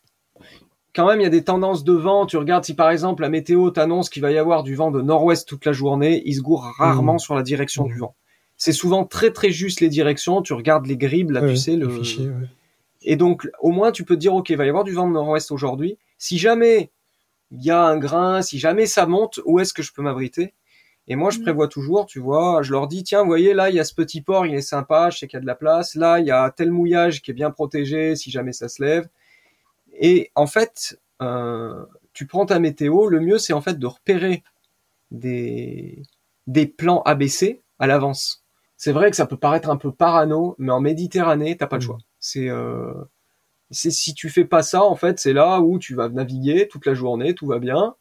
Quand 0.94 1.08
même, 1.08 1.22
il 1.22 1.24
y 1.24 1.28
a 1.28 1.30
des 1.30 1.44
tendances 1.44 1.84
de 1.84 1.94
vent. 1.94 2.26
Tu 2.26 2.36
regardes 2.38 2.66
si 2.66 2.74
par 2.74 2.90
exemple 2.92 3.22
la 3.22 3.30
météo 3.30 3.70
t'annonce 3.72 4.10
qu'il 4.10 4.22
va 4.22 4.32
y 4.32 4.38
avoir 4.38 4.64
du 4.64 4.76
vent 4.76 4.92
de 4.92 5.02
nord-ouest 5.02 5.48
toute 5.48 5.66
la 5.66 5.72
journée, 5.72 6.22
il 6.26 6.36
se 6.36 6.42
gourre 6.42 6.64
rarement 6.78 7.14
Mhm. 7.14 7.20
sur 7.20 7.36
la 7.36 7.44
direction 7.44 7.86
du 7.86 7.98
vent. 7.98 8.16
C'est 8.58 8.74
souvent 8.74 9.06
très 9.06 9.32
très 9.32 9.52
juste 9.52 9.80
les 9.80 9.90
directions. 9.90 10.42
Tu 10.42 10.54
regardes 10.54 10.86
les 10.86 10.98
gribes, 10.98 11.32
là, 11.32 11.42
ouais, 11.42 11.50
tu 11.50 11.56
sais 11.56 11.76
le 11.76 11.90
fichier, 11.90 12.28
ouais. 12.28 12.48
Et 13.04 13.16
donc, 13.16 13.50
au 13.62 13.72
moins, 13.72 13.92
tu 13.92 14.04
peux 14.04 14.16
te 14.16 14.20
dire, 14.20 14.36
ok, 14.36 14.50
il 14.50 14.58
va 14.58 14.66
y 14.66 14.70
avoir 14.70 14.84
du 14.84 14.92
vent 14.92 15.08
de 15.08 15.14
nord-ouest 15.14 15.52
aujourd'hui. 15.52 15.98
Si 16.18 16.38
jamais 16.38 16.92
il 17.52 17.64
y 17.64 17.72
a 17.72 17.82
un 17.82 17.98
grain, 17.98 18.42
si 18.42 18.60
jamais 18.60 18.86
ça 18.86 19.06
monte, 19.06 19.40
où 19.46 19.60
est-ce 19.60 19.74
que 19.74 19.82
je 19.82 19.92
peux 19.94 20.02
m'abriter? 20.02 20.54
Et 21.08 21.16
moi, 21.16 21.32
je 21.32 21.38
Mhm. 21.38 21.44
prévois 21.44 21.68
toujours, 21.68 22.06
tu 22.06 22.20
vois, 22.20 22.62
je 22.62 22.72
leur 22.72 22.88
dis, 22.88 23.04
tiens, 23.04 23.22
vous 23.22 23.28
voyez, 23.28 23.54
là, 23.54 23.70
il 23.70 23.76
y 23.76 23.80
a 23.80 23.84
ce 23.84 23.96
petit 23.96 24.22
port, 24.22 24.46
il 24.46 24.54
est 24.54 24.62
sympa, 24.62 25.10
je 25.10 25.18
sais 25.18 25.28
qu'il 25.28 25.38
y 25.38 25.40
a 25.40 25.42
de 25.42 25.48
la 25.48 25.56
place. 25.56 25.96
Là, 25.96 26.20
il 26.20 26.28
y 26.28 26.32
a 26.32 26.52
tel 26.52 26.70
mouillage 26.72 27.22
qui 27.22 27.32
est 27.32 27.34
bien 27.34 27.50
protégé 27.50 28.16
si 28.16 28.30
jamais 28.30 28.54
ça 28.54 28.70
se 28.70 28.84
lève. 28.84 29.08
Et 30.02 30.32
en 30.36 30.48
fait, 30.48 31.00
euh, 31.24 31.86
tu 32.14 32.28
prends 32.28 32.48
ta 32.48 32.60
météo, 32.60 33.08
le 33.10 33.22
mieux, 33.22 33.40
c'est 33.40 33.54
en 33.54 33.62
fait 33.62 33.80
de 33.80 33.88
repérer 33.88 34.44
des, 35.12 36.04
des 36.48 36.68
plans 36.68 37.02
ABC 37.04 37.62
à 37.80 37.88
l'avance. 37.88 38.44
C'est 38.78 38.92
vrai 38.94 39.12
que 39.12 39.18
ça 39.18 39.26
peut 39.28 39.38
paraître 39.38 39.70
un 39.70 39.78
peu 39.78 39.92
parano, 39.92 40.56
mais 40.60 40.72
en 40.72 40.82
Méditerranée, 40.82 41.58
t'as 41.58 41.68
pas 41.68 41.78
le 41.78 41.82
Mhm. 41.82 41.86
choix. 41.86 41.98
C'est 42.20 42.50
euh, 42.50 42.94
c'est 43.72 43.92
si 43.92 44.14
tu 44.14 44.30
fais 44.30 44.46
pas 44.46 44.64
ça, 44.64 44.84
en 44.84 44.96
fait, 44.96 45.20
c'est 45.20 45.34
là 45.34 45.62
où 45.62 45.80
tu 45.80 45.96
vas 45.96 46.10
naviguer 46.10 46.68
toute 46.68 46.86
la 46.86 46.94
journée, 46.94 47.34
tout 47.36 47.48
va 47.48 47.60
bien. 47.60 47.96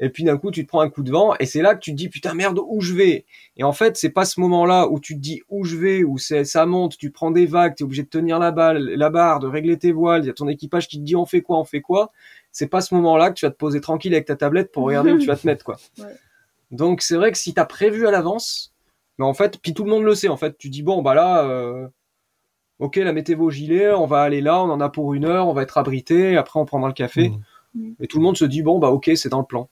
Et 0.00 0.08
puis 0.08 0.24
d'un 0.24 0.36
coup, 0.36 0.50
tu 0.50 0.64
te 0.64 0.68
prends 0.68 0.80
un 0.80 0.90
coup 0.90 1.02
de 1.02 1.12
vent, 1.12 1.34
et 1.38 1.46
c'est 1.46 1.62
là 1.62 1.74
que 1.74 1.80
tu 1.80 1.92
te 1.92 1.96
dis 1.96 2.08
putain 2.08 2.34
merde 2.34 2.58
où 2.66 2.80
je 2.80 2.94
vais? 2.94 3.26
Et 3.56 3.62
en 3.62 3.72
fait, 3.72 3.96
c'est 3.96 4.10
pas 4.10 4.24
ce 4.24 4.40
moment-là 4.40 4.88
où 4.88 4.98
tu 4.98 5.14
te 5.14 5.20
dis 5.20 5.42
où 5.48 5.64
je 5.64 5.76
vais, 5.76 6.02
où 6.02 6.18
c'est 6.18 6.44
ça 6.44 6.66
monte, 6.66 6.96
tu 6.98 7.10
prends 7.10 7.30
des 7.30 7.46
vagues, 7.46 7.76
t'es 7.76 7.84
obligé 7.84 8.02
de 8.02 8.08
tenir 8.08 8.38
la 8.38 8.50
balle, 8.50 8.78
la 8.78 9.10
barre, 9.10 9.38
de 9.38 9.46
régler 9.46 9.78
tes 9.78 9.92
voiles. 9.92 10.24
Il 10.24 10.26
y 10.26 10.30
a 10.30 10.34
ton 10.34 10.48
équipage 10.48 10.88
qui 10.88 10.98
te 10.98 11.04
dit 11.04 11.14
on 11.14 11.26
fait 11.26 11.42
quoi, 11.42 11.58
on 11.58 11.64
fait 11.64 11.80
quoi? 11.80 12.10
C'est 12.50 12.66
pas 12.66 12.80
ce 12.80 12.94
moment-là 12.94 13.30
que 13.30 13.34
tu 13.34 13.46
vas 13.46 13.50
te 13.50 13.56
poser 13.56 13.80
tranquille 13.80 14.14
avec 14.14 14.26
ta 14.26 14.36
tablette 14.36 14.72
pour 14.72 14.84
regarder 14.84 15.12
où 15.12 15.18
tu 15.18 15.26
vas 15.26 15.36
te 15.36 15.46
mettre 15.46 15.64
quoi. 15.64 15.76
Ouais. 15.98 16.06
Donc 16.70 17.02
c'est 17.02 17.14
vrai 17.14 17.30
que 17.30 17.38
si 17.38 17.54
t'as 17.54 17.66
prévu 17.66 18.06
à 18.08 18.10
l'avance, 18.10 18.74
mais 19.18 19.24
en 19.24 19.34
fait, 19.34 19.58
puis 19.62 19.74
tout 19.74 19.84
le 19.84 19.90
monde 19.90 20.02
le 20.02 20.14
sait 20.16 20.28
en 20.28 20.36
fait. 20.36 20.58
Tu 20.58 20.70
dis 20.70 20.82
bon 20.82 21.02
bah 21.02 21.14
là. 21.14 21.44
Euh, 21.44 21.86
Ok, 22.80 22.96
la 22.96 23.12
mettez 23.12 23.36
vos 23.36 23.50
gilets, 23.50 23.92
on 23.92 24.06
va 24.06 24.22
aller 24.22 24.40
là, 24.40 24.60
on 24.60 24.68
en 24.68 24.80
a 24.80 24.88
pour 24.88 25.14
une 25.14 25.24
heure, 25.24 25.46
on 25.46 25.52
va 25.52 25.62
être 25.62 25.78
abrité, 25.78 26.36
après 26.36 26.58
on 26.58 26.64
prendra 26.64 26.88
le 26.88 26.94
café. 26.94 27.30
Mhm. 27.74 27.96
Et 28.00 28.06
tout 28.06 28.18
le 28.18 28.24
monde 28.24 28.36
se 28.36 28.44
dit, 28.44 28.62
bon, 28.62 28.78
bah 28.78 28.90
ok, 28.90 29.10
c'est 29.14 29.28
dans 29.28 29.40
le 29.40 29.46
plan. 29.46 29.68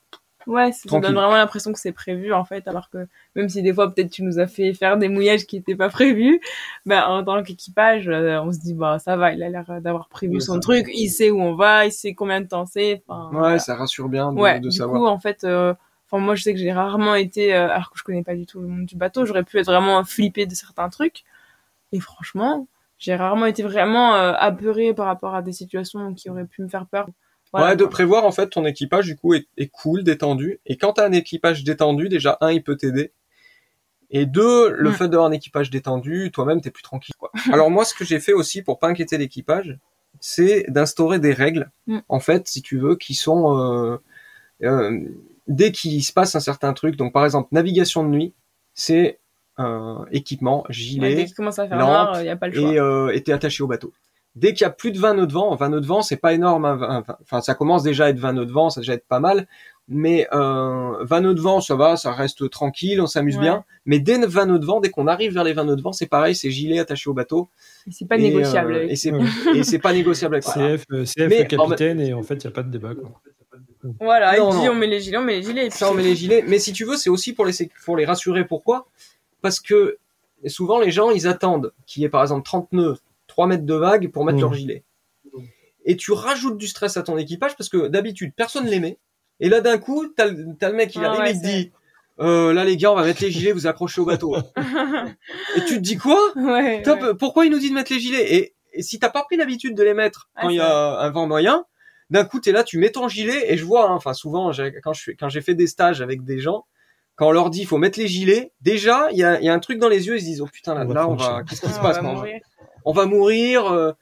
Ouais, 0.47 0.73
ça 0.73 1.01
donne 1.01 1.15
vraiment 1.15 1.37
l'impression 1.37 1.73
que 1.73 1.79
c'est 1.79 1.93
prévu 1.93 2.33
en 2.33 2.45
fait, 2.45 2.67
alors 2.67 2.91
que 2.91 3.07
même 3.37 3.49
si 3.49 3.63
des 3.63 3.73
fois 3.73 3.93
peut-être 3.93 4.11
tu 4.11 4.23
nous 4.23 4.39
as 4.39 4.47
fait 4.47 4.75
faire 4.75 4.97
des 4.97 5.09
mouillages 5.09 5.47
qui 5.47 5.57
n'étaient 5.57 5.77
pas 5.77 5.89
prévus, 5.89 6.41
bah 6.87 7.09
en 7.09 7.23
tant 7.25 7.43
qu'équipage, 7.43 8.09
euh, 8.09 8.41
on 8.43 8.53
se 8.53 8.59
dit 8.59 8.75
bah 8.75 8.99
ça 8.99 9.17
va, 9.17 9.33
il 9.33 9.43
a 9.43 9.49
l'air 9.49 9.81
d'avoir 9.81 10.09
prévu 10.09 10.35
Ouais, 10.35 10.41
son 10.41 10.59
truc, 10.61 10.89
il 10.93 11.09
sait 11.09 11.31
où 11.31 11.41
on 11.41 11.55
va, 11.55 11.87
il 11.87 11.93
sait 11.93 12.15
combien 12.15 12.41
de 12.41 12.47
temps 12.47 12.67
c'est. 12.67 13.03
Ouais, 13.09 13.17
voilà. 13.31 13.59
ça 13.59 13.77
rassure 13.77 14.09
bien 14.09 14.33
de, 14.33 14.39
ouais. 14.39 14.61
de 14.61 14.69
du 14.69 14.77
savoir. 14.77 15.01
coup 15.01 15.07
en 15.07 15.19
fait, 15.19 15.45
euh, 15.45 15.75
enfin 16.11 16.23
moi 16.23 16.35
je 16.35 16.43
sais 16.43 16.53
que 16.53 16.59
j'ai 16.59 16.73
rarement 16.73 17.15
été, 17.15 17.55
euh, 17.55 17.71
alors 17.71 17.91
que 17.91 17.99
je 17.99 18.05
connais 18.05 18.25
pas 18.25 18.35
du 18.35 18.47
tout 18.47 18.61
le 18.61 18.69
monde 18.69 18.87
du 18.87 18.97
bateau, 18.97 19.25
j'aurais 19.25 19.45
pu 19.45 19.59
être 19.59 19.67
vraiment 19.67 20.03
flippée 20.05 20.47
de 20.47 20.55
certains 20.55 20.89
trucs, 20.89 21.25
et 21.93 22.01
franchement, 22.01 22.67
j'ai 22.99 23.15
rarement 23.15 23.47
été 23.47 23.63
vraiment 23.63 24.15
apeurée 24.15 24.95
par 24.95 25.07
rapport 25.07 25.35
à 25.35 25.43
des 25.43 25.53
situations 25.53 26.15
qui 26.15 26.31
auraient 26.31 26.47
pu 26.47 26.63
me 26.63 26.69
faire 26.69 26.87
peur. 26.87 27.09
Voilà, 27.53 27.71
ouais, 27.71 27.77
de 27.77 27.85
prévoir, 27.85 28.25
en 28.25 28.33
fait, 28.33 28.49
ton 28.49 28.65
équipage, 28.65 29.07
du 29.07 29.17
coup, 29.17 29.35
est, 29.35 29.47
est 29.59 29.69
cool, 29.69 30.03
détendu. 30.05 30.61
Et 30.67 30.77
quand 30.79 30.95
t'as 30.95 31.07
un 31.07 31.13
équipage 31.13 31.65
détendu, 31.65 32.09
déjà, 32.09 32.39
un, 32.41 32.51
il 32.51 32.63
peut 32.63 32.77
t'aider. 32.77 33.13
Et 34.11 34.27
deux, 34.27 34.71
le 34.71 34.91
Mm. 34.91 34.93
fait 34.95 35.09
d'avoir 35.09 35.29
un 35.29 35.33
équipage 35.33 35.71
détendu, 35.71 36.31
toi-même, 36.33 36.61
t'es 36.61 36.71
plus 36.71 36.83
tranquille, 36.83 37.15
quoi. 37.19 37.31
Alors, 37.53 37.71
moi, 37.71 37.85
ce 37.85 37.95
que 37.95 38.05
j'ai 38.05 38.21
fait 38.21 38.33
aussi 38.33 38.63
pour 38.63 38.79
pas 38.79 38.89
inquiéter 38.89 39.19
l'équipage, 39.19 39.79
c'est 40.21 40.65
d'instaurer 40.69 41.19
des 41.19 41.33
règles, 41.33 41.71
Mm. 41.87 41.99
en 42.09 42.21
fait, 42.21 42.49
si 42.49 42.63
tu 42.63 42.79
veux, 42.79 42.97
qui 42.97 43.15
sont, 43.15 43.57
euh, 43.59 43.97
euh, 44.63 45.01
dès 45.49 45.73
qu'il 45.73 46.03
se 46.05 46.13
passe 46.13 46.35
un 46.35 46.41
certain 46.41 46.73
truc, 46.73 46.97
donc, 46.97 47.13
par 47.13 47.25
exemple, 47.25 47.49
navigation 47.53 48.03
de 48.05 48.09
nuit, 48.09 48.33
c'est, 48.75 49.19
euh, 49.59 50.05
équipement, 50.11 50.63
Ouais, 50.69 50.73
gilet, 50.73 51.15
dès 51.15 51.25
qu'il 51.27 51.35
commence 51.35 51.59
à 51.59 51.69
faire 51.69 51.77
lampe, 51.79 51.89
noir, 51.89 52.21
il 52.21 52.25
n'y 52.25 52.29
a 52.31 52.37
pas 52.37 52.49
le 52.49 52.55
choix. 52.55 52.71
et 52.73 52.79
euh, 52.79 53.09
était 53.15 53.33
attaché 53.33 53.63
au 53.63 53.67
bateau. 53.67 53.93
Dès 54.35 54.55
qu'il 54.55 54.63
y 54.63 54.65
a 54.65 54.71
plus 54.71 54.93
de 54.93 54.99
20 54.99 55.15
nœuds 55.15 55.27
de 55.27 55.33
vent, 55.33 55.55
20 55.55 55.69
nœuds 55.69 55.81
de 55.83 55.87
vent, 55.87 56.01
c'est 56.01 56.17
pas 56.17 56.33
énorme, 56.33 56.65
hein, 56.65 56.77
20 56.77 57.05
enfin 57.23 57.41
ça 57.43 57.55
commence 57.55 57.83
déjà 57.83 58.07
à 58.07 58.09
être 58.09 58.19
20 58.19 58.33
nœuds 58.33 58.47
de 58.47 58.53
vent, 58.53 58.71
ça 58.71 58.81
déjà 58.81 58.95
être 58.95 59.07
pas 59.07 59.21
mal, 59.21 59.47
mais 59.89 60.27
euh, 60.33 61.05
20 61.05 61.21
nœuds 61.21 61.35
de 61.35 61.41
vent, 61.41 61.61
ça 61.61 61.75
va, 61.77 61.97
ça 61.99 62.13
reste 62.13 62.49
tranquille, 62.49 62.99
on 63.03 63.07
s'amuse 63.07 63.35
Ouais. 63.37 63.43
bien, 63.43 63.65
mais 63.85 63.99
dès 64.01 64.17
20 64.19 64.47
nœuds 64.47 64.59
de 64.59 64.65
vent, 64.65 64.81
dès 64.81 64.89
qu'on 64.89 65.07
arrive 65.07 65.35
vers 65.35 65.45
les 65.45 65.53
20 65.53 65.65
nœuds 65.65 65.77
de 65.77 65.83
vent, 65.83 65.93
c'est 65.93 66.07
pareil, 66.07 66.35
c'est 66.35 66.51
gilet 66.51 66.79
attaché 66.79 67.11
au 67.11 67.13
bateau. 67.13 67.51
Et 67.87 67.93
C'est 67.93 68.09
pas 68.09 68.17
négociable. 68.17 68.73
euh, 68.75 68.87
et 68.89 68.97
c'est 68.97 69.13
Ouais. 69.13 69.21
et 69.55 69.65
c'est 69.65 69.79
pas 69.81 69.93
négociable. 69.93 70.41
CF, 70.41 70.85
euh, 70.93 71.05
CF 71.05 71.29
Mais 71.29 71.47
le 71.51 71.59
en 71.61 71.65
capitaine, 71.69 72.01
et 72.01 72.15
en 72.15 72.23
fait, 72.23 72.37
il 72.37 72.47
n'y 72.47 72.53
a 72.53 72.55
pas 72.55 72.63
de 72.63 72.71
débat. 72.71 72.95
Quoi. 72.95 73.11
Voilà, 74.01 74.39
Non, 74.39 74.51
il 74.53 74.61
dit 74.61 74.67
non. 74.67 74.73
on 74.73 74.75
met 74.77 74.87
les 74.87 75.01
gilets, 75.01 75.19
on 75.19 75.23
met 75.23 75.37
les 75.37 75.43
gilets. 75.43 75.67
et 75.67 75.69
puis 75.69 75.79
Ça, 75.79 75.91
on 75.91 75.95
met 75.95 76.03
les 76.05 76.15
gilets. 76.17 76.43
Mais 76.47 76.59
si 76.59 76.73
tu 76.73 76.85
veux, 76.87 76.97
c'est 76.97 77.11
aussi 77.11 77.33
pour 77.35 77.45
les, 77.45 77.53
pour 77.85 77.97
les 77.97 78.05
rassurer. 78.07 78.47
Pourquoi? 78.47 78.87
Parce 79.43 79.61
que 79.61 79.99
souvent, 80.47 80.81
les 80.81 80.91
gens, 80.91 81.11
ils 81.11 81.27
attendent 81.27 81.73
qu'il 81.87 82.03
y 82.03 82.07
ait 82.07 82.09
par 82.09 82.23
exemple 82.23 82.45
30 82.45 82.73
nœuds, 82.73 82.97
3 83.33 83.47
mètres 83.47 83.65
de 83.65 83.75
vague 83.75 84.11
pour 84.11 84.25
mettre 84.27 84.37
Mhm. 84.37 84.43
leur 84.43 84.55
gilet. 84.55 84.85
Et 85.85 85.97
tu 85.97 86.13
rajoutes 86.13 86.59
du 86.59 86.69
stress 86.69 86.97
à 86.97 87.03
ton 87.03 87.17
équipage 87.19 87.57
parce 87.57 87.69
que 87.69 87.89
d'habitude, 87.89 88.33
personne 88.37 88.67
les 88.67 88.79
met. 88.79 88.99
Et 89.41 89.49
là, 89.49 89.61
d'un 89.61 89.79
coup, 89.79 90.07
t'as 90.07 90.27
le, 90.27 90.55
t'as 90.59 90.69
le 90.69 90.77
mec, 90.77 90.95
il 90.95 91.03
Ah 91.05 91.09
arrive 91.11 91.21
ouais, 91.23 91.31
et 91.31 91.35
il 91.35 91.41
te 91.41 91.47
dit 91.47 91.73
euh, 92.21 92.53
Là, 92.53 92.63
les 92.65 92.77
gars, 92.77 92.93
on 92.93 92.95
va 92.95 93.05
mettre 93.05 93.23
les 93.23 93.31
gilets, 93.31 93.51
vous 93.53 93.67
accrochez 93.67 94.01
au 94.01 94.05
bateau. 94.05 94.37
et 95.57 95.65
tu 95.67 95.75
te 95.77 95.81
dis 95.81 95.97
quoi? 95.97 96.19
Ouais, 96.37 96.83
Top, 96.83 97.01
ouais. 97.01 97.15
pourquoi 97.19 97.47
il 97.47 97.51
nous 97.51 97.59
dit 97.59 97.71
de 97.71 97.75
mettre 97.75 97.93
les 97.93 97.99
gilets? 97.99 98.35
Et, 98.35 98.55
et 98.75 98.83
si 98.83 98.99
t'as 99.01 99.09
pas 99.11 99.23
pris 99.25 99.37
l'habitude 99.37 99.75
de 99.75 99.83
les 99.83 99.95
mettre 99.95 100.29
quand 100.41 100.51
il 100.51 100.57
y 100.57 100.61
a 100.61 101.01
un 101.01 101.11
vent 101.11 101.27
moyen, 101.27 101.65
d'un 102.11 102.25
coup 102.25 102.39
t'es 102.39 102.53
là, 102.53 102.63
tu 102.63 102.79
mets 102.79 102.91
ton 102.91 103.09
gilet 103.09 103.53
et 103.53 103.57
je 103.57 103.65
vois, 103.65 103.89
hein, 103.91 103.95
enfin 103.95 104.13
souvent 104.15 104.53
quand 104.85 104.93
je 104.93 105.03
fais, 105.03 105.15
quand 105.17 105.29
j'ai 105.31 105.41
fait 105.41 105.55
des 105.55 105.67
stages 105.67 106.01
avec 106.03 106.23
des 106.25 106.39
gens, 106.39 106.65
quand 107.17 107.27
on 107.29 107.33
leur 107.33 107.51
dit 107.51 107.61
il 107.63 107.67
faut 107.67 107.79
mettre 107.79 107.99
les 107.99 108.07
gilets, 108.09 108.53
déjà 108.61 109.09
il 109.13 109.19
y 109.19 109.25
a, 109.25 109.39
il 109.41 109.45
y 109.45 109.49
a 109.49 109.53
un 109.55 109.59
truc 109.59 109.79
dans 109.79 109.89
les 109.89 110.07
yeux, 110.07 110.17
ils 110.17 110.21
se 110.21 110.25
disent 110.27 110.41
oh 110.43 110.47
putain 110.51 110.75
là, 110.75 110.83
On 110.85 110.89
va 110.89 110.95
là 110.95 111.09
on 111.09 111.15
va, 111.15 111.43
qu'est-ce 111.49 111.61
qui 111.63 111.69
se 111.69 111.81
passe 111.81 111.97
va 111.97 112.03
quand 112.03 112.15
mourir. 112.15 112.41
On 112.85 112.93
va 112.93 113.07
mourir 113.07 113.67
euh, 113.67 113.93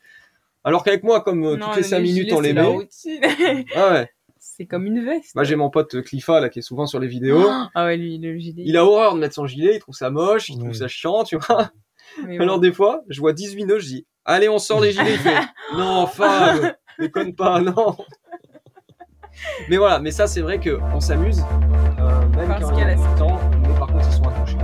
alors 0.64 0.84
qu'avec 0.84 1.02
moi 1.02 1.20
comme 1.22 1.44
euh, 1.44 1.56
Non, 1.56 1.66
toutes 1.66 1.76
les 1.76 1.82
cinq 1.82 2.00
minutes 2.00 2.32
on 2.32 2.40
les 2.40 2.52
met, 2.52 2.60
ah 3.74 3.90
ouais, 3.92 4.10
c'est 4.38 4.66
comme 4.66 4.86
une 4.86 5.04
veste. 5.04 5.34
moi 5.34 5.44
j'ai 5.44 5.56
mon 5.56 5.70
pote 5.70 6.02
Cliffa 6.02 6.40
là 6.40 6.48
qui 6.48 6.58
est 6.58 6.62
souvent 6.62 6.86
sur 6.86 6.98
les 7.00 7.08
vidéos. 7.08 7.48
Ah 7.74 7.84
ouais, 7.86 7.96
lui, 7.96 8.18
le 8.18 8.36
gilet. 8.38 8.62
Il 8.66 8.76
a 8.76 8.84
horreur 8.84 9.14
de 9.14 9.20
mettre 9.20 9.34
son 9.34 9.46
gilet, 9.46 9.76
il 9.76 9.78
trouve 9.80 9.94
ça 9.94 10.10
moche, 10.10 10.48
il 10.48 10.56
trouve 10.58 10.68
Ouais. 10.70 10.74
ça 10.74 10.88
chiant, 10.88 11.24
tu 11.24 11.36
vois. 11.36 11.70
Mais 12.26 12.38
Alors 12.40 12.56
bon. 12.56 12.62
des 12.62 12.72
fois, 12.72 13.02
je 13.08 13.20
vois 13.20 13.32
18 13.32 13.66
nœuds, 13.66 13.78
je 13.78 13.86
dis, 13.86 14.06
allez, 14.24 14.48
on 14.48 14.58
sort 14.58 14.80
les 14.80 14.90
gilets. 14.92 15.12
Il 15.12 15.18
fait, 15.18 15.36
non, 15.76 16.00
enfin, 16.00 16.72
déconne 16.98 17.34
pas, 17.34 17.60
non. 17.60 17.96
Mais 19.68 19.76
voilà, 19.78 20.00
mais 20.00 20.10
ça 20.10 20.26
c'est 20.26 20.40
vrai 20.42 20.58
que 20.58 20.78
on 20.92 21.00
s'amuse, 21.00 21.40
euh, 22.00 22.20
même 22.36 22.48
Parce 22.48 22.64
quand 22.64 22.70
il 22.70 22.72
y 22.72 22.74
qu'il 22.74 22.78
y 22.78 22.82
a 22.82 22.86
a 22.86 22.88
la 22.88 22.94
du 22.96 23.18
temps, 23.18 23.38
mais 23.62 23.74
par 23.78 23.86
contre 23.86 24.06
ils 24.06 24.12
sont 24.14 24.24
accrochés. 24.24 24.56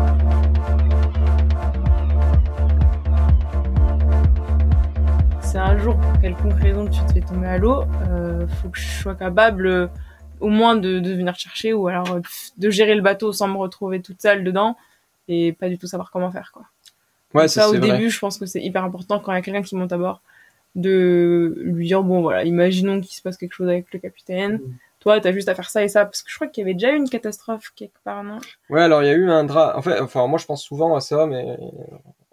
Si 5.57 5.61
un 5.61 5.79
jour, 5.79 5.97
pour 5.97 6.21
quelconque 6.21 6.61
raison, 6.61 6.87
tu 6.87 7.01
te 7.07 7.13
fais 7.15 7.21
tomber 7.23 7.47
à 7.47 7.57
l'eau, 7.57 7.85
euh, 8.11 8.47
faut 8.47 8.69
que 8.69 8.79
je 8.79 9.01
sois 9.01 9.15
capable 9.15 9.67
euh, 9.67 9.87
au 10.41 10.51
moins 10.51 10.77
de, 10.77 10.99
de 10.99 11.15
venir 11.15 11.35
chercher 11.35 11.73
ou 11.73 11.89
alors 11.89 12.13
euh, 12.13 12.21
de 12.59 12.69
gérer 12.69 12.95
le 12.95 13.01
bateau 13.01 13.33
sans 13.33 13.49
me 13.49 13.57
retrouver 13.57 14.03
toute 14.03 14.21
seule 14.21 14.45
dedans 14.45 14.77
et 15.29 15.55
pas 15.55 15.71
du 15.71 15.79
tout 15.79 15.87
savoir 15.87 16.11
comment 16.11 16.31
faire 16.31 16.51
quoi. 16.53 16.65
Ouais, 17.33 17.45
Donc 17.45 17.51
ça, 17.51 17.63
ça, 17.63 17.69
au 17.71 17.73
vrai. 17.73 17.81
début, 17.81 18.11
je 18.11 18.19
pense 18.19 18.37
que 18.37 18.45
c'est 18.45 18.61
hyper 18.61 18.85
important 18.85 19.19
quand 19.19 19.33
il 19.33 19.37
y 19.37 19.39
a 19.39 19.41
quelqu'un 19.41 19.63
qui 19.63 19.77
monte 19.77 19.93
à 19.93 19.97
bord 19.97 20.21
de 20.75 21.55
lui 21.63 21.87
dire 21.87 22.03
bon 22.03 22.21
voilà, 22.21 22.45
imaginons 22.45 23.01
qu'il 23.01 23.17
se 23.17 23.23
passe 23.23 23.39
quelque 23.39 23.55
chose 23.55 23.69
avec 23.69 23.91
le 23.95 23.99
capitaine. 23.99 24.57
Mm. 24.57 24.75
Toi, 25.01 25.21
t'as 25.21 25.33
juste 25.33 25.49
à 25.49 25.55
faire 25.55 25.71
ça 25.71 25.83
et 25.83 25.89
ça 25.89 26.05
parce 26.05 26.23
que 26.23 26.31
je 26.31 26.35
crois 26.35 26.49
qu'il 26.49 26.61
y 26.61 26.65
avait 26.67 26.75
déjà 26.75 26.93
eu 26.93 26.97
une 26.97 27.09
catastrophe 27.09 27.73
quelque 27.75 27.99
part, 28.05 28.23
non? 28.25 28.41
Ouais, 28.69 28.83
alors 28.83 29.03
il 29.03 29.07
y 29.07 29.11
a 29.11 29.15
eu 29.15 29.31
un 29.31 29.45
drame. 29.45 29.73
En 29.75 29.81
fait, 29.81 30.01
enfin, 30.01 30.27
moi 30.27 30.39
je 30.39 30.45
pense 30.45 30.63
souvent 30.63 30.95
à 30.95 31.01
ça, 31.01 31.25
mais 31.25 31.57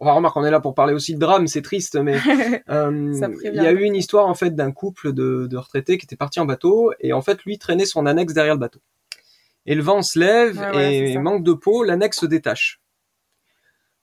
enfin, 0.04 0.14
remarque, 0.14 0.38
on 0.38 0.46
est 0.46 0.52
là 0.52 0.60
pour 0.60 0.76
parler 0.76 0.94
aussi 0.94 1.16
de 1.16 1.20
drame, 1.20 1.48
c'est 1.48 1.62
triste, 1.62 1.96
mais 1.96 2.16
euh, 2.70 3.14
il 3.44 3.56
y 3.56 3.68
a 3.68 3.72
eu 3.72 3.84
une 3.84 3.96
histoire 3.96 4.28
en 4.28 4.34
fait 4.36 4.56
d'un 4.56 4.72
couple 4.72 5.14
de, 5.14 5.48
de 5.50 5.58
retraités 5.58 5.98
qui 5.98 6.06
était 6.06 6.16
parti 6.16 6.40
en 6.40 6.46
bateau 6.46 6.94
et 7.00 7.14
en 7.14 7.22
fait 7.22 7.44
lui 7.44 7.58
traînait 7.58 7.86
son 7.86 8.06
annexe 8.06 8.34
derrière 8.34 8.54
le 8.56 8.60
bateau. 8.60 8.80
Et 9.66 9.76
le 9.76 9.82
vent 9.82 10.02
se 10.02 10.20
lève 10.20 10.58
Ouais, 10.76 10.96
et 11.12 11.18
manque 11.24 11.44
de 11.44 11.54
peau, 11.54 11.84
l'annexe 11.84 12.20
se 12.20 12.26
détache. 12.26 12.82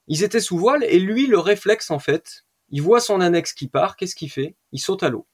Ils 0.09 0.25
étaient 0.25 0.41
sous 0.41 0.59
voile 0.59 0.85
et 0.85 0.99
lui 0.99 1.27
le 1.27 1.39
réflexe 1.39 1.91
en 1.91 1.99
fait, 1.99 2.45
il 2.71 2.83
voit 2.83 3.01
son 3.01 3.21
annexe 3.21 3.53
qui 3.53 3.69
part, 3.69 3.97
qu'est-ce 3.97 4.15
qu'il 4.17 4.31
fait? 4.31 4.57
Il 4.73 4.79
saute 4.79 5.03
à 5.03 5.09
l'eau. 5.09 5.27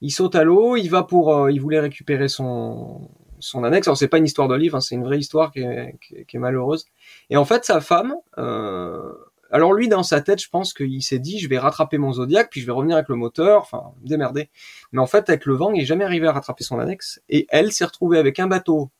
Il 0.00 0.10
saute 0.10 0.34
à 0.34 0.44
l'eau, 0.44 0.76
il 0.76 0.88
va 0.88 1.02
pour, 1.02 1.34
euh, 1.34 1.52
il 1.52 1.60
voulait 1.60 1.80
récupérer 1.80 2.28
son 2.28 3.10
son 3.42 3.64
annexe. 3.64 3.88
Alors 3.88 3.96
c'est 3.96 4.08
pas 4.08 4.18
une 4.18 4.26
histoire 4.26 4.48
de 4.48 4.54
livre, 4.54 4.76
hein, 4.76 4.80
c'est 4.80 4.94
une 4.94 5.02
vraie 5.04 5.18
histoire 5.18 5.50
qui 5.50 5.60
est, 5.60 5.96
qui 6.02 6.14
est- 6.16 6.24
qui 6.26 6.36
est 6.36 6.40
malheureuse. 6.40 6.84
Et 7.30 7.36
en 7.38 7.44
fait 7.46 7.64
sa 7.64 7.80
femme, 7.80 8.14
euh, 8.36 9.12
alors 9.50 9.72
lui 9.72 9.88
dans 9.88 10.02
sa 10.02 10.20
tête, 10.20 10.40
je 10.40 10.48
pense 10.48 10.72
qu'il 10.72 11.02
s'est 11.02 11.18
dit, 11.18 11.38
je 11.38 11.48
vais 11.48 11.58
rattraper 11.58 11.98
mon 11.98 12.12
Zodiac, 12.12 12.48
puis 12.50 12.60
je 12.60 12.66
vais 12.66 12.72
revenir 12.72 12.96
avec 12.96 13.08
le 13.08 13.16
moteur, 13.16 13.62
enfin 13.62 13.92
me 14.02 14.08
démerder. 14.08 14.50
Mais 14.92 15.00
en 15.00 15.06
fait 15.06 15.28
avec 15.28 15.46
le 15.46 15.54
vent, 15.54 15.72
il 15.72 15.82
est 15.82 15.86
jamais 15.86 16.04
arrivé 16.04 16.26
à 16.26 16.32
rattraper 16.32 16.64
son 16.64 16.78
annexe. 16.78 17.20
Et 17.28 17.46
elle 17.50 17.72
s'est 17.72 17.84
retrouvée 17.84 18.18
avec 18.18 18.38
un 18.38 18.46
bateau 18.46 18.90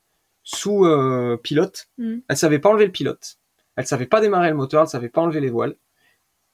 sous 0.43 0.85
euh, 0.85 1.37
pilote. 1.37 1.89
Mhm. 1.99 2.23
Elle 2.29 2.37
savait 2.37 2.59
pas 2.59 2.71
enlever 2.71 2.87
le 2.87 2.93
pilote. 2.93 3.39
Elle 3.77 3.87
savait 3.87 4.07
pas 4.07 4.21
démarrer 4.21 4.51
le 4.51 4.57
moteur, 4.57 4.83
elle 4.83 4.89
savait 4.89 5.09
pas 5.09 5.21
enlever 5.21 5.41
les 5.41 5.51
voiles. 5.51 5.77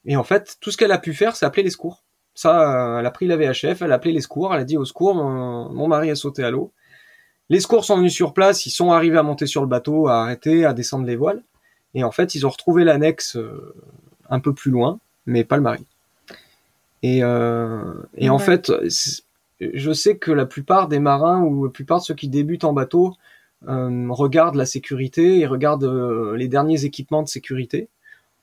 Et 0.04 0.16
en 0.16 0.24
fait, 0.24 0.56
tout 0.60 0.70
ce 0.70 0.76
qu'elle 0.76 0.92
a 0.92 0.98
pu 0.98 1.14
faire, 1.14 1.34
c'est 1.34 1.46
appeler 1.46 1.62
les 1.62 1.70
secours. 1.70 2.04
Ça, 2.34 2.96
euh, 2.96 3.00
elle 3.00 3.06
a 3.06 3.10
pris 3.10 3.26
la 3.26 3.36
VHF, 3.36 3.80
elle 3.80 3.92
a 3.92 3.94
appelé 3.94 4.12
les 4.12 4.20
secours, 4.20 4.54
elle 4.54 4.60
a 4.60 4.64
dit 4.64 4.76
au 4.76 4.84
secours, 4.84 5.14
mon, 5.14 5.70
mon 5.70 5.88
mari 5.88 6.10
a 6.10 6.14
sauté 6.14 6.44
à 6.44 6.50
l'eau. 6.50 6.72
Les 7.48 7.60
secours 7.60 7.84
sont 7.84 7.96
venus 7.96 8.12
sur 8.12 8.34
place, 8.34 8.66
ils 8.66 8.70
sont 8.70 8.92
arrivés 8.92 9.18
à 9.18 9.22
monter 9.22 9.46
sur 9.46 9.62
le 9.62 9.68
bateau, 9.68 10.08
à 10.08 10.22
arrêter, 10.22 10.64
à 10.64 10.74
descendre 10.74 11.06
les 11.06 11.16
voiles. 11.16 11.42
Et 11.96 12.04
en 12.04 12.12
fait, 12.12 12.34
ils 12.34 12.46
ont 12.46 12.50
retrouvé 12.50 12.84
l'annexe 12.84 13.36
euh, 13.36 13.74
un 14.28 14.38
peu 14.38 14.52
plus 14.52 14.70
loin, 14.70 15.00
mais 15.24 15.44
pas 15.44 15.56
le 15.56 15.62
mari. 15.62 15.82
Et, 17.02 17.22
euh, 17.22 17.94
et 18.18 18.28
en 18.28 18.38
fait, 18.38 18.70
je 19.60 19.92
sais 19.92 20.18
que 20.18 20.30
la 20.30 20.44
plupart 20.44 20.88
des 20.88 20.98
marins 20.98 21.42
ou 21.42 21.64
la 21.64 21.70
plupart 21.70 22.00
de 22.00 22.04
ceux 22.04 22.14
qui 22.14 22.28
débutent 22.28 22.64
en 22.64 22.74
bateau 22.74 23.14
euh, 23.66 24.06
regardent 24.10 24.56
la 24.56 24.66
sécurité 24.66 25.38
et 25.38 25.46
regardent 25.46 25.84
euh, 25.84 26.36
les 26.36 26.48
derniers 26.48 26.84
équipements 26.84 27.22
de 27.22 27.28
sécurité. 27.28 27.88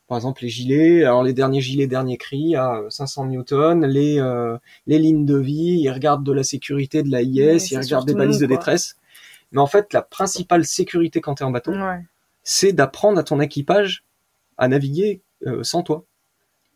Par 0.07 0.17
exemple, 0.17 0.41
les 0.41 0.49
gilets, 0.49 1.03
alors 1.03 1.23
les 1.23 1.33
derniers 1.33 1.61
gilets, 1.61 1.85
derniers 1.85 2.17
cris 2.17 2.55
à 2.55 2.81
500 2.89 3.27
newtons, 3.27 3.81
les, 3.81 4.19
les 4.87 4.99
lignes 4.99 5.25
de 5.25 5.37
vie, 5.37 5.79
ils 5.79 5.91
regardent 5.91 6.25
de 6.25 6.33
la 6.33 6.43
sécurité 6.43 7.03
de 7.03 7.11
la 7.11 7.21
IS, 7.21 7.39
Ouais, 7.39 7.57
ils 7.57 7.77
regardent 7.77 8.07
des 8.07 8.15
balises 8.15 8.41
nous, 8.41 8.47
de 8.47 8.53
détresse. 8.53 8.97
Mais 9.51 9.61
en 9.61 9.67
fait, 9.67 9.93
la 9.93 10.01
principale 10.01 10.65
sécurité 10.65 11.21
quand 11.21 11.35
tu 11.35 11.43
es 11.43 11.45
en 11.45 11.51
bateau, 11.51 11.71
Ouais. 11.71 12.01
C'est 12.43 12.73
d'apprendre 12.73 13.17
à 13.19 13.23
ton 13.23 13.39
équipage 13.39 14.05
à 14.57 14.67
naviguer 14.67 15.21
euh, 15.47 15.63
sans 15.63 15.81
toi. 15.83 16.05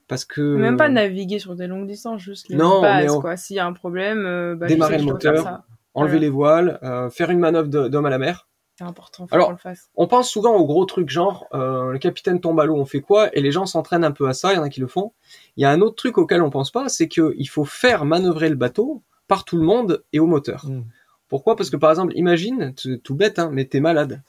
Parce 0.08 0.24
que 0.26 0.42
Même 0.56 0.78
pas 0.78 0.88
naviguer 0.90 1.38
sur 1.40 1.56
des 1.56 1.68
longues 1.68 1.88
distances, 1.88 2.22
juste 2.22 2.48
les 2.50 2.56
Non, 2.56 2.82
bases, 2.82 3.12
on- 3.12 3.20
quoi. 3.22 3.36
S'il 3.38 3.58
y 3.58 3.60
a 3.60 3.66
un 3.66 3.74
problème, 3.74 4.26
euh, 4.26 4.56
bah, 4.56 4.68
je 4.68 4.74
Démarrer 4.74 4.94
sais 4.94 5.00
le 5.00 5.06
moteur. 5.06 5.44
ça. 5.44 5.66
enlever 5.94 6.20
les 6.20 6.30
voiles, 6.30 6.80
euh, 6.84 7.10
faire 7.10 7.30
une 7.32 7.40
manœuvre 7.40 7.68
d'homme 7.90 8.06
à 8.06 8.10
la 8.10 8.18
mer. 8.20 8.48
C'est 8.78 8.84
important, 8.86 9.26
faut 9.28 9.34
Alors, 9.34 9.48
qu'on 9.48 9.54
le 9.54 9.58
fasse. 9.58 9.90
On 9.96 10.08
pense 10.08 10.30
souvent 10.30 10.56
aux 10.56 10.66
gros 10.68 10.86
trucs 10.86 11.10
genre 11.10 11.48
euh, 11.56 11.92
le 11.92 11.98
capitaine 11.98 12.40
tombe 12.40 12.60
à 12.60 12.66
l'eau, 12.66 12.76
on 12.78 12.86
fait 12.86 13.02
quoi? 13.02 13.36
Et 13.36 13.42
les 13.42 13.52
gens 13.52 13.66
s'entraînent 13.66 14.04
un 14.04 14.12
peu 14.12 14.28
à 14.30 14.34
ça, 14.34 14.54
il 14.54 14.58
y 14.58 14.60
en 14.60 14.64
a 14.64 14.70
qui 14.70 14.80
le 14.80 14.86
font. 14.88 15.14
Il 15.56 15.64
y 15.64 15.66
a 15.66 15.72
un 15.72 15.82
autre 15.82 15.96
truc 15.96 16.20
auquel 16.20 16.44
on 16.44 16.52
pense 16.52 16.70
pas, 16.70 16.88
c'est 16.88 17.08
qu'il 17.08 17.50
faut 17.50 17.66
faire 17.66 18.06
manœuvrer 18.06 18.50
le 18.50 18.56
bateau 18.56 19.02
par 19.28 19.44
tout 19.44 19.58
le 19.58 19.64
monde 19.64 20.04
et 20.14 20.20
au 20.20 20.28
moteur. 20.28 20.66
Mm. 20.68 20.84
Pourquoi? 21.28 21.56
Parce 21.56 21.72
que 21.72 21.76
par 21.78 21.90
exemple, 21.90 22.14
imagine, 22.16 22.74
tout 23.04 23.16
bête, 23.16 23.40
hein, 23.40 23.50
mais 23.52 23.66
t'es 23.66 23.80
malade. 23.80 24.22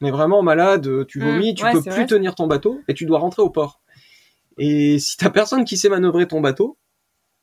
Mais 0.00 0.10
vraiment 0.10 0.42
malade, 0.42 0.86
euh, 0.86 1.04
tu 1.04 1.18
Mm, 1.18 1.22
vomis, 1.24 1.54
tu 1.54 1.64
ouais, 1.64 1.72
peux 1.72 1.82
plus 1.82 1.90
vrai. 1.90 2.06
tenir 2.06 2.34
ton 2.34 2.46
bateau 2.46 2.80
et 2.88 2.94
tu 2.94 3.04
dois 3.06 3.18
rentrer 3.18 3.42
au 3.42 3.50
port. 3.50 3.80
Et 4.58 4.98
si 4.98 5.16
t'as 5.16 5.30
personne 5.30 5.64
qui 5.64 5.76
sait 5.76 5.88
manœuvrer 5.88 6.26
ton 6.26 6.40
bateau, 6.40 6.78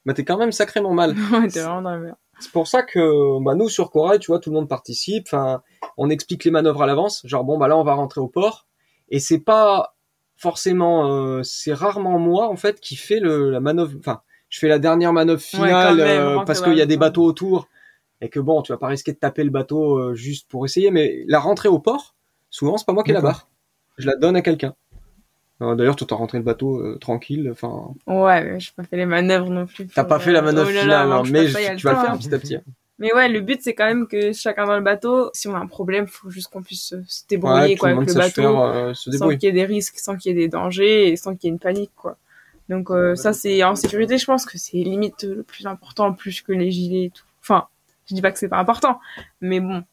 bah 0.06 0.14
t'es 0.14 0.24
quand 0.26 0.38
même 0.38 0.52
sacrément 0.52 0.94
mal. 0.94 1.16
Ouais, 1.32 1.48
t'es 1.48 1.62
vraiment 1.62 1.82
dans 1.82 1.92
la 1.92 1.98
merde. 2.00 2.16
C'est 2.40 2.52
pour 2.52 2.68
ça 2.68 2.84
que 2.84 3.44
bah, 3.44 3.56
nous 3.56 3.68
sur 3.70 3.90
Corail, 3.90 4.20
tu 4.20 4.28
vois, 4.28 4.40
tout 4.40 4.50
le 4.52 4.56
monde 4.56 4.70
participe. 4.70 5.26
Enfin, 5.28 5.62
on 5.98 6.10
explique 6.10 6.44
les 6.46 6.52
manœuvres 6.52 6.84
à 6.84 6.86
l'avance. 6.88 7.22
Genre 7.26 7.44
bon 7.44 7.58
bah 7.58 7.68
là 7.68 7.78
on 7.78 7.84
va 7.84 7.94
rentrer 7.94 8.22
au 8.22 8.28
port. 8.28 8.68
Et 9.10 9.20
c'est 9.20 9.40
pas 9.40 9.96
forcément, 10.36 11.12
euh, 11.12 11.42
c'est 11.44 11.74
rarement 11.74 12.20
moi 12.20 12.50
en 12.50 12.56
fait 12.56 12.80
qui 12.80 12.96
fait 12.96 13.20
le, 13.20 13.50
la 13.50 13.60
manœuvre. 13.60 13.94
Enfin, 14.00 14.22
je 14.50 14.60
fais 14.60 14.68
la 14.68 14.78
dernière 14.80 15.14
manœuvre 15.14 15.42
finale 15.42 15.98
même, 15.98 16.22
euh, 16.22 16.44
parce 16.46 16.62
qu'il 16.62 16.76
y 16.76 16.82
a 16.82 16.86
des 16.86 16.98
bateaux 16.98 17.24
autour 17.24 17.68
et 18.22 18.30
que 18.30 18.40
bon, 18.40 18.62
tu 18.62 18.72
vas 18.72 18.78
pas 18.78 18.88
risquer 18.88 19.14
de 19.14 19.18
taper 19.18 19.44
le 19.44 19.50
bateau 19.50 19.98
euh, 19.98 20.14
juste 20.16 20.48
pour 20.50 20.64
essayer. 20.66 20.92
Mais 20.92 21.24
la 21.28 21.40
rentrée 21.40 21.70
au 21.70 21.80
port, 21.80 22.16
souvent 22.58 22.78
c'est 22.78 22.86
pas 22.86 22.94
moi 22.94 23.04
qui 23.04 23.12
la 23.12 23.22
D'accord. 23.22 23.32
barre. 23.32 23.48
Je 23.98 24.08
la 24.08 24.16
donne 24.16 24.36
à 24.36 24.42
quelqu'un. 24.42 24.74
Euh, 25.62 25.76
D'ailleurs, 25.76 25.96
toi 25.96 26.08
t'as 26.10 26.16
rentré 26.16 26.38
le 26.38 26.44
bateau 26.44 26.80
euh, 26.80 26.98
tranquille. 26.98 27.50
Enfin, 27.52 27.94
Ouais, 28.08 28.44
mais 28.44 28.60
j'ai 28.60 28.72
pas 28.76 28.84
fait 28.84 28.98
les 28.98 29.06
manœuvres 29.06 29.50
non 29.50 29.66
plus. 29.66 29.88
t'as 29.88 30.04
pas 30.04 30.20
fait 30.20 30.32
la 30.32 30.42
manœuvre 30.42 30.70
oh 30.70 30.74
là 30.74 30.76
là, 30.76 30.82
finale, 30.82 31.12
hein, 31.12 31.16
mange 31.18 31.32
mais 31.32 31.52
pas 31.52 31.76
tu 31.76 31.86
vas 31.86 31.94
le 31.94 32.00
faire 32.00 32.12
hein. 32.12 32.18
petit 32.18 32.34
à 32.34 32.40
petit. 32.40 32.58
Mais 33.00 33.14
ouais, 33.14 33.30
le 33.30 33.42
but 33.42 33.62
c'est 33.62 33.76
quand 33.76 33.86
même 33.86 34.08
que 34.08 34.34
chacun 34.34 34.66
dans 34.66 34.76
le 34.76 34.82
bateau, 34.82 35.30
si 35.34 35.48
on 35.48 35.56
a 35.56 35.60
un 35.60 35.68
problème, 35.68 36.08
faut 36.08 36.32
juste 36.32 36.48
qu'on 36.52 36.64
puisse 36.64 36.88
se, 36.90 36.96
débrouiller 37.30 37.74
Ouais, 37.74 37.76
quoi 37.76 37.90
avec 37.90 38.08
le 38.08 38.14
bateau, 38.16 38.42
faire, 38.42 38.60
euh, 38.60 38.94
se 38.96 39.12
sans 39.12 39.30
qu'il 39.30 39.44
y 39.44 39.48
ait 39.48 39.52
des 39.52 39.66
risques, 39.66 40.00
sans 40.00 40.18
qu'il 40.18 40.32
y 40.32 40.36
ait 40.36 40.42
des 40.42 40.48
dangers 40.48 41.10
et 41.10 41.16
sans 41.16 41.36
qu'il 41.36 41.48
y 41.48 41.52
ait 41.52 41.54
une 41.54 41.60
panique 41.60 41.92
quoi. 41.96 42.18
Donc 42.70 42.90
euh, 42.90 43.16
ça 43.16 43.34
c'est 43.34 43.64
en 43.64 43.76
sécurité, 43.76 44.18
je 44.18 44.26
pense 44.26 44.48
que 44.48 44.58
c'est 44.58 44.78
limite 44.78 45.24
le 45.24 45.44
plus 45.44 45.68
important 45.68 46.12
plus 46.14 46.42
que 46.42 46.52
les 46.52 46.72
gilets 46.72 47.06
et 47.06 47.10
tout. 47.12 47.26
Enfin, 47.42 47.68
je 48.08 48.16
dis 48.16 48.22
pas 48.22 48.32
que 48.32 48.40
c'est 48.40 48.50
pas 48.50 48.58
important, 48.58 49.00
mais 49.42 49.60
bon, 49.60 49.84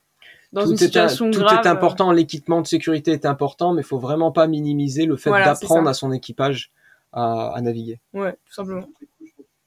dans 0.55 0.63
tout 0.65 0.69
une 0.71 0.75
est, 0.75 0.79
situation 0.79 1.31
tout 1.31 1.41
grave, 1.41 1.61
est 1.65 1.69
important, 1.69 2.11
l'équipement 2.13 2.63
de 2.63 2.67
sécurité 2.67 3.13
est 3.13 3.27
important, 3.27 3.75
mais 3.75 3.83
il 3.83 3.87
faut 3.87 3.99
vraiment 3.99 4.33
pas 4.33 4.47
minimiser 4.47 5.05
le 5.05 5.17
fait 5.17 5.31
Voilà, 5.31 5.45
d'apprendre 5.47 5.89
à 5.89 5.95
son 5.95 6.13
équipage 6.13 6.71
à, 7.13 7.49
à 7.55 7.61
naviguer. 7.61 8.01
euh, 8.15 8.21
ouais, 8.23 8.33
tout 8.47 8.53
simplement. 8.55 8.87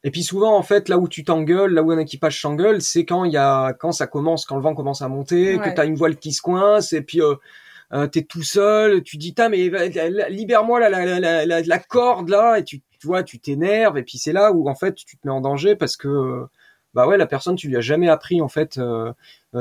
Et 0.03 0.11
puis 0.11 0.23
souvent, 0.23 0.55
en 0.55 0.63
fait, 0.63 0.89
là 0.89 0.97
où 0.97 1.07
tu 1.07 1.23
t'engueules, 1.23 1.73
là 1.73 1.83
où 1.83 1.91
un 1.91 1.97
équipage 1.99 2.39
s'engueule, 2.41 2.81
c'est 2.81 3.03
quand 3.03 3.25
il 3.25 3.33
y 3.33 3.37
a, 3.37 3.73
quand 3.73 3.91
ça 3.91 4.07
commence, 4.07 4.45
quand 4.45 4.55
le 4.55 4.61
vent 4.61 4.73
commence 4.75 5.01
à 5.01 5.07
monter, 5.09 5.57
que 5.57 5.67
Ouais. 5.67 5.73
t'as 5.73 5.85
une 5.85 5.95
voile 5.95 6.15
qui 6.17 6.31
se 6.31 6.41
coince, 6.41 6.93
et 6.93 7.01
puis 7.01 7.21
euh, 7.21 7.35
euh, 7.93 8.07
t'es 8.07 8.21
tout 8.23 8.43
seul, 8.43 9.01
tu 9.03 9.17
dis, 9.17 9.33
Tain, 9.33 9.49
mais 9.49 9.69
euh, 9.73 10.29
libère-moi 10.29 10.79
la, 10.79 10.89
la, 10.89 11.19
la, 11.19 11.45
la, 11.45 11.61
la 11.61 11.79
corde 11.79 12.29
là, 12.29 12.57
et 12.59 12.63
tu, 12.63 12.81
tu 12.99 13.07
vois, 13.07 13.23
tu 13.23 13.39
t'énerves, 13.39 13.97
et 13.97 14.03
puis 14.03 14.17
c'est 14.17 14.33
là 14.33 14.51
où 14.53 14.69
en 14.69 14.75
fait 14.75 14.93
tu 14.95 15.17
te 15.17 15.27
mets 15.27 15.33
en 15.33 15.41
danger 15.41 15.75
parce 15.75 15.97
que 15.97 16.07
euh, 16.07 16.45
bah 16.93 17.07
ouais, 17.07 17.17
la 17.17 17.27
personne, 17.27 17.55
tu 17.55 17.67
lui 17.67 17.77
as 17.77 17.81
jamais 17.81 18.09
appris 18.09 18.41
en 18.41 18.47
fait 18.47 18.77
euh, 18.77 19.11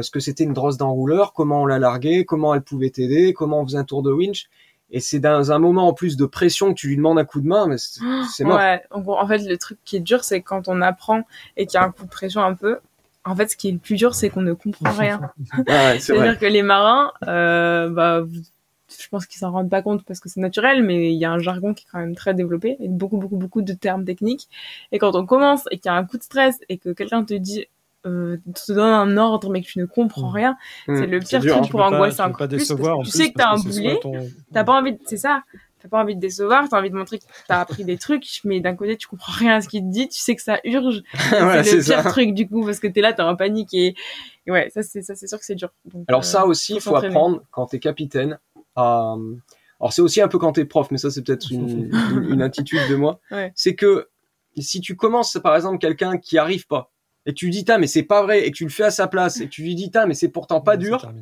ce 0.01 0.11
que 0.11 0.21
c'était 0.21 0.45
une 0.45 0.53
drosse 0.55 0.77
d'enrouleur, 0.77 1.33
comment 1.33 1.63
on 1.63 1.67
la 1.67 1.79
larguait, 1.79 2.25
comment 2.25 2.55
elle 2.55 2.63
pouvait 2.63 2.91
t'aider, 2.91 3.33
comment 3.33 3.61
on 3.61 3.65
faisait 3.65 3.79
un 3.79 3.85
tour 3.85 4.03
de 4.03 4.11
winch. 4.13 4.47
Et 4.91 5.01
c'est 5.01 5.19
dans 5.19 5.51
un 5.51 5.59
moment 5.59 5.89
en 5.89 5.93
plus 5.93 6.17
de 6.17 6.27
pression 6.27 6.69
que 6.73 6.79
tu 6.79 6.89
lui 6.89 6.97
demandes 6.97 7.19
un 7.19 7.25
coup 7.25 7.41
de 7.41 7.47
main, 7.49 7.67
mais 7.67 7.77
c'est 7.77 8.01
c'est 8.33 8.45
mort. 8.45 8.59
Ouais, 8.59 8.83
en 8.93 9.27
fait, 9.27 9.39
le 9.39 9.59
truc 9.59 9.79
qui 9.85 9.97
est 9.97 10.01
dur, 10.01 10.23
c'est 10.23 10.43
quand 10.43 10.69
on 10.69 10.81
apprend 10.81 11.23
et 11.57 11.67
qu'il 11.67 11.75
y 11.75 11.83
a 11.83 11.85
un 11.85 11.91
coup 11.91 12.05
de 12.05 12.11
pression 12.11 12.41
un 12.43 12.55
peu. 12.55 12.79
En 13.25 13.35
fait, 13.35 13.49
ce 13.49 13.57
qui 13.57 13.69
est 13.69 13.73
le 13.73 13.79
plus 13.79 13.97
dur, 13.97 14.15
c'est 14.15 14.31
qu'on 14.31 14.43
ne 14.43 14.53
comprend 14.53 14.93
rien. 14.97 15.21
Ouais, 15.67 15.67
c'est 15.67 15.67
vrai. 15.67 15.99
C'est-à-dire 15.99 16.39
que 16.39 16.47
les 16.47 16.63
marins, 16.63 17.13
euh, 17.27 17.89
bah, 17.91 18.21
vous- 18.21 18.43
je 18.89 19.09
pense 19.09 19.27
qu'ils 19.27 19.39
s'en 19.39 19.51
rendent 19.53 19.71
pas 19.71 19.83
compte 19.83 20.05
parce 20.05 20.21
que 20.21 20.29
c'est 20.29 20.41
naturel, 20.41 20.83
mais 20.83 21.13
il 21.13 21.19
y 21.19 21.25
a 21.25 21.31
un 21.33 21.39
jargon 21.39 21.75
qui 21.75 21.85
est 21.85 21.89
quand 21.91 21.99
même 21.99 22.15
très 22.15 22.35
développé 22.35 22.77
et 22.81 22.89
beaucoup, 22.89 23.17
beaucoup, 23.17 23.37
beaucoup 23.37 23.63
de 23.63 23.73
termes 23.73 24.05
techniques. 24.05 24.49
Et 24.93 24.99
quand 24.99 25.15
on 25.17 25.27
commence 25.27 25.65
et 25.71 25.79
qu'il 25.79 25.87
y 25.91 25.95
a 25.95 25.97
un 25.97 26.05
coup 26.05 26.19
de 26.19 26.23
stress 26.23 26.59
et 26.69 26.79
que 26.79 26.91
quelqu'un 26.91 27.25
te 27.25 27.35
dit, 27.35 27.67
euh, 28.07 28.37
te 28.55 28.73
donne 28.73 28.93
un 28.93 29.17
ordre 29.17 29.51
mais 29.51 29.63
que 29.63 29.67
tu 29.67 29.79
ne 29.81 29.87
comprends 29.87 30.31
Mm. 30.31 30.35
rien, 30.35 30.57
Hmm, 30.87 30.97
c'est 30.97 31.07
le 31.07 31.19
pire 31.19 31.41
dur, 31.41 31.55
truc 31.55 31.65
hein. 31.67 31.69
pour 31.71 31.81
pas- 31.81 31.87
angoisser 31.89 32.23
encore 32.23 32.37
pas 32.39 32.47
plus. 32.49 32.57
parce 32.59 32.69
décevoir, 32.69 32.95
que 32.95 33.01
en 33.01 33.03
tu 33.03 33.11
plus, 33.11 33.19
sais 33.19 33.29
que 33.33 33.35
t'as 33.39 33.49
un 33.51 33.59
boulet, 33.59 33.99
ton- 34.01 34.29
T'as 34.53 34.63
pas 34.65 34.79
envie, 34.79 34.93
de... 34.93 34.99
c'est 35.07 35.17
ça. 35.17 35.43
T'as 35.83 35.89
pas 35.89 36.01
envie 36.03 36.15
de 36.17 36.21
décevoir, 36.21 36.69
t'as 36.69 36.79
envie 36.81 36.91
de 36.91 36.97
montrer 36.97 37.19
que 37.19 37.25
t'as 37.47 37.61
appris 37.61 37.85
des 37.85 37.99
trucs, 37.99 38.25
mais 38.45 38.61
d'un 38.61 38.75
côté 38.75 38.97
tu 38.97 39.07
comprends 39.09 39.33
rien 39.33 39.57
à 39.57 39.61
ce 39.61 39.69
qu'il 39.69 39.83
te 39.83 39.91
dit, 39.91 40.09
tu 40.09 40.19
sais 40.21 40.35
que 40.35 40.43
ça 40.43 40.59
urge. 40.65 41.03
Voilà, 41.31 41.63
c'est 41.65 41.77
le 41.77 41.83
pire 41.85 42.03
ça. 42.03 42.11
truc 42.11 42.33
du 42.33 42.49
coup 42.49 42.65
parce 42.65 42.81
que 42.81 42.87
t'es 42.87 43.01
là, 43.01 43.13
t'es 43.13 43.23
en 43.23 43.37
panique 43.37 43.75
et, 43.75 43.95
et 44.47 44.51
ouais, 44.51 44.71
ça 44.71 44.83
c'est 44.83 45.03
ça 45.03 45.15
c'est 45.15 45.27
sûr 45.27 45.39
que 45.39 45.45
c'est 45.45 45.55
dur. 45.55 45.71
Donc, 45.85 46.05
Alors 46.09 46.21
euh, 46.21 46.25
ça 46.25 46.47
aussi, 46.47 46.75
il 46.77 46.81
faut 46.81 46.97
apprendre 46.97 47.43
quand 47.51 47.67
t'es 47.67 47.79
capitaine. 47.79 48.39
À... 48.77 49.17
Alors 49.81 49.93
c'est 49.93 50.03
aussi 50.03 50.21
un 50.21 50.29
peu 50.29 50.39
quand 50.39 50.53
t'es 50.53 50.65
prof, 50.65 50.89
mais 50.91 50.99
ça 50.99 51.11
c'est 51.11 51.23
peut-être 51.23 51.51
une, 51.51 51.91
une, 52.11 52.33
une 52.35 52.43
attitude 52.43 52.81
de 52.89 52.95
moi. 52.97 53.21
Ouais. 53.31 53.53
C'est 53.55 53.75
que 53.75 54.09
si 54.59 54.81
tu 54.81 54.97
commences 54.97 55.39
par 55.43 55.55
exemple 55.57 55.79
quelqu'un 55.79 56.17
qui 56.19 56.39
arrive 56.39 56.67
pas 56.67 56.91
et 57.27 57.35
tu 57.35 57.47
lui 57.47 57.53
dis 57.53 57.65
ta 57.65 57.77
mais 57.79 57.87
c'est 57.87 58.03
pas 58.05 58.23
vrai 58.23 58.47
et 58.47 58.51
que 58.53 58.57
tu 58.57 58.65
le 58.65 58.71
fais 58.71 58.85
à 58.85 58.91
sa 58.91 59.07
place 59.07 59.41
et 59.41 59.47
que 59.47 59.51
tu 59.51 59.63
lui 59.63 59.75
dis 59.75 59.91
ta 59.91 60.07
mais 60.07 60.15
c'est 60.15 60.29
pourtant 60.29 60.61
pas 60.61 60.77
dur. 60.77 61.13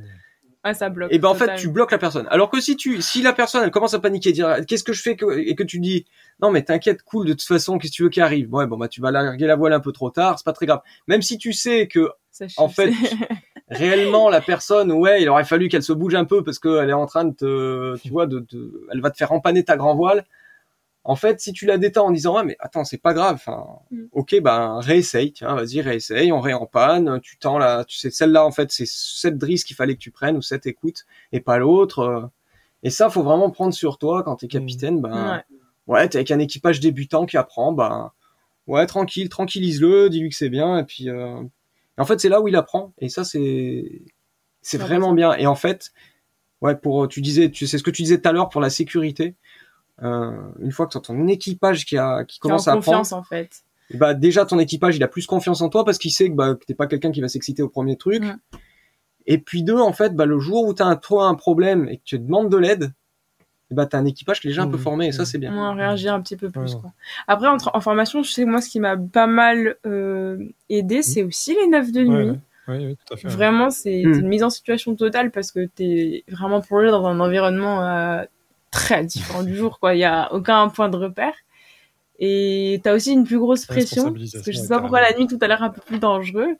Ouais, 0.65 0.73
ça 0.73 0.89
bloque. 0.89 1.13
et 1.13 1.19
ben 1.19 1.29
en 1.29 1.35
fait 1.35 1.57
tu 1.57 1.69
bloques 1.69 1.91
la 1.93 1.99
personne. 1.99 2.27
Alors 2.31 2.49
que 2.49 2.59
si 2.61 2.75
tu 2.77 3.03
si 3.03 3.21
la 3.23 3.33
personne 3.35 3.63
elle 3.65 3.71
commence 3.71 3.93
à 3.93 3.99
paniquer, 3.99 4.33
dire 4.33 4.57
qu'est-ce 4.67 4.85
que 4.85 4.95
je 4.95 5.03
fais 5.03 5.15
que- 5.15 5.37
et 5.39 5.55
que 5.55 5.63
tu 5.63 5.79
dis 5.79 6.07
non 6.41 6.51
mais 6.51 6.63
t'inquiète 6.63 7.03
cool 7.03 7.27
de 7.27 7.33
toute 7.33 7.43
façon 7.43 7.77
qu'est-ce 7.77 7.93
que 7.93 7.97
tu 7.97 8.03
veux 8.05 8.09
qui 8.09 8.21
arrive? 8.23 8.53
Ouais 8.55 8.67
bon 8.67 8.79
bah 8.79 8.89
tu 8.89 9.01
vas 9.03 9.11
larguer 9.11 9.47
la 9.47 9.57
voile 9.57 9.73
un 9.75 9.81
peu 9.81 9.93
trop 9.93 10.09
tard, 10.11 10.39
c'est 10.39 10.45
pas 10.45 10.53
très 10.55 10.65
grave. 10.67 10.81
Même 11.07 11.21
si 11.23 11.37
tu 11.39 11.53
sais 11.53 11.87
que 11.87 12.09
Ça 12.31 12.47
en 12.57 12.69
fait, 12.71 12.93
réellement 13.69 14.29
la 14.29 14.41
personne 14.43 14.93
ouais 14.93 15.23
il 15.23 15.29
aurait 15.29 15.45
fallu 15.45 15.69
qu'elle 15.69 15.83
se 15.83 15.93
bouge 15.93 16.15
un 16.15 16.25
peu 16.27 16.45
parce 16.45 16.59
qu'elle 16.59 16.91
est 16.91 16.93
en 16.95 17.07
train 17.07 17.25
de 17.25 17.35
te 17.35 17.97
tu 17.99 18.11
vois 18.11 18.27
de, 18.27 18.41
de 18.41 18.87
elle 18.93 19.01
va 19.01 19.11
te 19.11 19.17
faire 19.17 19.33
empanner 19.33 19.65
ta 19.65 19.77
grand 19.77 19.95
voile. 19.95 20.25
En 21.07 21.17
fait, 21.17 21.39
si 21.39 21.53
tu 21.53 21.67
la 21.67 21.77
détends 21.77 22.07
en 22.07 22.11
disant 22.13 22.37
ouais 22.37 22.45
mais 22.45 22.57
attends 22.61 22.85
c'est 22.85 22.97
pas 22.99 23.13
grave, 23.15 23.35
enfin 23.35 23.67
Mm. 23.91 24.05
ok 24.13 24.41
ben 24.43 24.79
réessaye, 24.81 25.33
tiens 25.33 25.55
vas-y 25.55 25.81
réessaye, 25.83 26.33
on 26.33 26.41
réempanne, 26.41 27.21
tu 27.21 27.37
tends 27.39 27.59
là, 27.59 27.85
tu 27.85 27.97
sais 27.99 28.11
celle-là 28.11 28.45
en 28.47 28.51
fait 28.53 28.71
c'est 28.73 28.87
cette 28.89 29.37
drisse 29.39 29.65
qu'il 29.65 29.77
fallait 29.77 29.95
que 29.95 30.01
tu 30.01 30.11
prennes 30.11 30.37
ou 30.37 30.43
cette 30.43 30.67
écoute 30.67 31.05
et 31.33 31.41
pas 31.41 31.59
l'autre. 31.59 31.99
euh. 32.01 32.23
Et 32.83 32.91
ça 32.91 33.09
faut 33.11 33.23
vraiment 33.23 33.51
prendre 33.51 33.73
sur 33.75 33.99
toi 33.99 34.23
quand 34.23 34.37
t'es 34.37 34.49
capitaine, 34.49 35.01
ben 35.03 35.43
Ouais. 35.89 35.95
ouais 35.95 36.09
t'es 36.09 36.19
avec 36.19 36.31
un 36.31 36.39
équipage 36.39 36.81
débutant 36.81 37.27
qui 37.27 37.37
apprend, 37.39 37.73
ben 37.73 38.13
ouais 38.67 38.87
tranquille, 38.87 39.29
tranquillise-le, 39.29 40.09
dis-lui 40.11 40.31
que 40.31 40.37
c'est 40.37 40.49
bien 40.51 40.79
et 40.79 40.85
puis 40.85 41.11
euh, 41.11 41.37
et 41.97 42.01
en 42.01 42.05
fait 42.05 42.21
c'est 42.21 42.29
là 42.29 42.41
où 42.41 42.49
il 42.49 42.57
apprend 42.57 42.93
et 42.99 43.09
ça 43.09 43.25
c'est 43.25 44.03
c'est 44.63 44.79
vraiment 44.79 45.13
bien 45.13 45.35
et 45.35 45.47
en 45.47 45.55
fait 45.55 45.93
ouais 46.61 46.77
pour 46.77 47.09
tu 47.09 47.21
disais 47.21 47.51
tu 47.51 47.67
sais 47.67 47.79
ce 47.79 47.83
que 47.83 47.91
tu 47.91 48.03
disais 48.03 48.21
tout 48.21 48.29
à 48.29 48.33
l'heure 48.33 48.49
pour 48.49 48.61
la 48.61 48.71
sécurité. 48.71 49.37
Euh, 50.03 50.33
une 50.59 50.73
fois 50.73 50.87
que 50.87 50.93
tu 50.93 50.99
as 50.99 51.01
ton 51.01 51.29
équipage 51.29 51.85
qui 51.87 51.97
a 51.97 52.25
qui 52.25 52.41
T'es 52.41 52.47
en 52.47 52.49
commence 52.49 52.67
à 52.67 52.73
apprendre, 52.73 52.99
confiance 52.99 53.13
en 53.13 53.23
fait. 53.23 53.63
et 53.91 53.97
bah 53.97 54.13
déjà 54.13 54.45
ton 54.45 54.59
équipage 54.59 54.97
il 54.97 55.05
a 55.05 55.09
plus 55.09 55.25
confiance 55.27 55.61
en 55.61 55.69
toi 55.69 55.85
parce 55.85 55.99
qu'il 55.99 56.11
sait 56.11 56.29
que 56.31 56.35
bah 56.35 56.57
que 56.57 56.65
t'es 56.65 56.75
pas 56.75 56.89
quelqu'un 56.89 57.13
qui 57.13 57.21
va 57.21 57.29
s'exciter 57.29 57.63
au 57.63 57.69
premier 57.69 57.97
truc. 57.97 58.23
Ouais. 58.25 58.35
Et 59.27 59.39
puis 59.39 59.63
deux 59.63 59.79
en 59.79 59.93
fait 59.93 60.15
bah 60.17 60.27
le 60.27 60.41
jour 60.41 60.67
où 60.67 60.75
t'as 60.75 60.87
un 60.87 60.97
toi 60.97 61.27
un 61.27 61.37
problème 61.37 61.89
et 61.89 61.99
que 61.99 62.03
tu 62.05 62.19
demandes 62.19 62.51
de 62.51 62.57
l'aide, 62.57 62.93
et 63.75 63.77
bah 63.77 63.87
t'as 63.87 63.99
un 63.99 64.05
équipage 64.07 64.41
qui 64.41 64.47
est 64.47 64.51
déjà 64.51 64.63
un 64.63 64.69
peu 64.69 64.77
Mhm. 64.77 64.83
formé 64.83 65.07
et 65.09 65.13
ça 65.13 65.25
c'est 65.25 65.39
bien. 65.39 65.51
Moins 65.51 65.75
réagir 65.75 66.15
un 66.15 66.21
petit 66.21 66.37
peu 66.37 66.51
plus 66.51 66.75
Ouais. 66.75 66.81
quoi. 66.81 66.93
Après 67.27 67.49
en, 67.49 67.57
en 67.73 67.81
formation, 67.81 68.23
je 68.23 68.31
sais 68.31 68.45
moi 68.45 68.61
ce 68.61 68.69
qui 68.69 68.81
m'a 68.81 68.97
pas 68.97 69.27
mal 69.27 69.77
euh, 69.87 70.39
aidé, 70.69 71.03
c'est 71.03 71.23
aussi 71.23 71.55
les 71.55 71.67
neufs 71.67 71.93
de 71.93 72.03
nuit. 72.03 72.15
Ouais, 72.17 72.31
ouais. 72.31 72.39
Oui, 72.67 72.77
oui, 72.87 72.97
tout 73.07 73.13
à 73.15 73.17
fait. 73.19 73.29
Vraiment, 73.29 73.69
c'est 73.71 74.01
une 74.01 74.27
mise 74.27 74.43
en 74.43 74.49
situation 74.49 74.95
totale 74.97 75.31
parce 75.31 75.53
que 75.53 75.67
t'es 75.67 76.25
vraiment 76.29 76.63
plongé 76.63 76.91
dans 76.91 77.05
un 77.05 77.21
environnement 77.21 77.83
euh, 77.87 78.25
très 78.71 79.05
différent 79.05 79.43
du 79.43 79.55
jour, 79.55 79.79
quoi. 79.81 79.95
Il 79.95 79.99
y 79.99 80.05
a 80.05 80.33
aucun 80.33 80.69
point 80.71 80.89
de 80.89 80.97
repère. 80.97 81.35
Et 82.21 82.81
t'as 82.83 82.95
aussi 82.95 83.13
une 83.13 83.25
plus 83.25 83.39
grosse 83.39 83.67
pression. 83.67 84.13
Parce 84.15 84.43
que 84.45 84.53
je 84.53 84.57
sais 84.59 84.69
pas 84.69 84.79
pourquoi 84.81 85.01
la 85.01 85.13
nuit 85.17 85.27
tout 85.27 85.39
à 85.41 85.47
l'heure 85.49 85.63
un 85.63 85.71
peu 85.71 85.81
plus 85.81 85.99
dangereux. 85.99 86.57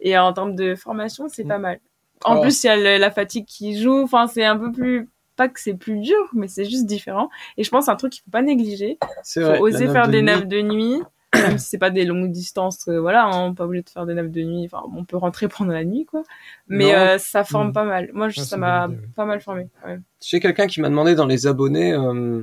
Et 0.00 0.18
en 0.18 0.32
termes 0.32 0.54
de 0.54 0.74
formation, 0.74 1.28
c'est 1.28 1.44
pas 1.44 1.58
mal. 1.58 1.80
En 2.24 2.36
Oh. 2.36 2.40
plus, 2.42 2.64
il 2.64 2.66
y 2.66 2.70
a 2.70 2.76
le- 2.76 2.98
la 2.98 3.10
fatigue 3.10 3.46
qui 3.46 3.80
joue. 3.80 4.02
Enfin, 4.02 4.26
c'est 4.26 4.44
un 4.44 4.56
peu 4.56 4.70
plus, 4.72 5.08
pas 5.38 5.48
que 5.48 5.58
c'est 5.60 5.72
plus 5.74 5.98
dur, 6.00 6.28
mais 6.34 6.48
c'est 6.48 6.66
juste 6.66 6.84
différent. 6.84 7.30
Et 7.56 7.64
je 7.64 7.70
pense 7.70 7.86
que 7.86 7.90
un 7.92 7.96
truc 7.96 8.12
qu'il 8.12 8.22
faut 8.24 8.30
pas 8.30 8.42
négliger. 8.42 8.98
C'est 9.22 9.40
Faut 9.40 9.46
vrai. 9.46 9.58
oser 9.60 9.88
faire 9.88 10.06
de 10.08 10.12
des 10.12 10.18
nuit. 10.18 10.26
nappes 10.26 10.48
de 10.48 10.60
nuit. 10.60 11.00
Même 11.34 11.58
si 11.58 11.66
c'est 11.68 11.78
pas 11.78 11.90
des 11.90 12.04
longues 12.06 12.30
distances, 12.32 12.88
euh, 12.88 12.98
voilà, 13.00 13.26
hein, 13.26 13.30
on 13.34 13.48
n'est 13.50 13.54
pas 13.54 13.64
obligé 13.66 13.82
de 13.82 13.90
faire 13.90 14.06
des 14.06 14.14
nappes 14.14 14.30
de 14.30 14.42
nuit. 14.42 14.64
Enfin, 14.64 14.82
on 14.96 15.04
peut 15.04 15.16
rentrer 15.18 15.46
pendant 15.48 15.72
la 15.72 15.84
nuit, 15.84 16.04
quoi. 16.06 16.22
Mais 16.68 16.86
Non. 16.92 16.98
euh, 16.98 17.18
ça 17.18 17.44
forme 17.44 17.68
Mm. 17.68 17.72
pas 17.74 17.84
mal. 17.84 18.10
Moi, 18.14 18.28
je- 18.30 18.40
ça 18.40 18.56
m'a 18.56 18.88
pas 19.14 19.24
mal 19.26 19.40
formé. 19.40 19.68
Ouais. 19.86 19.98
J'ai 20.22 20.40
quelqu'un 20.40 20.66
qui 20.66 20.80
m'a 20.80 20.88
demandé 20.88 21.14
dans 21.14 21.26
les 21.26 21.46
abonnés, 21.46 21.92
euh, 21.92 22.42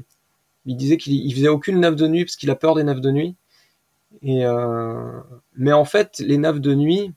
il 0.67 0.77
disait 0.77 0.97
qu'il 0.97 1.13
il 1.13 1.33
faisait 1.33 1.47
aucune 1.47 1.79
nave 1.79 1.95
de 1.95 2.07
nuit 2.07 2.25
parce 2.25 2.35
qu'il 2.35 2.49
a 2.51 2.55
peur 2.55 2.75
des 2.75 2.83
naves 2.83 3.01
de 3.01 3.11
nuit. 3.11 3.35
Et 4.21 4.43
mais 5.57 5.73
en 5.73 5.85
fait, 5.85 6.19
les 6.19 6.37
naves 6.37 6.59
de 6.59 6.73
nuit, 6.73 7.11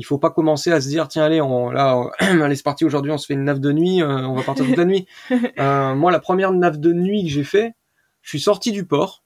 il 0.00 0.04
faut 0.04 0.18
pas 0.18 0.30
commencer 0.30 0.72
à 0.72 0.80
se 0.80 0.88
dire 0.88 1.06
tiens 1.08 1.24
allez, 1.24 1.40
on, 1.40 1.70
là, 1.70 1.96
on- 1.98 2.10
allez 2.42 2.56
c'est 2.56 2.62
parti 2.64 2.84
aujourd'hui, 2.84 3.12
on 3.12 3.18
se 3.18 3.26
fait 3.26 3.34
une 3.34 3.44
nave 3.44 3.60
de 3.60 3.70
nuit, 3.72 4.02
euh, 4.02 4.26
on 4.26 4.34
va 4.34 4.42
partir 4.42 4.64
toute 4.64 4.76
la 4.76 4.84
nuit. 4.86 5.06
Euh, 5.58 5.94
moi, 5.94 6.10
la 6.10 6.20
première 6.20 6.52
nave 6.52 6.78
de 6.80 6.92
nuit 6.92 7.24
que 7.24 7.30
j'ai 7.30 7.44
fait, 7.44 7.74
je 8.22 8.30
suis 8.30 8.40
sorti 8.40 8.72
du 8.72 8.84
port, 8.86 9.22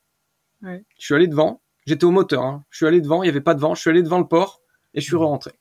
Ouais. 0.62 0.82
je 0.98 1.04
suis 1.04 1.14
allé 1.14 1.28
devant, 1.28 1.60
j'étais 1.86 2.04
au 2.04 2.10
moteur, 2.10 2.42
hein. 2.42 2.64
je 2.70 2.78
suis 2.78 2.86
allé 2.86 3.00
devant, 3.00 3.22
il 3.22 3.26
y 3.26 3.30
avait 3.30 3.40
pas 3.40 3.54
de 3.54 3.60
vent, 3.60 3.74
je 3.74 3.80
suis 3.80 3.90
allé 3.90 4.02
devant 4.02 4.18
le 4.18 4.26
port 4.26 4.60
et 4.94 5.00
je 5.00 5.06
suis 5.06 5.16
rentré. 5.16 5.52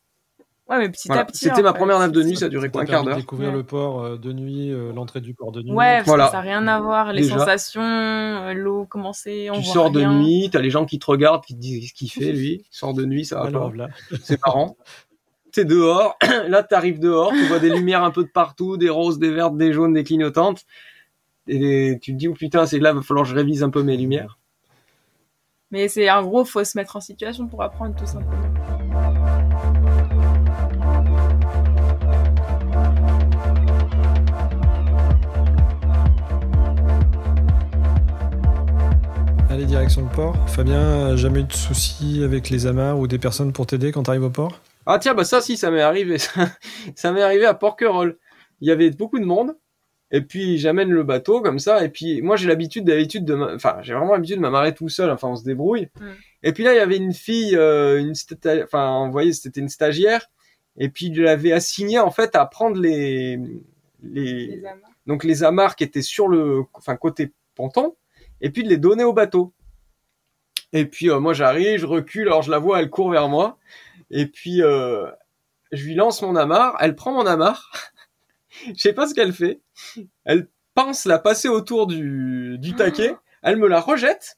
Ouais, 0.69 0.77
mais 0.79 0.89
petit 0.89 1.09
Voilà. 1.09 1.23
à 1.23 1.25
petit. 1.25 1.39
C'était 1.39 1.59
en 1.59 1.63
ma 1.63 1.73
première 1.73 1.99
nave 1.99 2.13
de 2.13 2.23
nuit, 2.23 2.37
ça 2.37 2.45
a 2.45 2.49
duré 2.49 2.71
un 2.73 2.85
quart 2.85 3.03
d'heure. 3.03 3.17
découvrir 3.17 3.49
Ouais. 3.49 3.55
le 3.55 3.63
port 3.63 4.01
euh, 4.01 4.17
de 4.17 4.31
nuit, 4.31 4.71
euh, 4.71 4.93
l'entrée 4.93 5.19
du 5.19 5.33
port 5.33 5.51
de 5.51 5.61
nuit. 5.61 5.73
Ouais, 5.73 5.97
parce 5.97 6.07
Voilà. 6.07 6.25
que 6.27 6.31
ça 6.31 6.37
n'a 6.37 6.41
rien 6.41 6.65
à 6.69 6.79
voir. 6.79 7.11
Les 7.11 7.23
Déjà. 7.23 7.37
sensations, 7.39 8.53
l'eau, 8.53 8.85
comment 8.89 9.11
c'est, 9.11 9.49
on 9.49 9.55
Tu 9.55 9.61
voit 9.65 9.73
sors 9.73 9.91
de 9.91 10.01
nuit, 10.05 10.49
t'as 10.53 10.61
les 10.61 10.69
gens 10.69 10.85
qui 10.85 10.99
te 10.99 11.05
regardent, 11.05 11.43
qui 11.43 11.53
te 11.53 11.59
disent 11.59 11.89
ce 11.89 11.93
qu'il 11.93 12.09
fait 12.09 12.31
lui. 12.31 12.63
Il 12.71 12.75
sort 12.75 12.93
de 12.93 13.03
nuit, 13.03 13.25
ça 13.25 13.35
va 13.35 13.41
pas. 13.43 13.47
Alors 13.49 13.73
C'est 14.23 14.39
marrant. 14.45 14.77
T'es 15.53 15.65
dehors, 15.65 16.17
là 16.47 16.63
t'arrives 16.63 16.99
dehors, 16.99 17.31
tu 17.31 17.45
vois 17.45 17.59
des 17.59 17.69
lumières 17.69 18.03
un 18.03 18.09
peu 18.09 18.23
de 18.23 18.29
partout, 18.29 18.75
des 18.75 18.89
roses, 18.89 19.19
des 19.19 19.29
vertes, 19.29 19.55
des 19.55 19.71
jaunes, 19.71 19.93
des 19.93 20.03
clignotantes. 20.03 20.65
Et 21.47 21.99
tu 22.01 22.11
te 22.13 22.17
dis, 22.17 22.27
oh 22.27 22.33
putain, 22.33 22.65
c'est 22.65 22.79
là, 22.79 22.91
va 22.91 23.03
falloir 23.03 23.23
que 23.23 23.29
je 23.29 23.35
révise 23.35 23.61
un 23.61 23.69
peu 23.69 23.83
mes 23.83 23.95
lumières. 23.95 24.39
Mais 25.69 25.87
c'est 25.87 26.09
en 26.09 26.23
gros, 26.23 26.43
faut 26.43 26.63
se 26.63 26.75
mettre 26.75 26.95
en 26.95 27.01
situation 27.01 27.47
pour 27.47 27.61
apprendre 27.61 27.95
tout 27.95 28.07
simplement. 28.07 28.31
allez 39.49 39.65
direction 39.65 40.01
le 40.01 40.09
port. 40.09 40.35
Fabien, 40.49 40.79
euh, 40.79 41.15
jamais 41.15 41.41
eu 41.41 41.43
de 41.43 41.53
soucis 41.53 42.23
avec 42.23 42.49
les 42.49 42.65
amarres 42.65 42.97
ou 42.97 43.05
des 43.05 43.19
personnes 43.19 43.53
pour 43.53 43.67
t'aider 43.67 43.91
quand 43.91 44.01
t'arrives 44.01 44.23
au 44.23 44.31
port? 44.31 44.59
Ah 44.85 44.99
tiens, 44.99 45.13
bah 45.13 45.23
ça 45.23 45.41
si, 45.41 45.57
ça 45.57 45.71
m'est 45.71 45.81
arrivé. 45.81 46.17
Ça, 46.17 46.49
ça 46.95 47.11
m'est 47.11 47.21
arrivé 47.21 47.45
à 47.45 47.53
Porquerolles. 47.53 48.17
Il 48.61 48.67
y 48.67 48.71
avait 48.71 48.89
beaucoup 48.91 49.19
de 49.19 49.25
monde. 49.25 49.55
Et 50.11 50.21
puis 50.21 50.59
j'amène 50.59 50.91
le 50.91 51.03
bateau 51.03 51.41
comme 51.41 51.57
ça. 51.57 51.83
Et 51.83 51.89
puis 51.89 52.21
moi 52.21 52.35
j'ai 52.35 52.47
l'habitude 52.47 52.85
d'habitude 52.85 53.25
de, 53.25 53.33
m'a- 53.33 53.55
enfin 53.55 53.77
j'ai 53.81 53.93
vraiment 53.95 54.13
l'habitude 54.13 54.35
de 54.35 54.41
m'amarrer 54.41 54.75
tout 54.75 54.87
seul. 54.89 55.09
Enfin 55.09 55.29
on 55.29 55.35
se 55.35 55.43
débrouille. 55.43 55.89
Mm. 55.99 56.05
Et 56.43 56.53
puis 56.53 56.63
là 56.63 56.73
il 56.73 56.77
y 56.77 56.79
avait 56.79 56.97
une 56.97 57.13
fille, 57.13 57.55
euh, 57.55 57.99
une 57.99 58.13
stata- 58.13 58.63
enfin 58.63 59.05
vous 59.07 59.11
voyez 59.11 59.33
c'était 59.33 59.59
une 59.59 59.69
stagiaire. 59.69 60.27
Et 60.77 60.89
puis 60.89 61.11
je 61.13 61.21
l'avais 61.23 61.51
assignée 61.51 61.97
en 61.99 62.11
fait 62.11 62.35
à 62.35 62.45
prendre 62.45 62.79
les 62.79 63.39
les, 64.03 64.61
donc 65.07 65.23
les 65.23 65.43
amarres 65.43 65.75
qui 65.75 65.83
étaient 65.83 66.01
sur 66.03 66.27
le 66.27 66.61
enfin 66.73 66.95
côté 66.95 67.31
ponton 67.55 67.95
et 68.39 68.51
puis 68.51 68.63
de 68.63 68.69
les 68.69 68.77
donner 68.77 69.03
au 69.03 69.13
bateau. 69.13 69.51
Et 70.73 70.85
puis 70.85 71.09
euh, 71.09 71.19
moi 71.19 71.33
j'arrive, 71.33 71.79
je 71.79 71.85
recule, 71.87 72.27
alors 72.27 72.41
je 72.43 72.51
la 72.51 72.59
vois, 72.59 72.79
elle 72.79 72.89
court 72.91 73.09
vers 73.09 73.29
moi 73.29 73.57
et 74.13 74.27
puis 74.27 74.61
euh, 74.61 75.09
je 75.71 75.83
lui 75.85 75.95
lance 75.95 76.21
mon 76.21 76.35
amarre, 76.35 76.75
elle 76.79 76.95
prend 76.95 77.11
mon 77.13 77.25
amarre. 77.25 77.71
je 78.67 78.73
sais 78.79 78.93
pas 78.93 79.07
ce 79.07 79.13
qu'elle 79.13 79.33
fait. 79.33 79.61
Elle 80.25 80.47
pense 80.75 81.05
la 81.05 81.19
passer 81.19 81.49
autour 81.49 81.87
du 81.87 82.57
du 82.59 82.75
taquet, 82.75 83.15
elle 83.41 83.57
me 83.57 83.67
la 83.67 83.79
rejette 83.81 84.37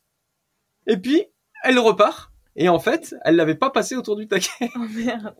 et 0.87 0.97
puis 0.97 1.25
elle 1.63 1.79
repart. 1.79 2.31
Et 2.57 2.69
en 2.69 2.79
fait, 2.79 3.13
elle 3.25 3.35
l'avait 3.35 3.55
pas 3.55 3.69
passé 3.69 3.97
autour 3.97 4.15
du 4.15 4.27
taquet. 4.29 4.69
Oh 4.77 4.79
merde. 4.95 5.35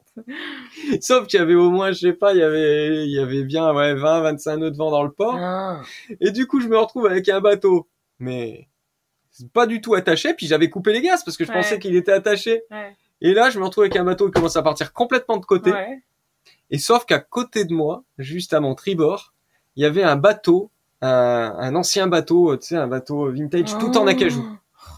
Sauf 1.00 1.28
qu'il 1.28 1.40
y 1.40 1.42
avait 1.42 1.54
au 1.56 1.70
moins, 1.70 1.94
je 1.94 2.00
sais 2.00 2.14
pas, 2.14 2.34
il 2.34 2.40
y 2.40 2.44
avait, 2.44 3.06
il 3.06 3.12
y 3.12 3.20
avait 3.20 3.44
bien, 3.46 3.74
ouais, 3.74 3.94
20, 3.96 4.20
25 4.20 4.58
nœuds 4.58 4.72
de 4.72 4.76
vent 4.76 4.92
dans 4.92 5.02
le 5.04 5.12
port. 5.14 5.38
Ah. 5.40 5.82
Et 6.20 6.32
du 6.32 6.46
coup, 6.46 6.60
je 6.60 6.68
me 6.68 6.78
retrouve 6.78 7.06
avec 7.06 7.30
un 7.30 7.40
bateau, 7.40 7.88
mais 8.20 8.68
pas 9.54 9.66
du 9.66 9.80
tout 9.80 9.94
attaché. 9.96 10.34
Puis 10.34 10.46
j'avais 10.48 10.70
coupé 10.70 10.92
les 10.92 11.02
gaz 11.02 11.24
parce 11.24 11.38
que 11.38 11.46
je 11.46 11.52
Ouais. 11.52 11.56
pensais 11.58 11.80
qu'il 11.80 11.96
était 11.96 12.12
attaché. 12.12 12.64
Ouais. 12.70 12.98
Et 13.26 13.34
là, 13.34 13.50
je 13.50 13.58
me 13.58 13.66
retrouve 13.66 13.86
avec 13.86 13.96
un 13.96 14.04
bateau 14.04 14.28
qui 14.28 14.34
commence 14.34 14.56
à 14.56 14.62
partir 14.62 14.94
complètement 14.94 15.38
de 15.38 15.46
côté. 15.46 15.72
Ouais. 15.72 16.04
Et 16.70 16.78
sauf 16.78 17.06
qu'à 17.06 17.18
côté 17.18 17.66
de 17.66 17.74
moi, 17.74 18.04
juste 18.20 18.54
à 18.54 18.60
mon 18.60 18.76
tribord, 18.76 19.34
il 19.76 19.82
y 19.82 19.86
avait 19.88 20.04
un 20.04 20.16
bateau, 20.16 20.70
un, 21.02 21.56
un 21.58 21.74
ancien 21.74 22.06
bateau, 22.06 22.56
tu 22.56 22.68
sais, 22.68 22.76
un 22.76 22.86
bateau 22.86 23.32
vintage 23.32 23.76
tout 23.80 23.98
en 23.98 24.06
acajou. 24.06 24.48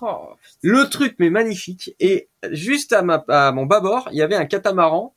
Oh, 0.02 0.32
Le 0.62 0.90
truc, 0.90 1.16
mais 1.20 1.30
magnifique. 1.30 1.96
Et 2.02 2.28
juste 2.52 2.92
à, 2.92 3.02
ma, 3.02 3.24
à 3.30 3.54
mon 3.54 3.66
bâbord, 3.66 4.10
il 4.12 4.18
y 4.18 4.22
avait 4.22 4.36
un 4.36 4.46
catamaran. 4.46 5.16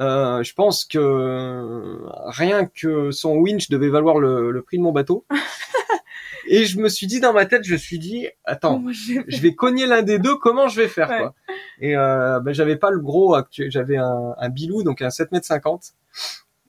Euh, 0.00 0.42
je 0.42 0.54
pense 0.54 0.84
que 0.84 2.00
rien 2.26 2.66
que 2.66 3.12
son 3.12 3.36
winch 3.36 3.70
devait 3.70 3.90
valoir 3.90 4.18
le, 4.18 4.50
le 4.50 4.62
prix 4.62 4.78
de 4.78 4.82
mon 4.82 4.90
bateau. 4.90 5.24
Et 6.46 6.64
je 6.64 6.78
me 6.78 6.88
suis 6.88 7.06
dit 7.06 7.20
dans 7.20 7.32
ma 7.32 7.46
tête, 7.46 7.64
je 7.64 7.72
me 7.72 7.78
suis 7.78 7.98
dit, 7.98 8.28
attends, 8.44 8.78
Moi, 8.78 8.92
je 8.92 9.40
vais 9.40 9.54
cogner 9.54 9.86
l'un 9.86 10.02
des 10.02 10.18
deux, 10.18 10.36
comment 10.36 10.68
je 10.68 10.80
vais 10.82 10.88
faire 10.88 11.08
Ouais. 11.08 11.18
quoi? 11.18 11.34
Et 11.80 11.96
euh, 11.96 12.40
ben, 12.40 12.52
j'avais 12.52 12.76
pas 12.76 12.90
le 12.90 13.00
gros 13.00 13.34
actuel, 13.34 13.70
j'avais 13.70 13.96
un, 13.96 14.34
un 14.38 14.48
bilou, 14.48 14.82
donc 14.82 15.02
un 15.02 15.10
7 15.10 15.32
mètres 15.32 15.46
50. 15.46 15.92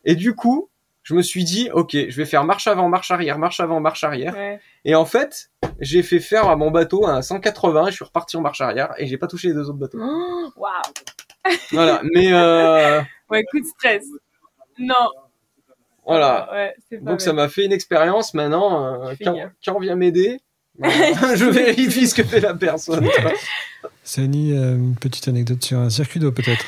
Et 0.05 0.15
du 0.15 0.33
coup, 0.35 0.69
je 1.03 1.13
me 1.13 1.21
suis 1.21 1.43
dit, 1.43 1.69
ok, 1.71 1.91
je 1.91 2.15
vais 2.17 2.25
faire 2.25 2.43
marche 2.45 2.67
avant, 2.67 2.89
marche 2.89 3.11
arrière, 3.11 3.37
marche 3.37 3.59
avant, 3.59 3.79
marche 3.79 4.03
arrière. 4.03 4.33
Ouais. 4.33 4.59
Et 4.85 4.95
en 4.95 5.05
fait, 5.05 5.51
j'ai 5.79 6.01
fait 6.03 6.19
faire 6.19 6.47
à 6.47 6.55
mon 6.55 6.71
bateau 6.71 7.05
un 7.05 7.21
180, 7.21 7.87
je 7.87 7.91
suis 7.95 8.05
reparti 8.05 8.37
en 8.37 8.41
marche 8.41 8.61
arrière 8.61 8.93
et 8.97 9.05
j'ai 9.05 9.17
pas 9.17 9.27
touché 9.27 9.49
les 9.49 9.53
deux 9.53 9.69
autres 9.69 9.77
bateaux. 9.79 9.99
Oh, 10.01 10.49
Waouh. 10.55 11.53
voilà, 11.71 12.01
mais 12.13 12.33
euh, 12.33 13.01
Ouais, 13.29 13.43
coup 13.51 13.59
de 13.59 13.65
stress. 13.65 14.03
Non. 14.79 14.95
Voilà. 16.05 16.49
Ouais, 16.51 16.75
c'est 16.87 17.03
pas 17.03 17.11
Donc 17.11 17.21
ça 17.21 17.33
m'a 17.33 17.49
fait 17.49 17.65
une 17.65 17.71
expérience. 17.71 18.33
Maintenant, 18.33 19.05
euh, 19.09 19.13
quand, 19.23 19.75
on 19.75 19.79
vient 19.79 19.95
m'aider, 19.95 20.39
euh, 20.83 20.87
je 21.35 21.45
vérifie 21.45 22.07
ce 22.07 22.15
que 22.15 22.23
fait 22.23 22.41
la 22.41 22.53
personne. 22.53 23.07
Sani, 24.03 24.53
euh, 24.53 24.75
une 24.75 24.95
petite 24.95 25.27
anecdote 25.27 25.63
sur 25.63 25.79
un 25.79 25.89
circuit 25.89 26.19
d'eau 26.19 26.31
peut-être? 26.31 26.65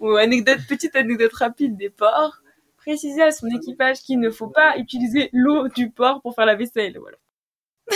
Ou 0.00 0.16
anecdote, 0.16 0.58
petite 0.68 0.96
anecdote 0.96 1.32
rapide 1.32 1.76
des 1.76 1.90
ports. 1.90 2.42
préciser 2.76 3.22
à 3.22 3.30
son 3.30 3.48
équipage 3.48 4.00
qu'il 4.00 4.20
ne 4.20 4.30
faut 4.30 4.48
pas 4.48 4.76
utiliser 4.78 5.30
l'eau 5.32 5.68
du 5.68 5.90
port 5.90 6.20
pour 6.22 6.34
faire 6.34 6.46
la 6.46 6.54
vaisselle. 6.54 6.98
Voilà. 7.00 7.16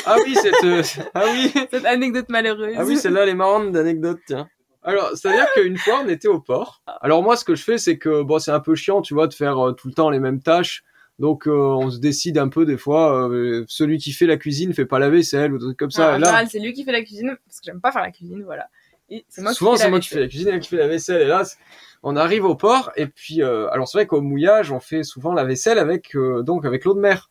Ah 0.07 0.17
oui, 0.25 0.35
cette, 0.35 0.65
euh, 0.65 0.83
ah 1.15 1.25
oui, 1.33 1.53
Cette 1.71 1.85
anecdote 1.85 2.29
malheureuse. 2.29 2.75
ah 2.79 2.85
oui, 2.85 2.97
celle-là, 2.97 3.25
elle 3.25 3.31
est 3.31 3.35
marrante 3.35 3.73
d'anecdote, 3.73 4.21
tiens. 4.27 4.49
Alors, 4.83 5.11
c'est-à-dire 5.15 5.47
qu'une 5.55 5.77
fois, 5.77 6.03
on 6.05 6.09
était 6.09 6.29
au 6.29 6.41
port. 6.41 6.83
Alors 7.01 7.23
moi, 7.23 7.37
ce 7.37 7.45
que 7.45 7.55
je 7.55 7.63
fais, 7.63 7.79
c'est 7.79 7.99
que 7.99 8.23
bon, 8.23 8.39
c'est 8.39 8.51
un 8.51 8.61
peu 8.61 8.75
chiant, 8.75 9.03
tu 9.03 9.15
vois, 9.15 9.27
de 9.27 9.35
faire 9.35 9.59
euh, 9.59 9.73
tout 9.73 9.89
le 9.89 9.95
temps 9.95 10.11
les 10.11 10.21
mêmes 10.21 10.41
tâches. 10.41 10.85
Donc, 11.19 11.47
euh, 11.47 11.53
on 11.53 11.91
se 11.91 11.99
décide 11.99 12.39
un 12.39 12.49
peu 12.49 12.65
des 12.65 12.79
fois. 12.79 13.29
euh, 13.29 13.65
celui 13.69 13.99
qui 13.99 14.13
fait 14.13 14.27
la 14.27 14.39
cuisine 14.39 14.73
fait 14.73 14.87
pas 14.87 14.99
la 14.99 15.11
vaisselle 15.11 15.53
ou 15.53 15.59
des 15.59 15.65
trucs 15.65 15.79
comme 15.79 15.91
ça. 15.91 16.13
en 16.13 16.17
Et 16.17 16.19
là, 16.21 16.27
général, 16.29 16.49
c'est 16.49 16.61
lui 16.61 16.73
qui 16.73 16.85
fait 16.85 16.93
la 16.93 17.03
cuisine 17.03 17.37
parce 17.47 17.61
que 17.61 17.67
j'aime 17.67 17.81
pas 17.81 17.93
faire 17.93 18.03
la 18.03 18.11
cuisine, 18.11 18.43
voilà. 18.45 18.69
Et 19.11 19.27
c'est 19.29 19.43
moi 19.43 19.53
souvent, 19.53 19.73
qui 19.73 19.79
fais 19.79 19.79
c'est 19.81 19.85
la 19.87 19.91
moi 19.91 20.01
qui 20.01 20.09
fais 20.09 20.15
vaisselle. 20.15 20.23
la 20.23 20.29
cuisine 20.31 20.49
et 20.55 20.61
qui 20.61 20.69
fait 20.69 20.77
la 20.77 20.89
vaisselle. 20.89 21.21
Et 21.23 21.27
là, 21.27 21.45
c'est- 21.45 21.59
on 22.03 22.17
arrive 22.17 22.47
au 22.47 22.55
port 22.55 22.91
et 22.97 23.07
puis, 23.07 23.43
euh, 23.43 23.69
alors 23.71 23.87
c'est 23.87 23.99
vrai 23.99 24.07
qu'au 24.07 24.23
mouillage, 24.23 24.73
on 24.73 24.81
fait 24.81 25.03
souvent 25.03 25.35
la 25.35 25.45
vaisselle 25.45 25.79
avec 25.79 26.17
euh, 26.17 26.43
donc 26.43 26.65
avec 26.65 26.85
l'eau 26.87 26.95
de 26.95 27.01
mer. 27.01 27.29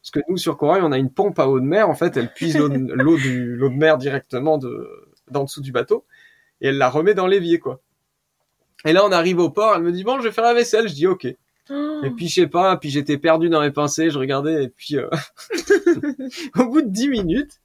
Parce 0.00 0.12
que 0.12 0.20
nous 0.30 0.38
sur 0.38 0.56
Corail, 0.56 0.80
on 0.82 0.92
a 0.92 0.96
une 0.98 1.10
pompe 1.12 1.38
à 1.40 1.48
eau 1.48 1.58
de 1.60 1.64
mer. 1.66 1.90
En 1.90 1.94
fait, 1.96 2.16
elle 2.16 2.32
puise 2.32 2.56
l'eau 2.56 2.68
de, 2.70 2.78
l'eau 2.94 3.16
du 3.18 3.56
l'eau 3.56 3.68
de 3.68 3.74
mer 3.74 3.98
directement 3.98 4.56
de 4.56 4.88
d'en 5.30 5.42
dessous 5.44 5.60
du 5.60 5.72
bateau 5.72 6.06
et 6.60 6.68
elle 6.68 6.78
la 6.78 6.88
remet 6.88 7.14
dans 7.14 7.26
l'évier 7.26 7.58
quoi. 7.58 7.80
Et 8.84 8.92
là, 8.92 9.04
on 9.04 9.10
arrive 9.10 9.38
au 9.38 9.50
port. 9.50 9.74
Elle 9.74 9.82
me 9.82 9.92
dit 9.92 10.04
bon, 10.04 10.18
je 10.18 10.24
vais 10.24 10.32
faire 10.32 10.44
la 10.44 10.54
vaisselle. 10.54 10.88
Je 10.88 10.94
dis 10.94 11.06
ok. 11.06 11.26
Oh. 11.68 12.00
Et 12.04 12.10
puis 12.10 12.28
je 12.28 12.34
sais 12.34 12.46
pas, 12.46 12.76
puis 12.76 12.90
j'étais 12.90 13.18
perdu 13.18 13.48
dans 13.48 13.60
les 13.60 13.72
pensées, 13.72 14.10
je 14.10 14.18
regardais 14.20 14.64
et 14.64 14.68
puis 14.68 14.96
euh, 14.96 15.08
au 16.56 16.66
bout 16.66 16.82
de 16.82 16.88
10 16.88 17.08
minutes 17.08 17.60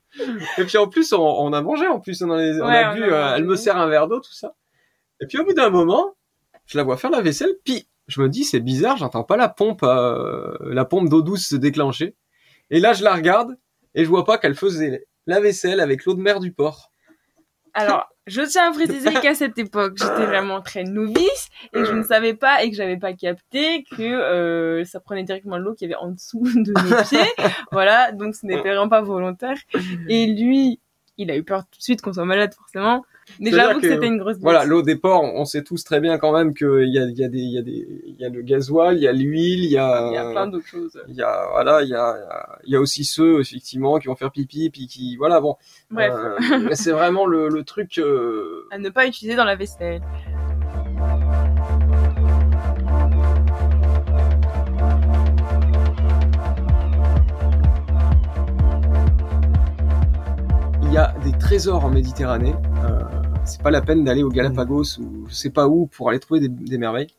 et 0.58 0.64
puis 0.64 0.78
en 0.80 0.88
plus 0.88 1.14
on, 1.14 1.22
on 1.22 1.54
a 1.54 1.62
mangé 1.62 1.86
en 1.86 2.00
plus 2.00 2.24
on, 2.24 2.32
a 2.32 2.38
on 2.38 2.96
bu 2.96 3.04
a 3.04 3.32
euh, 3.32 3.36
elle 3.36 3.46
me 3.46 3.56
sert 3.56 3.78
un 3.78 3.88
verre 3.88 4.08
d'eau 4.08 4.20
tout 4.20 4.34
ça. 4.34 4.56
Et 5.22 5.28
puis 5.28 5.38
au 5.38 5.46
bout 5.46 5.54
d'un 5.54 5.70
moment, 5.70 6.16
je 6.66 6.80
la 6.80 6.84
vois 6.84 6.98
faire 6.98 7.12
la 7.12 7.22
vaisselle, 7.22 7.54
puis 7.64 7.88
je 8.08 8.22
me 8.22 8.28
dis 8.28 8.44
c'est 8.44 8.60
bizarre, 8.60 8.98
j'entends 8.98 9.24
pas 9.24 9.38
la 9.38 9.50
pompe 9.50 9.84
euh, 9.84 10.58
la 10.62 10.84
pompe 10.84 11.08
d'eau 11.08 11.22
douce 11.22 11.50
se 11.50 11.56
déclencher. 11.56 12.16
Et 12.72 12.80
là 12.80 12.94
je 12.94 13.04
la 13.04 13.14
regarde 13.14 13.56
et 13.94 14.04
je 14.04 14.10
vois 14.10 14.26
pas 14.26 14.40
qu'elle 14.40 14.56
faisait 14.56 15.06
la 15.28 15.40
vaisselle 15.40 15.80
avec 15.80 16.06
l'eau 16.06 16.16
de 16.16 16.22
mer 16.22 16.40
du 16.40 16.52
port. 16.52 16.91
Alors, 17.74 18.10
je 18.28 18.42
tiens 18.42 18.70
à 18.70 18.74
préciser 18.74 19.14
qu'à 19.22 19.36
cette 19.36 19.58
époque, 19.58 19.98
j'étais 19.98 20.26
vraiment 20.26 20.62
très 20.62 20.84
novice 20.84 21.50
et 21.74 21.86
je 21.86 21.92
ne 21.94 22.04
savais 22.04 22.34
pas 22.34 22.64
et 22.64 22.70
que 22.70 22.76
j'avais 22.76 22.98
pas 22.98 23.14
capté 23.14 23.84
que 23.84 24.02
euh, 24.04 24.86
ça 24.86 25.00
prenait 25.00 25.24
directement 25.24 25.58
l'eau 25.58 25.74
qu'il 25.74 25.90
y 25.90 25.94
avait 25.94 26.02
en 26.02 26.12
dessous 26.12 26.44
de 26.56 26.72
nos 26.72 27.04
pieds. 27.04 27.32
voilà, 27.72 28.12
donc 28.12 28.36
ce 28.36 28.46
n'était 28.46 28.70
vraiment 28.70 28.90
pas 28.90 29.02
volontaire. 29.02 29.58
Et 30.08 30.28
lui, 30.28 30.80
il 31.18 31.32
a 31.32 31.36
eu 31.36 31.44
peur 31.44 31.64
tout 31.70 31.78
de 31.78 31.84
suite 31.84 32.02
qu'on 32.02 32.14
soit 32.14 32.26
malade, 32.26 32.54
forcément. 32.54 33.04
J'avoue 33.40 33.80
que, 33.80 33.86
que, 33.88 33.94
c'était 33.94 34.08
une 34.08 34.18
grosse 34.18 34.38
Voilà, 34.40 34.66
l'eau 34.66 34.82
des 34.82 34.96
ports, 34.96 35.24
on 35.24 35.46
sait 35.46 35.64
tous 35.64 35.84
très 35.84 36.00
bien 36.00 36.18
quand 36.18 36.32
même 36.32 36.54
qu'il 36.54 36.90
y 36.90 37.00
a, 37.00 37.04
il 37.06 37.18
y 37.18 37.24
a 37.24 37.28
des, 37.30 37.40
il 37.40 37.52
y 37.54 37.58
a 37.58 37.62
des, 37.62 37.88
il 38.06 38.16
y 38.20 38.26
a 38.26 38.30
le 38.30 38.42
gasoil, 38.42 38.98
il 38.98 39.04
y 39.04 39.08
a 39.08 39.12
l'huile, 39.14 39.64
il 39.64 39.72
y 39.72 39.78
a, 39.78 40.08
Il 40.10 40.14
y 40.14 40.18
a 40.18 40.32
plein 40.32 40.48
d'autres 40.48 40.68
choses. 40.68 41.02
il 41.08 41.16
y 41.16 41.22
a, 41.22 41.48
voilà, 41.52 41.82
il 41.82 41.90
y 41.90 41.96
a, 41.96 42.16
il 42.66 42.74
y 42.74 42.76
a 42.76 42.80
aussi 42.82 43.04
ceux 43.06 43.40
effectivement 43.40 44.00
qui 44.00 44.08
vont 44.08 44.16
faire 44.16 44.32
pipi, 44.32 44.70
puis 44.70 44.88
qui, 44.88 45.16
voilà, 45.18 45.40
bon. 45.42 45.56
Bref, 45.90 46.12
Euh, 46.14 46.60
mais 46.68 46.76
c'est 46.76 46.92
vraiment 46.92 47.26
le, 47.26 47.50
le 47.50 47.64
truc. 47.64 47.98
euh, 47.98 48.68
à 48.72 48.78
ne 48.78 48.90
pas 48.90 49.06
utiliser 49.08 49.36
dans 49.36 49.46
la 49.46 49.56
vaisselle. 49.56 50.02
Il 60.84 60.92
y 60.94 60.98
a 60.98 61.14
des 61.24 61.32
trésors 61.38 61.86
en 61.86 61.90
Méditerranée. 61.90 62.56
Euh, 62.84 63.00
c'est 63.46 63.62
pas 63.62 63.72
la 63.72 63.82
peine 63.82 64.04
d'aller 64.04 64.24
au 64.24 64.30
Galapagos 64.30 65.00
ou 65.00 65.28
je 65.28 65.34
sais 65.34 65.50
pas 65.50 65.68
où 65.68 65.88
pour 65.88 66.10
aller 66.10 66.20
trouver 66.20 66.40
des, 66.42 66.50
des 66.50 66.78
merveilles. 66.78 67.14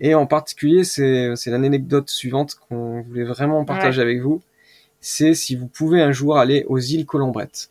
Et 0.00 0.14
en 0.14 0.26
particulier, 0.26 0.84
c'est 0.84 1.36
c'est 1.36 1.50
l'anecdote 1.50 2.10
suivante 2.10 2.56
qu'on 2.56 3.02
voulait 3.02 3.24
vraiment 3.24 3.64
partager 3.64 4.02
avec 4.02 4.20
vous. 4.20 4.42
C'est 5.00 5.34
si 5.34 5.54
vous 5.56 5.66
pouvez 5.68 6.02
un 6.02 6.12
jour 6.12 6.36
aller 6.36 6.64
aux 6.68 6.78
îles 6.78 7.06
Colombrettes. 7.06 7.70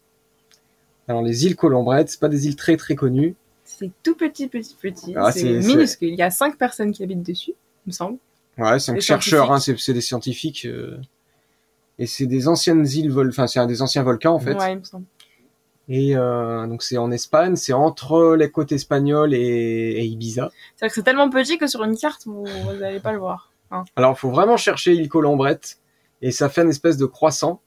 Alors 1.07 1.21
les 1.21 1.45
îles 1.45 1.55
Colombrettes, 1.55 2.09
c'est 2.09 2.19
pas 2.19 2.29
des 2.29 2.47
îles 2.47 2.55
très 2.55 2.77
très 2.77 2.95
connues. 2.95 3.36
C'est 3.65 3.91
tout 4.03 4.15
petit, 4.15 4.47
petit, 4.47 4.75
petit. 4.81 5.13
Ah, 5.17 5.31
c'est 5.31 5.59
minuscule. 5.59 6.09
Il 6.09 6.15
y 6.15 6.21
a 6.21 6.29
cinq 6.29 6.57
personnes 6.57 6.91
qui 6.91 7.03
habitent 7.03 7.23
dessus, 7.23 7.51
il 7.86 7.89
me 7.89 7.91
semble. 7.91 8.17
Ouais, 8.57 8.79
c'est 8.79 8.91
un 8.91 8.95
Des 8.95 9.01
chercheur, 9.01 9.51
hein, 9.51 9.59
c'est 9.59 9.77
c'est 9.77 9.93
des 9.93 10.01
scientifiques. 10.01 10.65
euh, 10.65 10.97
et 11.99 12.07
c'est 12.07 12.25
des 12.25 12.47
anciennes 12.47 12.86
îles, 12.88 13.11
vol 13.11 13.29
enfin 13.29 13.47
c'est 13.47 13.59
un 13.59 13.67
des 13.67 13.81
anciens 13.81 14.03
volcans 14.03 14.34
en 14.36 14.39
fait. 14.39 14.53
Ouais, 14.55 14.73
il 14.73 14.79
me 14.79 14.84
semble. 14.84 15.05
Et 15.89 16.15
euh, 16.15 16.65
donc 16.67 16.81
c'est 16.81 16.97
en 16.97 17.11
Espagne, 17.11 17.55
c'est 17.57 17.73
entre 17.73 18.36
les 18.38 18.49
côtes 18.49 18.71
espagnoles 18.71 19.34
et, 19.34 19.39
et 19.39 20.05
Ibiza. 20.05 20.49
C'est-à-dire 20.75 20.93
que 20.93 20.95
c'est 20.95 21.03
tellement 21.03 21.29
petit 21.29 21.57
que 21.57 21.67
sur 21.67 21.84
une 21.84 21.97
carte, 21.97 22.21
vous 22.25 22.45
n'allez 22.79 22.99
pas 23.01 23.11
le 23.11 23.19
voir. 23.19 23.51
Alors, 23.95 24.13
il 24.15 24.19
faut 24.19 24.29
vraiment 24.29 24.55
chercher 24.55 24.93
île 24.93 25.09
Colombrette, 25.09 25.79
et 26.21 26.31
ça 26.31 26.47
fait 26.47 26.61
une 26.61 26.69
espèce 26.69 26.95
de 26.95 27.05
croissant 27.05 27.59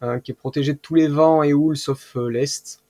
hein, 0.00 0.20
qui 0.20 0.30
est 0.30 0.34
protégé 0.34 0.72
de 0.74 0.78
tous 0.78 0.94
les 0.94 1.08
vents 1.08 1.42
et 1.42 1.52
houles 1.52 1.76
sauf 1.76 2.16
euh, 2.16 2.28
l'est. 2.30 2.80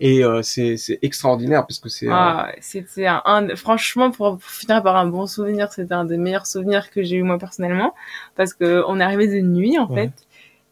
Et 0.00 0.24
euh, 0.24 0.42
c'est 0.42 0.76
c'est 0.78 0.98
extraordinaire 1.02 1.66
parce 1.66 1.78
que 1.78 1.88
c'est 1.88 2.06
euh, 2.08 2.12
Ah, 2.14 2.52
c'était 2.60 3.06
un, 3.06 3.20
un- 3.26 3.54
franchement 3.56 4.10
pour, 4.10 4.38
pour 4.38 4.50
finir 4.50 4.82
par 4.82 4.96
un 4.96 5.06
bon 5.06 5.26
souvenir, 5.26 5.70
c'était 5.72 5.92
un 5.94 6.04
des 6.06 6.16
meilleurs 6.16 6.46
souvenirs 6.46 6.90
que 6.90 7.02
j'ai 7.02 7.16
eu 7.16 7.22
moi 7.22 7.38
personnellement 7.38 7.94
parce 8.34 8.54
que 8.54 8.82
on 8.88 8.98
est 9.00 9.04
arrivé 9.04 9.26
de 9.28 9.40
nuit 9.46 9.78
en 9.78 9.86
Ouais. 9.90 10.04
fait 10.06 10.26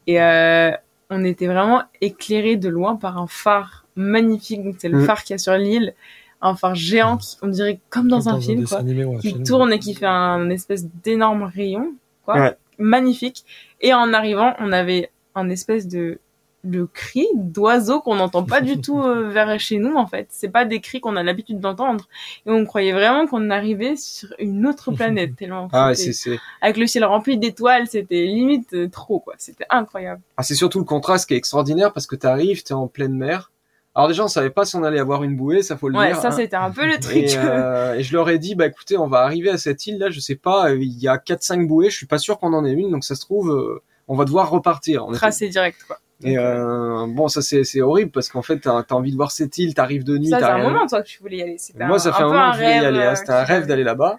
et 0.07 0.22
euh, 0.22 0.70
on 1.11 1.25
était 1.25 1.47
vraiment 1.47 1.83
éclairé 2.01 2.57
de 2.57 2.69
loin 2.69 2.97
par 2.97 3.19
un 3.19 3.27
phare 3.27 3.85
magnifique. 3.97 4.63
Donc 4.65 4.77
c'est 4.79 4.89
le 4.89 4.99
Mm. 4.99 5.05
phare 5.07 5.25
qu'il 5.25 5.35
y 5.35 5.37
a 5.37 5.39
sur 5.39 5.55
l'île, 5.55 5.95
un 6.41 6.55
phare 6.55 6.75
géant 6.75 7.17
qui 7.19 7.37
on 7.43 7.49
dirait 7.49 7.81
comme 7.91 8.09
dans 8.09 8.29
un 8.29 8.41
film 8.41 8.65
quoi, 8.67 8.79
animé 8.79 9.07
qui 9.21 9.31
film. 9.33 9.43
tourne 9.45 9.73
et 9.73 9.79
qui 9.79 9.95
fait 9.95 10.07
un 10.07 10.49
espèce 10.51 10.87
d'énorme 11.05 11.43
rayon 11.43 11.93
quoi, 12.25 12.35
Ouais. 12.37 12.57
magnifique. 12.79 13.45
Et 13.81 13.93
en 13.93 14.13
arrivant, 14.15 14.55
on 14.61 14.73
avait 14.73 15.11
un 15.35 15.49
espèce 15.51 15.87
de 15.89 16.19
le 16.63 16.87
cri 16.87 17.27
d'oiseau 17.35 18.01
qu'on 18.01 18.17
n'entend 18.17 18.45
pas 18.45 18.61
du 18.61 18.81
tout 18.81 19.01
euh, 19.03 19.29
vers 19.31 19.59
chez 19.59 19.79
nous 19.79 19.95
en 19.97 20.07
fait. 20.07 20.27
C'est 20.31 20.51
pas 20.51 20.65
des 20.65 20.81
cris 20.81 21.01
qu'on 21.01 21.17
a 21.17 21.23
l'habitude 21.23 21.59
d'entendre 21.59 22.07
et 22.47 22.51
on 22.51 22.65
croyait 22.67 22.93
vraiment 22.93 23.27
qu'on 23.27 23.49
arrivait 23.51 23.97
sur 23.97 24.29
une 24.39 24.67
autre 24.67 24.91
planète 24.93 25.37
tellement 25.37 25.69
ah, 25.73 25.89
ouais, 25.89 25.95
c'était- 25.95 26.13
c'est 26.13 26.31
c'est 26.33 26.39
avec 26.61 26.77
le 26.77 26.87
ciel 26.87 27.05
rempli 27.05 27.39
d'étoiles, 27.39 27.87
c'était 27.87 28.27
limite 28.27 28.75
euh, 28.75 28.89
trop 28.89 29.21
quoi. 29.21 29.35
C'était 29.39 29.65
incroyable. 29.71 30.21
ah, 30.37 30.43
c'est 30.43 30.55
surtout 30.55 30.79
le 30.81 30.85
contraste 30.85 31.27
qui 31.29 31.35
est 31.35 31.39
extraordinaire 31.39 31.93
parce 31.93 32.07
que 32.07 32.17
t'arrives, 32.17 32.63
t'es 32.63 32.75
en 32.75 32.89
pleine 32.89 33.15
mer. 33.15 33.51
Alors 33.95 34.07
déjà, 34.09 34.23
on 34.23 34.29
savait 34.29 34.51
pas 34.51 34.65
si 34.65 34.77
on 34.77 34.85
allait 34.85 35.01
avoir 35.01 35.25
une 35.25 35.37
bouée, 35.37 35.63
ça 35.63 35.77
faut 35.77 35.89
le 35.89 35.99
Ouais, 35.99 36.09
dire. 36.09 36.17
ça 36.21 36.29
hein. 36.29 36.31
c'était 36.31 36.55
un 36.57 36.71
peu 36.71 36.87
le 36.87 36.99
truc. 37.01 37.17
Et, 37.17 37.37
euh, 37.37 37.95
et 37.95 38.03
je 38.05 38.13
leur 38.13 38.29
ai 38.31 38.39
dit, 38.39 38.55
bah 38.55 38.67
écoutez, 38.67 38.97
on 38.97 39.09
va 39.09 39.21
arriver 39.23 39.51
à 39.51 39.59
cette 39.59 39.85
île 39.87 39.99
là, 39.99 40.11
je 40.11 40.21
sais 40.21 40.37
pas, 40.37 40.73
il 40.75 40.97
y 41.01 41.09
a 41.09 41.17
4-5 41.17 41.67
bouées, 41.67 41.91
je 41.91 41.97
suis 41.97 42.07
pas 42.07 42.19
sûr 42.19 42.39
qu'on 42.39 42.53
en 42.53 42.65
ait 42.65 42.71
une, 42.73 42.91
donc 42.93 43.03
ça 43.03 43.17
se 43.17 43.21
trouve, 43.23 43.81
on 44.07 44.15
va 44.15 44.25
devoir 44.27 44.49
repartir. 44.51 45.05
On 45.07 45.09
était- 45.11 45.19
Tracé 45.19 45.49
direct 45.49 45.83
quoi. 45.89 45.99
Et 46.23 46.37
euh, 46.37 47.07
bon, 47.09 47.29
ça 47.29 47.41
c'est 47.43 47.81
horrible 47.81 48.11
parce 48.11 48.29
qu'en 48.29 48.43
fait, 48.43 48.59
t'as 48.61 48.85
as 48.89 48.93
envie 48.95 49.11
de 49.12 49.16
voir 49.16 49.31
cette 49.31 49.57
île, 49.59 49.73
t'arrives 49.75 50.05
de 50.05 50.18
nuit, 50.18 50.29
ça 50.29 50.39
c'est 50.39 50.45
un 50.45 50.62
moment 50.62 50.87
toi 50.87 51.03
que 51.03 51.07
tu 51.09 51.21
voulais 51.23 51.39
y 51.39 51.43
aller. 51.43 51.57
Moi, 51.79 51.99
ça 51.99 52.12
fait 52.12 52.23
un, 52.23 52.27
moment 52.29 52.51
que 52.51 52.57
je 52.59 52.62
voulais 52.62 52.77
y 52.77 52.85
aller. 52.85 52.99
hein. 53.01 53.12
euh, 53.12 53.14
C'était 53.14 53.33
un 53.33 53.45
rêve 53.45 53.66
d'aller 53.66 53.85
là-bas 53.85 54.18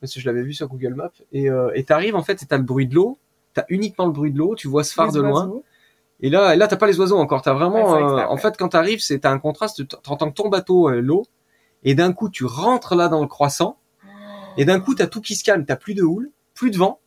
parce 0.00 0.14
que 0.14 0.20
je 0.20 0.26
l'avais 0.26 0.42
vu 0.42 0.52
sur 0.52 0.68
Google 0.68 0.94
Maps. 0.94 1.10
Et 1.32 1.50
euh, 1.50 1.70
et 1.74 1.82
t'arrives 1.84 2.14
en 2.14 2.22
fait, 2.22 2.42
et 2.42 2.46
t'as 2.46 2.56
le 2.58 2.62
bruit 2.62 2.86
de 2.86 2.94
l'eau. 2.94 3.18
T'as 3.52 3.64
uniquement 3.68 4.06
le 4.06 4.12
bruit 4.12 4.32
de 4.32 4.38
l'eau. 4.38 4.54
Tu 4.54 4.68
vois 4.68 4.84
ce 4.84 4.92
phare 4.94 5.06
les 5.08 5.12
de 5.14 5.20
loin. 5.20 5.30
oiseaux. 5.46 5.64
Et 6.20 6.30
là, 6.30 6.54
et 6.54 6.56
là, 6.56 6.68
t'as 6.68 6.76
pas 6.76 6.86
les 6.86 6.98
oiseaux 7.00 7.18
encore. 7.18 7.42
T'as 7.42 7.52
vraiment. 7.54 7.92
Ouais, 7.92 8.02
euh, 8.02 8.16
ça, 8.18 8.28
en 8.30 8.34
ouais. 8.34 8.40
fait, 8.40 8.56
quand 8.56 8.68
t'arrives, 8.68 9.00
c'est 9.00 9.18
t'as 9.20 9.30
un 9.30 9.38
contraste. 9.38 9.86
T'entends 10.02 10.28
que 10.30 10.34
ton 10.34 10.48
bateau 10.48 10.88
euh, 10.88 11.00
l'eau. 11.00 11.24
Et 11.82 11.94
d'un 11.94 12.12
coup, 12.12 12.28
tu 12.30 12.44
rentres 12.44 12.94
là 12.94 13.08
dans 13.08 13.20
le 13.20 13.26
croissant. 13.26 13.76
Et 14.56 14.64
d'un 14.64 14.78
coup, 14.80 14.94
t'as 14.94 15.06
tout 15.08 15.20
qui 15.20 15.34
se 15.34 15.42
calme. 15.44 15.64
T'as 15.66 15.76
plus 15.76 15.94
de 15.94 16.02
houle, 16.02 16.30
plus 16.54 16.70
de 16.70 16.76
vent. 16.78 17.00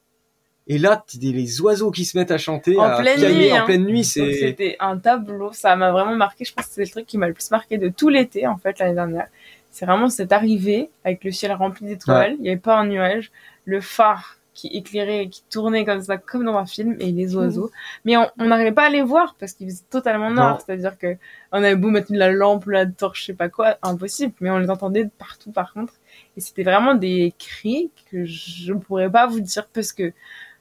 Et 0.70 0.78
là, 0.78 1.04
les 1.22 1.62
oiseaux 1.62 1.92
qui 1.92 2.04
se 2.04 2.18
mettent 2.18 2.32
à 2.32 2.38
chanter, 2.38 2.78
En 2.78 2.84
à 2.84 3.00
pleine 3.00 3.18
piailler 3.18 3.36
nuit, 3.36 3.54
en 3.54 3.56
hein. 3.56 3.66
pleine 3.66 3.86
nuit. 3.86 4.04
C'est 4.04 4.34
C'était 4.34 4.76
un 4.80 4.98
tableau, 4.98 5.54
ça 5.54 5.76
m'a 5.76 5.92
vraiment 5.92 6.16
marqué. 6.16 6.44
Je 6.44 6.54
pense 6.54 6.66
que 6.66 6.74
c'est 6.74 6.82
le 6.82 6.90
truc 6.90 7.06
qui 7.06 7.18
m'a 7.18 7.28
le 7.28 7.34
plus 7.34 7.50
marqué 7.52 7.78
de 7.78 7.88
tout 7.88 8.10
l'été, 8.10 8.48
en 8.48 8.58
fait, 8.58 8.78
l'année 8.80 8.96
dernière. 8.96 9.28
C'est 9.72 9.86
vraiment 9.86 10.10
cette 10.10 10.32
arrivée 10.32 10.90
avec 11.06 11.24
le 11.24 11.32
ciel 11.32 11.54
rempli 11.54 11.86
d'étoiles. 11.86 12.36
Il 12.38 12.42
n'y 12.42 12.50
avait 12.50 12.58
pas 12.58 12.78
un 12.78 12.88
nuage. 12.88 13.32
Le 13.66 13.80
phare 13.80 14.38
qui 14.58 14.68
éclairait, 14.70 15.28
qui 15.30 15.44
tournait 15.52 15.86
comme 15.86 16.02
ça, 16.02 16.18
comme 16.18 16.44
dans 16.44 16.58
un 16.58 16.66
film, 16.66 16.98
et 17.00 17.12
les 17.12 17.36
oiseaux. 17.36 17.70
Mais 18.04 18.18
on 18.18 18.46
n'arrivait 18.46 18.72
pas 18.72 18.88
à 18.88 18.90
les 18.90 19.04
voir 19.04 19.36
parce 19.40 19.54
qu'il 19.54 19.70
faisait 19.70 19.84
totalement 19.90 20.32
noir. 20.32 20.60
C'est-à-dire 20.60 20.98
que 20.98 21.16
on 21.52 21.58
avait 21.58 21.76
beau 21.76 21.90
mettre 21.90 22.12
la 22.12 22.32
lampe, 22.32 22.66
la 22.66 22.88
torche, 22.88 23.22
je 23.22 23.26
sais 23.28 23.34
pas 23.34 23.50
quoi, 23.50 23.78
impossible. 23.84 24.34
Mais 24.42 24.50
on 24.50 24.58
les 24.58 24.72
entendait 24.72 25.04
de 25.04 25.12
partout, 25.18 25.52
par 25.52 25.74
contre. 25.74 25.94
Et 26.36 26.42
c'était 26.42 26.64
vraiment 26.64 26.96
des 26.96 27.36
cris 27.38 27.92
que 28.12 28.26
je 28.26 28.74
ne 28.74 28.80
pourrais 28.80 29.12
pas 29.12 29.28
vous 29.28 29.42
dire 29.42 29.68
parce 29.72 29.94
que 29.94 30.12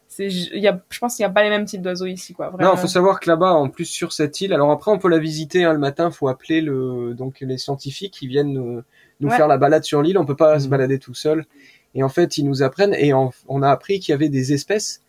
c'est, 0.09 0.27
il 0.29 0.61
y 0.63 0.69
a, 0.69 0.81
je 0.91 0.99
pense 0.99 1.17
qu'il 1.17 1.25
n'y 1.25 1.31
a 1.31 1.33
pas 1.33 1.43
les 1.43 1.51
mêmes 1.51 1.65
types 1.65 1.83
d'oiseaux 1.83 2.07
ici, 2.07 2.33
quoi. 2.33 2.51
Vraiment. 2.51 2.71
Non, 2.71 2.77
faut 2.77 2.87
savoir 2.87 3.21
que 3.21 3.29
là-bas, 3.29 3.53
en 3.53 3.69
plus 3.69 3.85
sur 3.85 4.13
cette 4.13 4.41
île, 4.41 4.53
alors 4.53 4.71
après 4.71 4.91
on 4.91 4.99
peut 4.99 5.09
la 5.09 5.19
visiter 5.19 5.65
hein, 5.65 5.73
le 5.73 5.79
matin, 5.79 6.11
faut 6.11 6.29
appeler 6.29 6.61
le 6.61 7.15
donc 7.15 7.39
les 7.41 7.59
scientifiques 7.59 8.13
qui 8.15 8.27
viennent 8.27 8.53
nous, 8.53 8.83
nous 9.21 9.29
Ouais. 9.29 9.37
faire 9.37 9.49
la 9.49 9.59
balade 9.59 9.85
sur 9.85 10.03
l'île. 10.03 10.19
On 10.19 10.25
peut 10.25 10.37
pas 10.37 10.59
se 10.61 10.65
Mhm. 10.67 10.71
balader 10.71 10.99
tout 10.99 11.15
seul. 11.15 11.45
Et 11.95 12.03
en 12.03 12.09
fait, 12.09 12.37
ils 12.39 12.45
nous 12.47 12.63
apprennent 12.63 12.95
et 12.95 13.13
en- 13.13 13.33
on 13.49 13.63
a 13.63 13.71
appris 13.71 14.01
qu'il 14.01 14.13
y 14.13 14.15
avait 14.15 14.29
des 14.29 14.53
espèces 14.53 15.01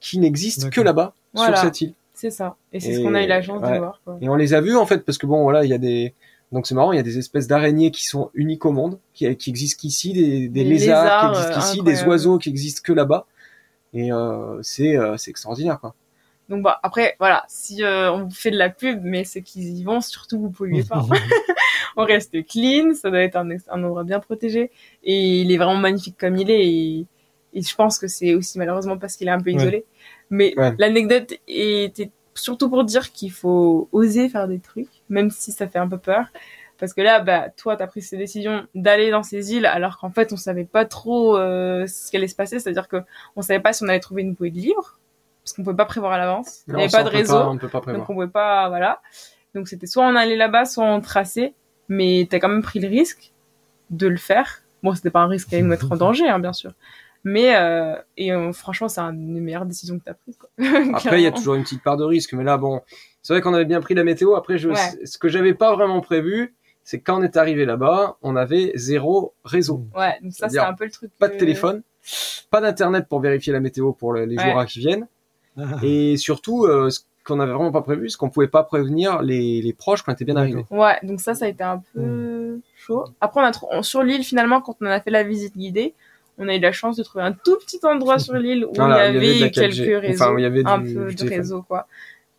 qui 0.00 0.18
n'existent 0.18 0.70
que 0.70 0.80
là-bas 0.80 1.14
Voilà. 1.34 1.56
sur 1.56 1.64
cette 1.66 1.80
île. 1.80 1.94
C'est 2.14 2.30
ça. 2.30 2.56
Et 2.72 2.80
c'est 2.80 2.94
ce 2.94 3.00
qu'on 3.00 3.14
a 3.14 3.22
eu 3.22 3.26
la 3.28 3.42
chance 3.42 3.62
ouais. 3.62 3.72
de 3.74 3.78
voir, 3.78 4.00
quoi. 4.04 4.18
Et 4.20 4.28
on 4.28 4.34
les 4.34 4.54
a 4.54 4.60
vus 4.60 4.76
en 4.76 4.86
fait 4.86 5.04
parce 5.04 5.18
que 5.18 5.26
bon 5.26 5.42
voilà, 5.42 5.64
il 5.64 5.70
y 5.70 5.74
a 5.74 5.78
des 5.78 6.14
Donc 6.50 6.66
c'est 6.66 6.74
marrant, 6.74 6.92
il 6.92 6.96
y 6.96 6.98
a 6.98 7.02
des 7.02 7.18
espèces 7.18 7.46
d'araignées 7.46 7.90
qui 7.90 8.06
sont 8.06 8.30
uniques 8.32 8.64
au 8.64 8.72
monde, 8.72 8.98
qui, 9.12 9.36
qui 9.36 9.50
existent 9.50 9.78
qu'ici, 9.82 10.14
des, 10.14 10.48
des, 10.48 10.64
lézards, 10.64 11.32
qui 11.32 11.38
existent 11.40 11.60
ici, 11.60 11.82
des 11.82 12.02
oiseaux 12.04 12.38
qui 12.38 12.48
existent 12.48 12.80
que 12.82 12.94
là-bas. 12.94 13.26
Et 13.94 14.12
euh, 14.12 14.58
c'est 14.62 14.96
euh, 14.96 15.16
c'est 15.16 15.30
extraordinaire 15.30 15.80
quoi. 15.80 15.94
Donc 16.48 16.62
bah 16.62 16.78
après 16.82 17.16
voilà, 17.18 17.44
si 17.48 17.82
euh, 17.82 18.12
on 18.12 18.30
fait 18.30 18.50
de 18.50 18.56
la 18.56 18.70
pub, 18.70 19.00
mais 19.02 19.24
ceux 19.24 19.40
qui 19.40 19.60
y 19.60 19.84
vont, 19.84 20.00
surtout 20.00 20.40
vous 20.40 20.50
polluez 20.50 20.84
pas. 20.84 21.04
on 21.96 22.04
reste 22.04 22.46
clean, 22.46 22.94
ça 22.94 23.10
doit 23.10 23.20
être 23.20 23.36
un, 23.36 23.50
un, 23.50 23.84
endroit 23.84 24.04
bien 24.04 24.20
protégé 24.20 24.70
et 25.02 25.40
il 25.40 25.52
est 25.52 25.56
vraiment 25.56 25.76
magnifique 25.76 26.16
comme 26.18 26.36
il 26.36 26.50
est 26.50 26.66
et, 26.66 27.06
et 27.54 27.62
je 27.62 27.74
pense 27.74 27.98
que 27.98 28.08
c'est 28.08 28.34
aussi 28.34 28.58
malheureusement 28.58 28.98
parce 28.98 29.16
qu'il 29.16 29.28
est 29.28 29.32
un 29.32 29.40
peu 29.40 29.50
isolé. 29.50 29.84
Mais 30.30 30.54
l'anecdote 30.78 31.34
était 31.46 32.10
surtout 32.34 32.68
pour 32.68 32.84
dire 32.84 33.12
qu'il 33.12 33.32
faut 33.32 33.88
oser 33.92 34.28
faire 34.28 34.48
des 34.48 34.60
trucs, 34.60 34.88
même 35.08 35.30
si 35.30 35.52
ça 35.52 35.68
fait 35.68 35.78
un 35.78 35.88
peu 35.88 35.98
peur. 35.98 36.26
Parce 36.78 36.94
que 36.94 37.00
là, 37.00 37.20
bah, 37.20 37.48
toi, 37.50 37.76
t'as 37.76 37.86
pris 37.88 38.02
cette 38.02 38.18
décision 38.18 38.66
d'aller 38.74 39.10
dans 39.10 39.24
ces 39.24 39.54
îles, 39.54 39.66
alors 39.66 39.98
qu'en 39.98 40.10
fait, 40.10 40.32
on 40.32 40.36
savait 40.36 40.64
pas 40.64 40.84
trop 40.84 41.36
euh, 41.36 41.86
ce 41.86 42.10
qui 42.10 42.16
allait 42.16 42.28
se 42.28 42.36
passer. 42.36 42.60
C'est-à-dire 42.60 42.86
que 42.86 42.98
on 43.34 43.42
savait 43.42 43.60
pas 43.60 43.72
si 43.72 43.82
on 43.82 43.88
allait 43.88 44.00
trouver 44.00 44.22
une 44.22 44.34
bouée 44.34 44.50
de 44.50 44.58
livres, 44.58 44.98
parce 45.42 45.52
qu'on 45.54 45.64
pouvait 45.64 45.76
pas 45.76 45.86
prévoir 45.86 46.12
à 46.12 46.18
l'avance. 46.18 46.62
Il 46.68 46.74
n'y 46.74 46.82
avait 46.82 46.90
pas 46.90 47.02
de 47.02 47.08
réseau, 47.08 47.36
on 47.36 47.58
peut 47.58 47.68
pas 47.68 47.80
prévoir. 47.80 48.00
donc 48.00 48.10
on 48.10 48.14
pouvait 48.14 48.28
pas, 48.28 48.68
voilà. 48.68 49.00
Donc 49.54 49.66
c'était 49.66 49.86
soit 49.86 50.06
on 50.06 50.14
allait 50.14 50.36
là-bas, 50.36 50.66
soit 50.66 50.84
on 50.84 51.00
traçait. 51.00 51.54
Mais 51.88 52.28
t'as 52.30 52.38
quand 52.38 52.50
même 52.50 52.62
pris 52.62 52.80
le 52.80 52.88
risque 52.88 53.32
de 53.90 54.06
le 54.06 54.18
faire. 54.18 54.62
Bon, 54.82 54.94
c'était 54.94 55.10
pas 55.10 55.20
un 55.20 55.26
risque 55.26 55.52
à 55.52 55.60
nous 55.60 55.66
mettre 55.66 55.90
en 55.90 55.96
danger, 55.96 56.28
hein, 56.28 56.38
bien 56.38 56.52
sûr. 56.52 56.72
Mais 57.24 57.56
euh, 57.56 57.96
et 58.16 58.32
euh, 58.32 58.52
franchement, 58.52 58.88
c'est 58.88 59.00
une 59.00 59.34
des 59.34 59.40
meilleures 59.40 59.66
décisions 59.66 59.98
que 59.98 60.04
t'as 60.04 60.14
prises. 60.14 60.36
Quoi. 60.36 60.50
Après, 60.94 61.20
il 61.20 61.24
y 61.24 61.26
a 61.26 61.32
toujours 61.32 61.54
une 61.56 61.64
petite 61.64 61.82
part 61.82 61.96
de 61.96 62.04
risque, 62.04 62.32
mais 62.34 62.44
là, 62.44 62.56
bon, 62.56 62.82
c'est 63.22 63.32
vrai 63.32 63.40
qu'on 63.40 63.54
avait 63.54 63.64
bien 63.64 63.80
pris 63.80 63.94
la 63.94 64.04
météo. 64.04 64.36
Après, 64.36 64.58
je, 64.58 64.70
ce 65.04 65.18
que 65.18 65.28
j'avais 65.28 65.54
pas 65.54 65.74
vraiment 65.74 66.00
prévu, 66.00 66.54
c'est 66.88 67.00
quand 67.00 67.20
on 67.20 67.22
est 67.22 67.36
arrivé 67.36 67.66
là-bas, 67.66 68.16
on 68.22 68.34
avait 68.34 68.72
zéro 68.74 69.34
réseau. 69.44 69.84
Ouais, 69.94 70.16
donc 70.22 70.32
ça 70.32 70.48
c'est 70.48 70.58
un 70.58 70.72
peu 70.72 70.86
le 70.86 70.90
truc. 70.90 71.10
Pas 71.18 71.28
de 71.28 71.36
téléphone, 71.36 71.82
pas 72.50 72.62
d'internet 72.62 73.06
pour 73.10 73.20
vérifier 73.20 73.52
la 73.52 73.60
météo 73.60 73.92
pour 73.92 74.14
les 74.14 74.38
jours 74.38 74.64
qui 74.64 74.78
viennent, 74.78 75.06
et 75.82 76.16
surtout 76.16 76.64
euh, 76.64 76.88
ce 76.88 77.00
qu'on 77.24 77.40
avait 77.40 77.52
vraiment 77.52 77.72
pas 77.72 77.82
prévu, 77.82 78.08
c'est 78.08 78.16
qu'on 78.16 78.30
pouvait 78.30 78.48
pas 78.48 78.62
prévenir 78.62 79.20
les, 79.20 79.60
les 79.60 79.72
proches 79.74 80.00
quand 80.00 80.12
on 80.12 80.14
était 80.14 80.24
bien 80.24 80.36
arrivé. 80.36 80.64
Ouais, 80.70 80.98
donc 81.02 81.20
ça 81.20 81.34
ça 81.34 81.44
a 81.44 81.48
été 81.48 81.62
un 81.62 81.82
peu 81.92 82.58
chaud. 82.74 83.04
Après 83.20 83.42
on 83.42 83.78
a 83.78 83.82
sur 83.82 84.02
l'île 84.02 84.24
finalement 84.24 84.62
quand 84.62 84.76
on 84.80 84.86
a 84.86 84.98
fait 84.98 85.10
la 85.10 85.24
visite 85.24 85.58
guidée, 85.58 85.92
on 86.38 86.48
a 86.48 86.56
eu 86.56 86.60
la 86.60 86.72
chance 86.72 86.96
de 86.96 87.02
trouver 87.02 87.22
un 87.22 87.32
tout 87.32 87.58
petit 87.58 87.80
endroit 87.82 88.18
sur 88.18 88.32
l'île 88.32 88.64
où, 88.64 88.72
il, 88.72 88.78
y 88.78 88.80
avait 88.80 89.50
quelques 89.50 89.76
réseaux, 89.76 90.24
enfin, 90.24 90.34
il 90.38 90.42
y 90.42 90.46
avait 90.46 90.64
un 90.64 90.80
peu 90.80 91.12
de 91.12 91.28
réseau 91.28 91.60
quoi. 91.68 91.86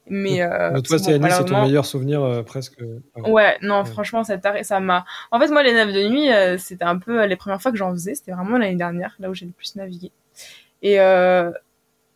Mais, 0.10 0.41
euh, 0.41 0.82
toi, 0.82 0.97
c'est 0.97 1.20
c'est 1.22 1.45
ton 1.45 1.62
meilleur 1.62 1.86
souvenir 1.86 2.24
euh, 2.24 2.41
presque. 2.41 2.82
Euh, 2.82 2.99
ouais, 3.30 3.57
non, 3.62 3.86
franchement, 3.86 4.24
ça 4.24 4.39
ça 4.64 4.80
m'a. 4.80 5.05
En 5.32 5.39
fait, 5.39 5.49
moi, 5.49 5.62
les 5.64 5.74
naves 5.74 5.93
de 5.93 6.07
nuit, 6.07 6.32
euh, 6.32 6.57
c'était 6.57 6.84
un 6.84 6.97
peu 6.97 7.26
les 7.26 7.36
premières 7.36 7.62
fois 7.62 7.72
que 7.72 7.78
j'en 7.78 7.91
faisais. 7.91 8.16
C'était 8.16 8.32
vraiment 8.32 8.57
l'année 8.57 8.76
dernière, 8.76 9.16
là 9.20 9.30
où 9.30 9.34
j'ai 9.34 9.45
le 9.45 9.51
plus 9.51 9.76
navigué. 9.76 10.12
Et 10.82 10.97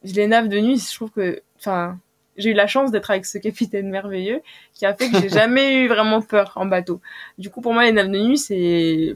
les 0.03 0.27
naves 0.27 0.49
de 0.49 0.59
nuit, 0.59 0.77
je 0.77 0.95
trouve 0.95 1.11
que, 1.11 1.41
enfin, 1.59 1.97
j'ai 2.35 2.49
eu 2.49 2.53
la 2.53 2.67
chance 2.67 2.91
d'être 2.91 3.11
avec 3.11 3.25
ce 3.25 3.37
capitaine 3.37 3.89
merveilleux 3.89 4.41
qui 4.73 4.85
a 4.85 4.93
fait 4.93 5.09
que 5.09 5.19
j'ai 5.19 5.29
jamais 5.29 5.75
eu 5.75 5.87
vraiment 5.87 6.21
peur 6.21 6.53
en 6.55 6.65
bateau. 6.65 6.99
Du 7.37 7.49
coup, 7.49 7.61
pour 7.61 7.73
moi, 7.73 7.83
les 7.83 7.91
naves 7.91 8.09
de 8.09 8.19
nuit, 8.19 8.37
c'est 8.37 9.13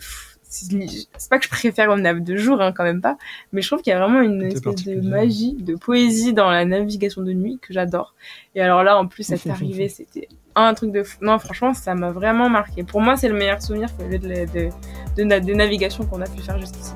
c'est 0.49 1.29
pas 1.29 1.39
que 1.39 1.45
je 1.45 1.49
préfère 1.49 1.95
naves 1.97 2.21
de 2.21 2.37
jour, 2.37 2.61
hein, 2.61 2.71
quand 2.71 2.83
même 2.83 3.01
pas, 3.01 3.17
mais 3.51 3.61
je 3.61 3.67
trouve 3.67 3.81
qu'il 3.81 3.91
y 3.91 3.93
a 3.95 3.99
vraiment 3.99 4.21
une 4.21 4.43
espèce 4.43 4.85
de 4.85 5.01
magie, 5.01 5.53
de 5.53 5.75
poésie 5.75 6.33
dans 6.33 6.49
la 6.49 6.65
navigation 6.65 7.21
de 7.21 7.33
nuit 7.33 7.59
que 7.61 7.73
j'adore. 7.73 8.13
Et 8.55 8.61
alors 8.61 8.83
là, 8.83 8.97
en 8.97 9.07
plus, 9.07 9.23
cette 9.23 9.47
arrivée, 9.47 9.89
c'était 9.89 10.27
un 10.55 10.73
truc 10.73 10.91
de 10.91 11.03
fou. 11.03 11.17
Non, 11.21 11.37
franchement, 11.39 11.73
ça 11.73 11.95
m'a 11.95 12.11
vraiment 12.11 12.49
marqué. 12.49 12.83
Pour 12.83 13.01
moi, 13.01 13.15
c'est 13.15 13.29
le 13.29 13.35
meilleur 13.35 13.61
souvenir 13.61 13.89
de, 13.99 14.17
de, 14.17 14.69
de, 15.17 15.39
de, 15.39 15.53
navigation 15.53 16.05
qu'on 16.05 16.21
a 16.21 16.27
pu 16.27 16.41
faire 16.41 16.59
jusqu'ici. 16.59 16.93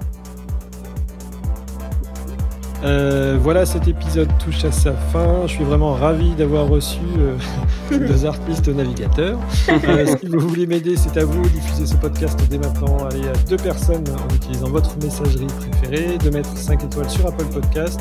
Euh, 2.83 3.37
voilà, 3.39 3.65
cet 3.65 3.87
épisode 3.87 4.29
touche 4.39 4.65
à 4.65 4.71
sa 4.71 4.93
fin. 4.93 5.43
Je 5.45 5.53
suis 5.53 5.63
vraiment 5.63 5.93
ravi 5.93 6.31
d'avoir 6.31 6.67
reçu 6.67 6.99
euh, 7.19 7.97
deux 8.07 8.25
artistes 8.25 8.67
navigateurs. 8.67 9.37
Euh, 9.69 10.05
si 10.19 10.27
vous 10.27 10.39
voulez 10.39 10.65
m'aider, 10.65 10.95
c'est 10.95 11.17
à 11.17 11.25
vous. 11.25 11.41
Diffusez 11.49 11.85
ce 11.85 11.95
podcast 11.95 12.39
dès 12.49 12.57
maintenant. 12.57 12.97
Allez 13.09 13.27
à 13.27 13.33
deux 13.47 13.57
personnes 13.57 14.05
en 14.09 14.35
utilisant 14.35 14.69
votre 14.69 14.95
messagerie 14.97 15.47
préférée, 15.47 16.17
de 16.17 16.29
mettre 16.31 16.55
5 16.57 16.83
étoiles 16.83 17.09
sur 17.09 17.27
Apple 17.27 17.45
Podcast 17.45 17.99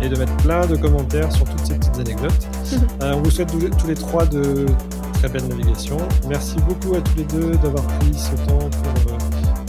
et 0.00 0.08
de 0.08 0.16
mettre 0.16 0.36
plein 0.38 0.66
de 0.66 0.76
commentaires 0.76 1.32
sur 1.32 1.44
toutes 1.46 1.66
ces 1.66 1.74
petites 1.74 1.98
anecdotes. 1.98 2.48
on 3.00 3.22
vous 3.22 3.30
souhaite 3.30 3.52
tous 3.78 3.86
les 3.86 3.94
trois 3.94 4.26
de 4.26 4.66
très 5.14 5.28
belle 5.28 5.48
navigation. 5.48 5.96
Merci 6.28 6.56
beaucoup 6.68 6.94
à 6.94 7.00
tous 7.00 7.16
les 7.16 7.24
deux 7.24 7.56
d'avoir 7.62 7.84
pris 7.84 8.12
ce 8.14 8.36
temps 8.46 8.58
pour, 8.58 9.16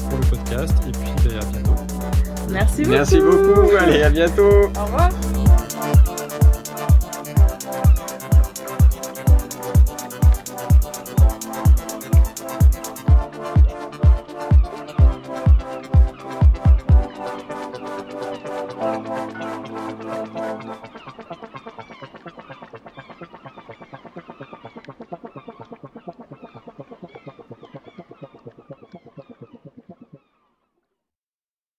pour 0.10 0.20
le 0.20 0.26
podcast 0.30 0.74
et 0.88 0.91
puis. 0.91 1.14
Merci 2.50 2.84
beaucoup. 2.84 2.91
Merci 2.96 3.20
beaucoup. 3.20 3.76
Allez, 3.80 4.04
à 4.04 4.10
bientôt. 4.10 4.72
Au 4.80 4.86
revoir. 4.86 5.10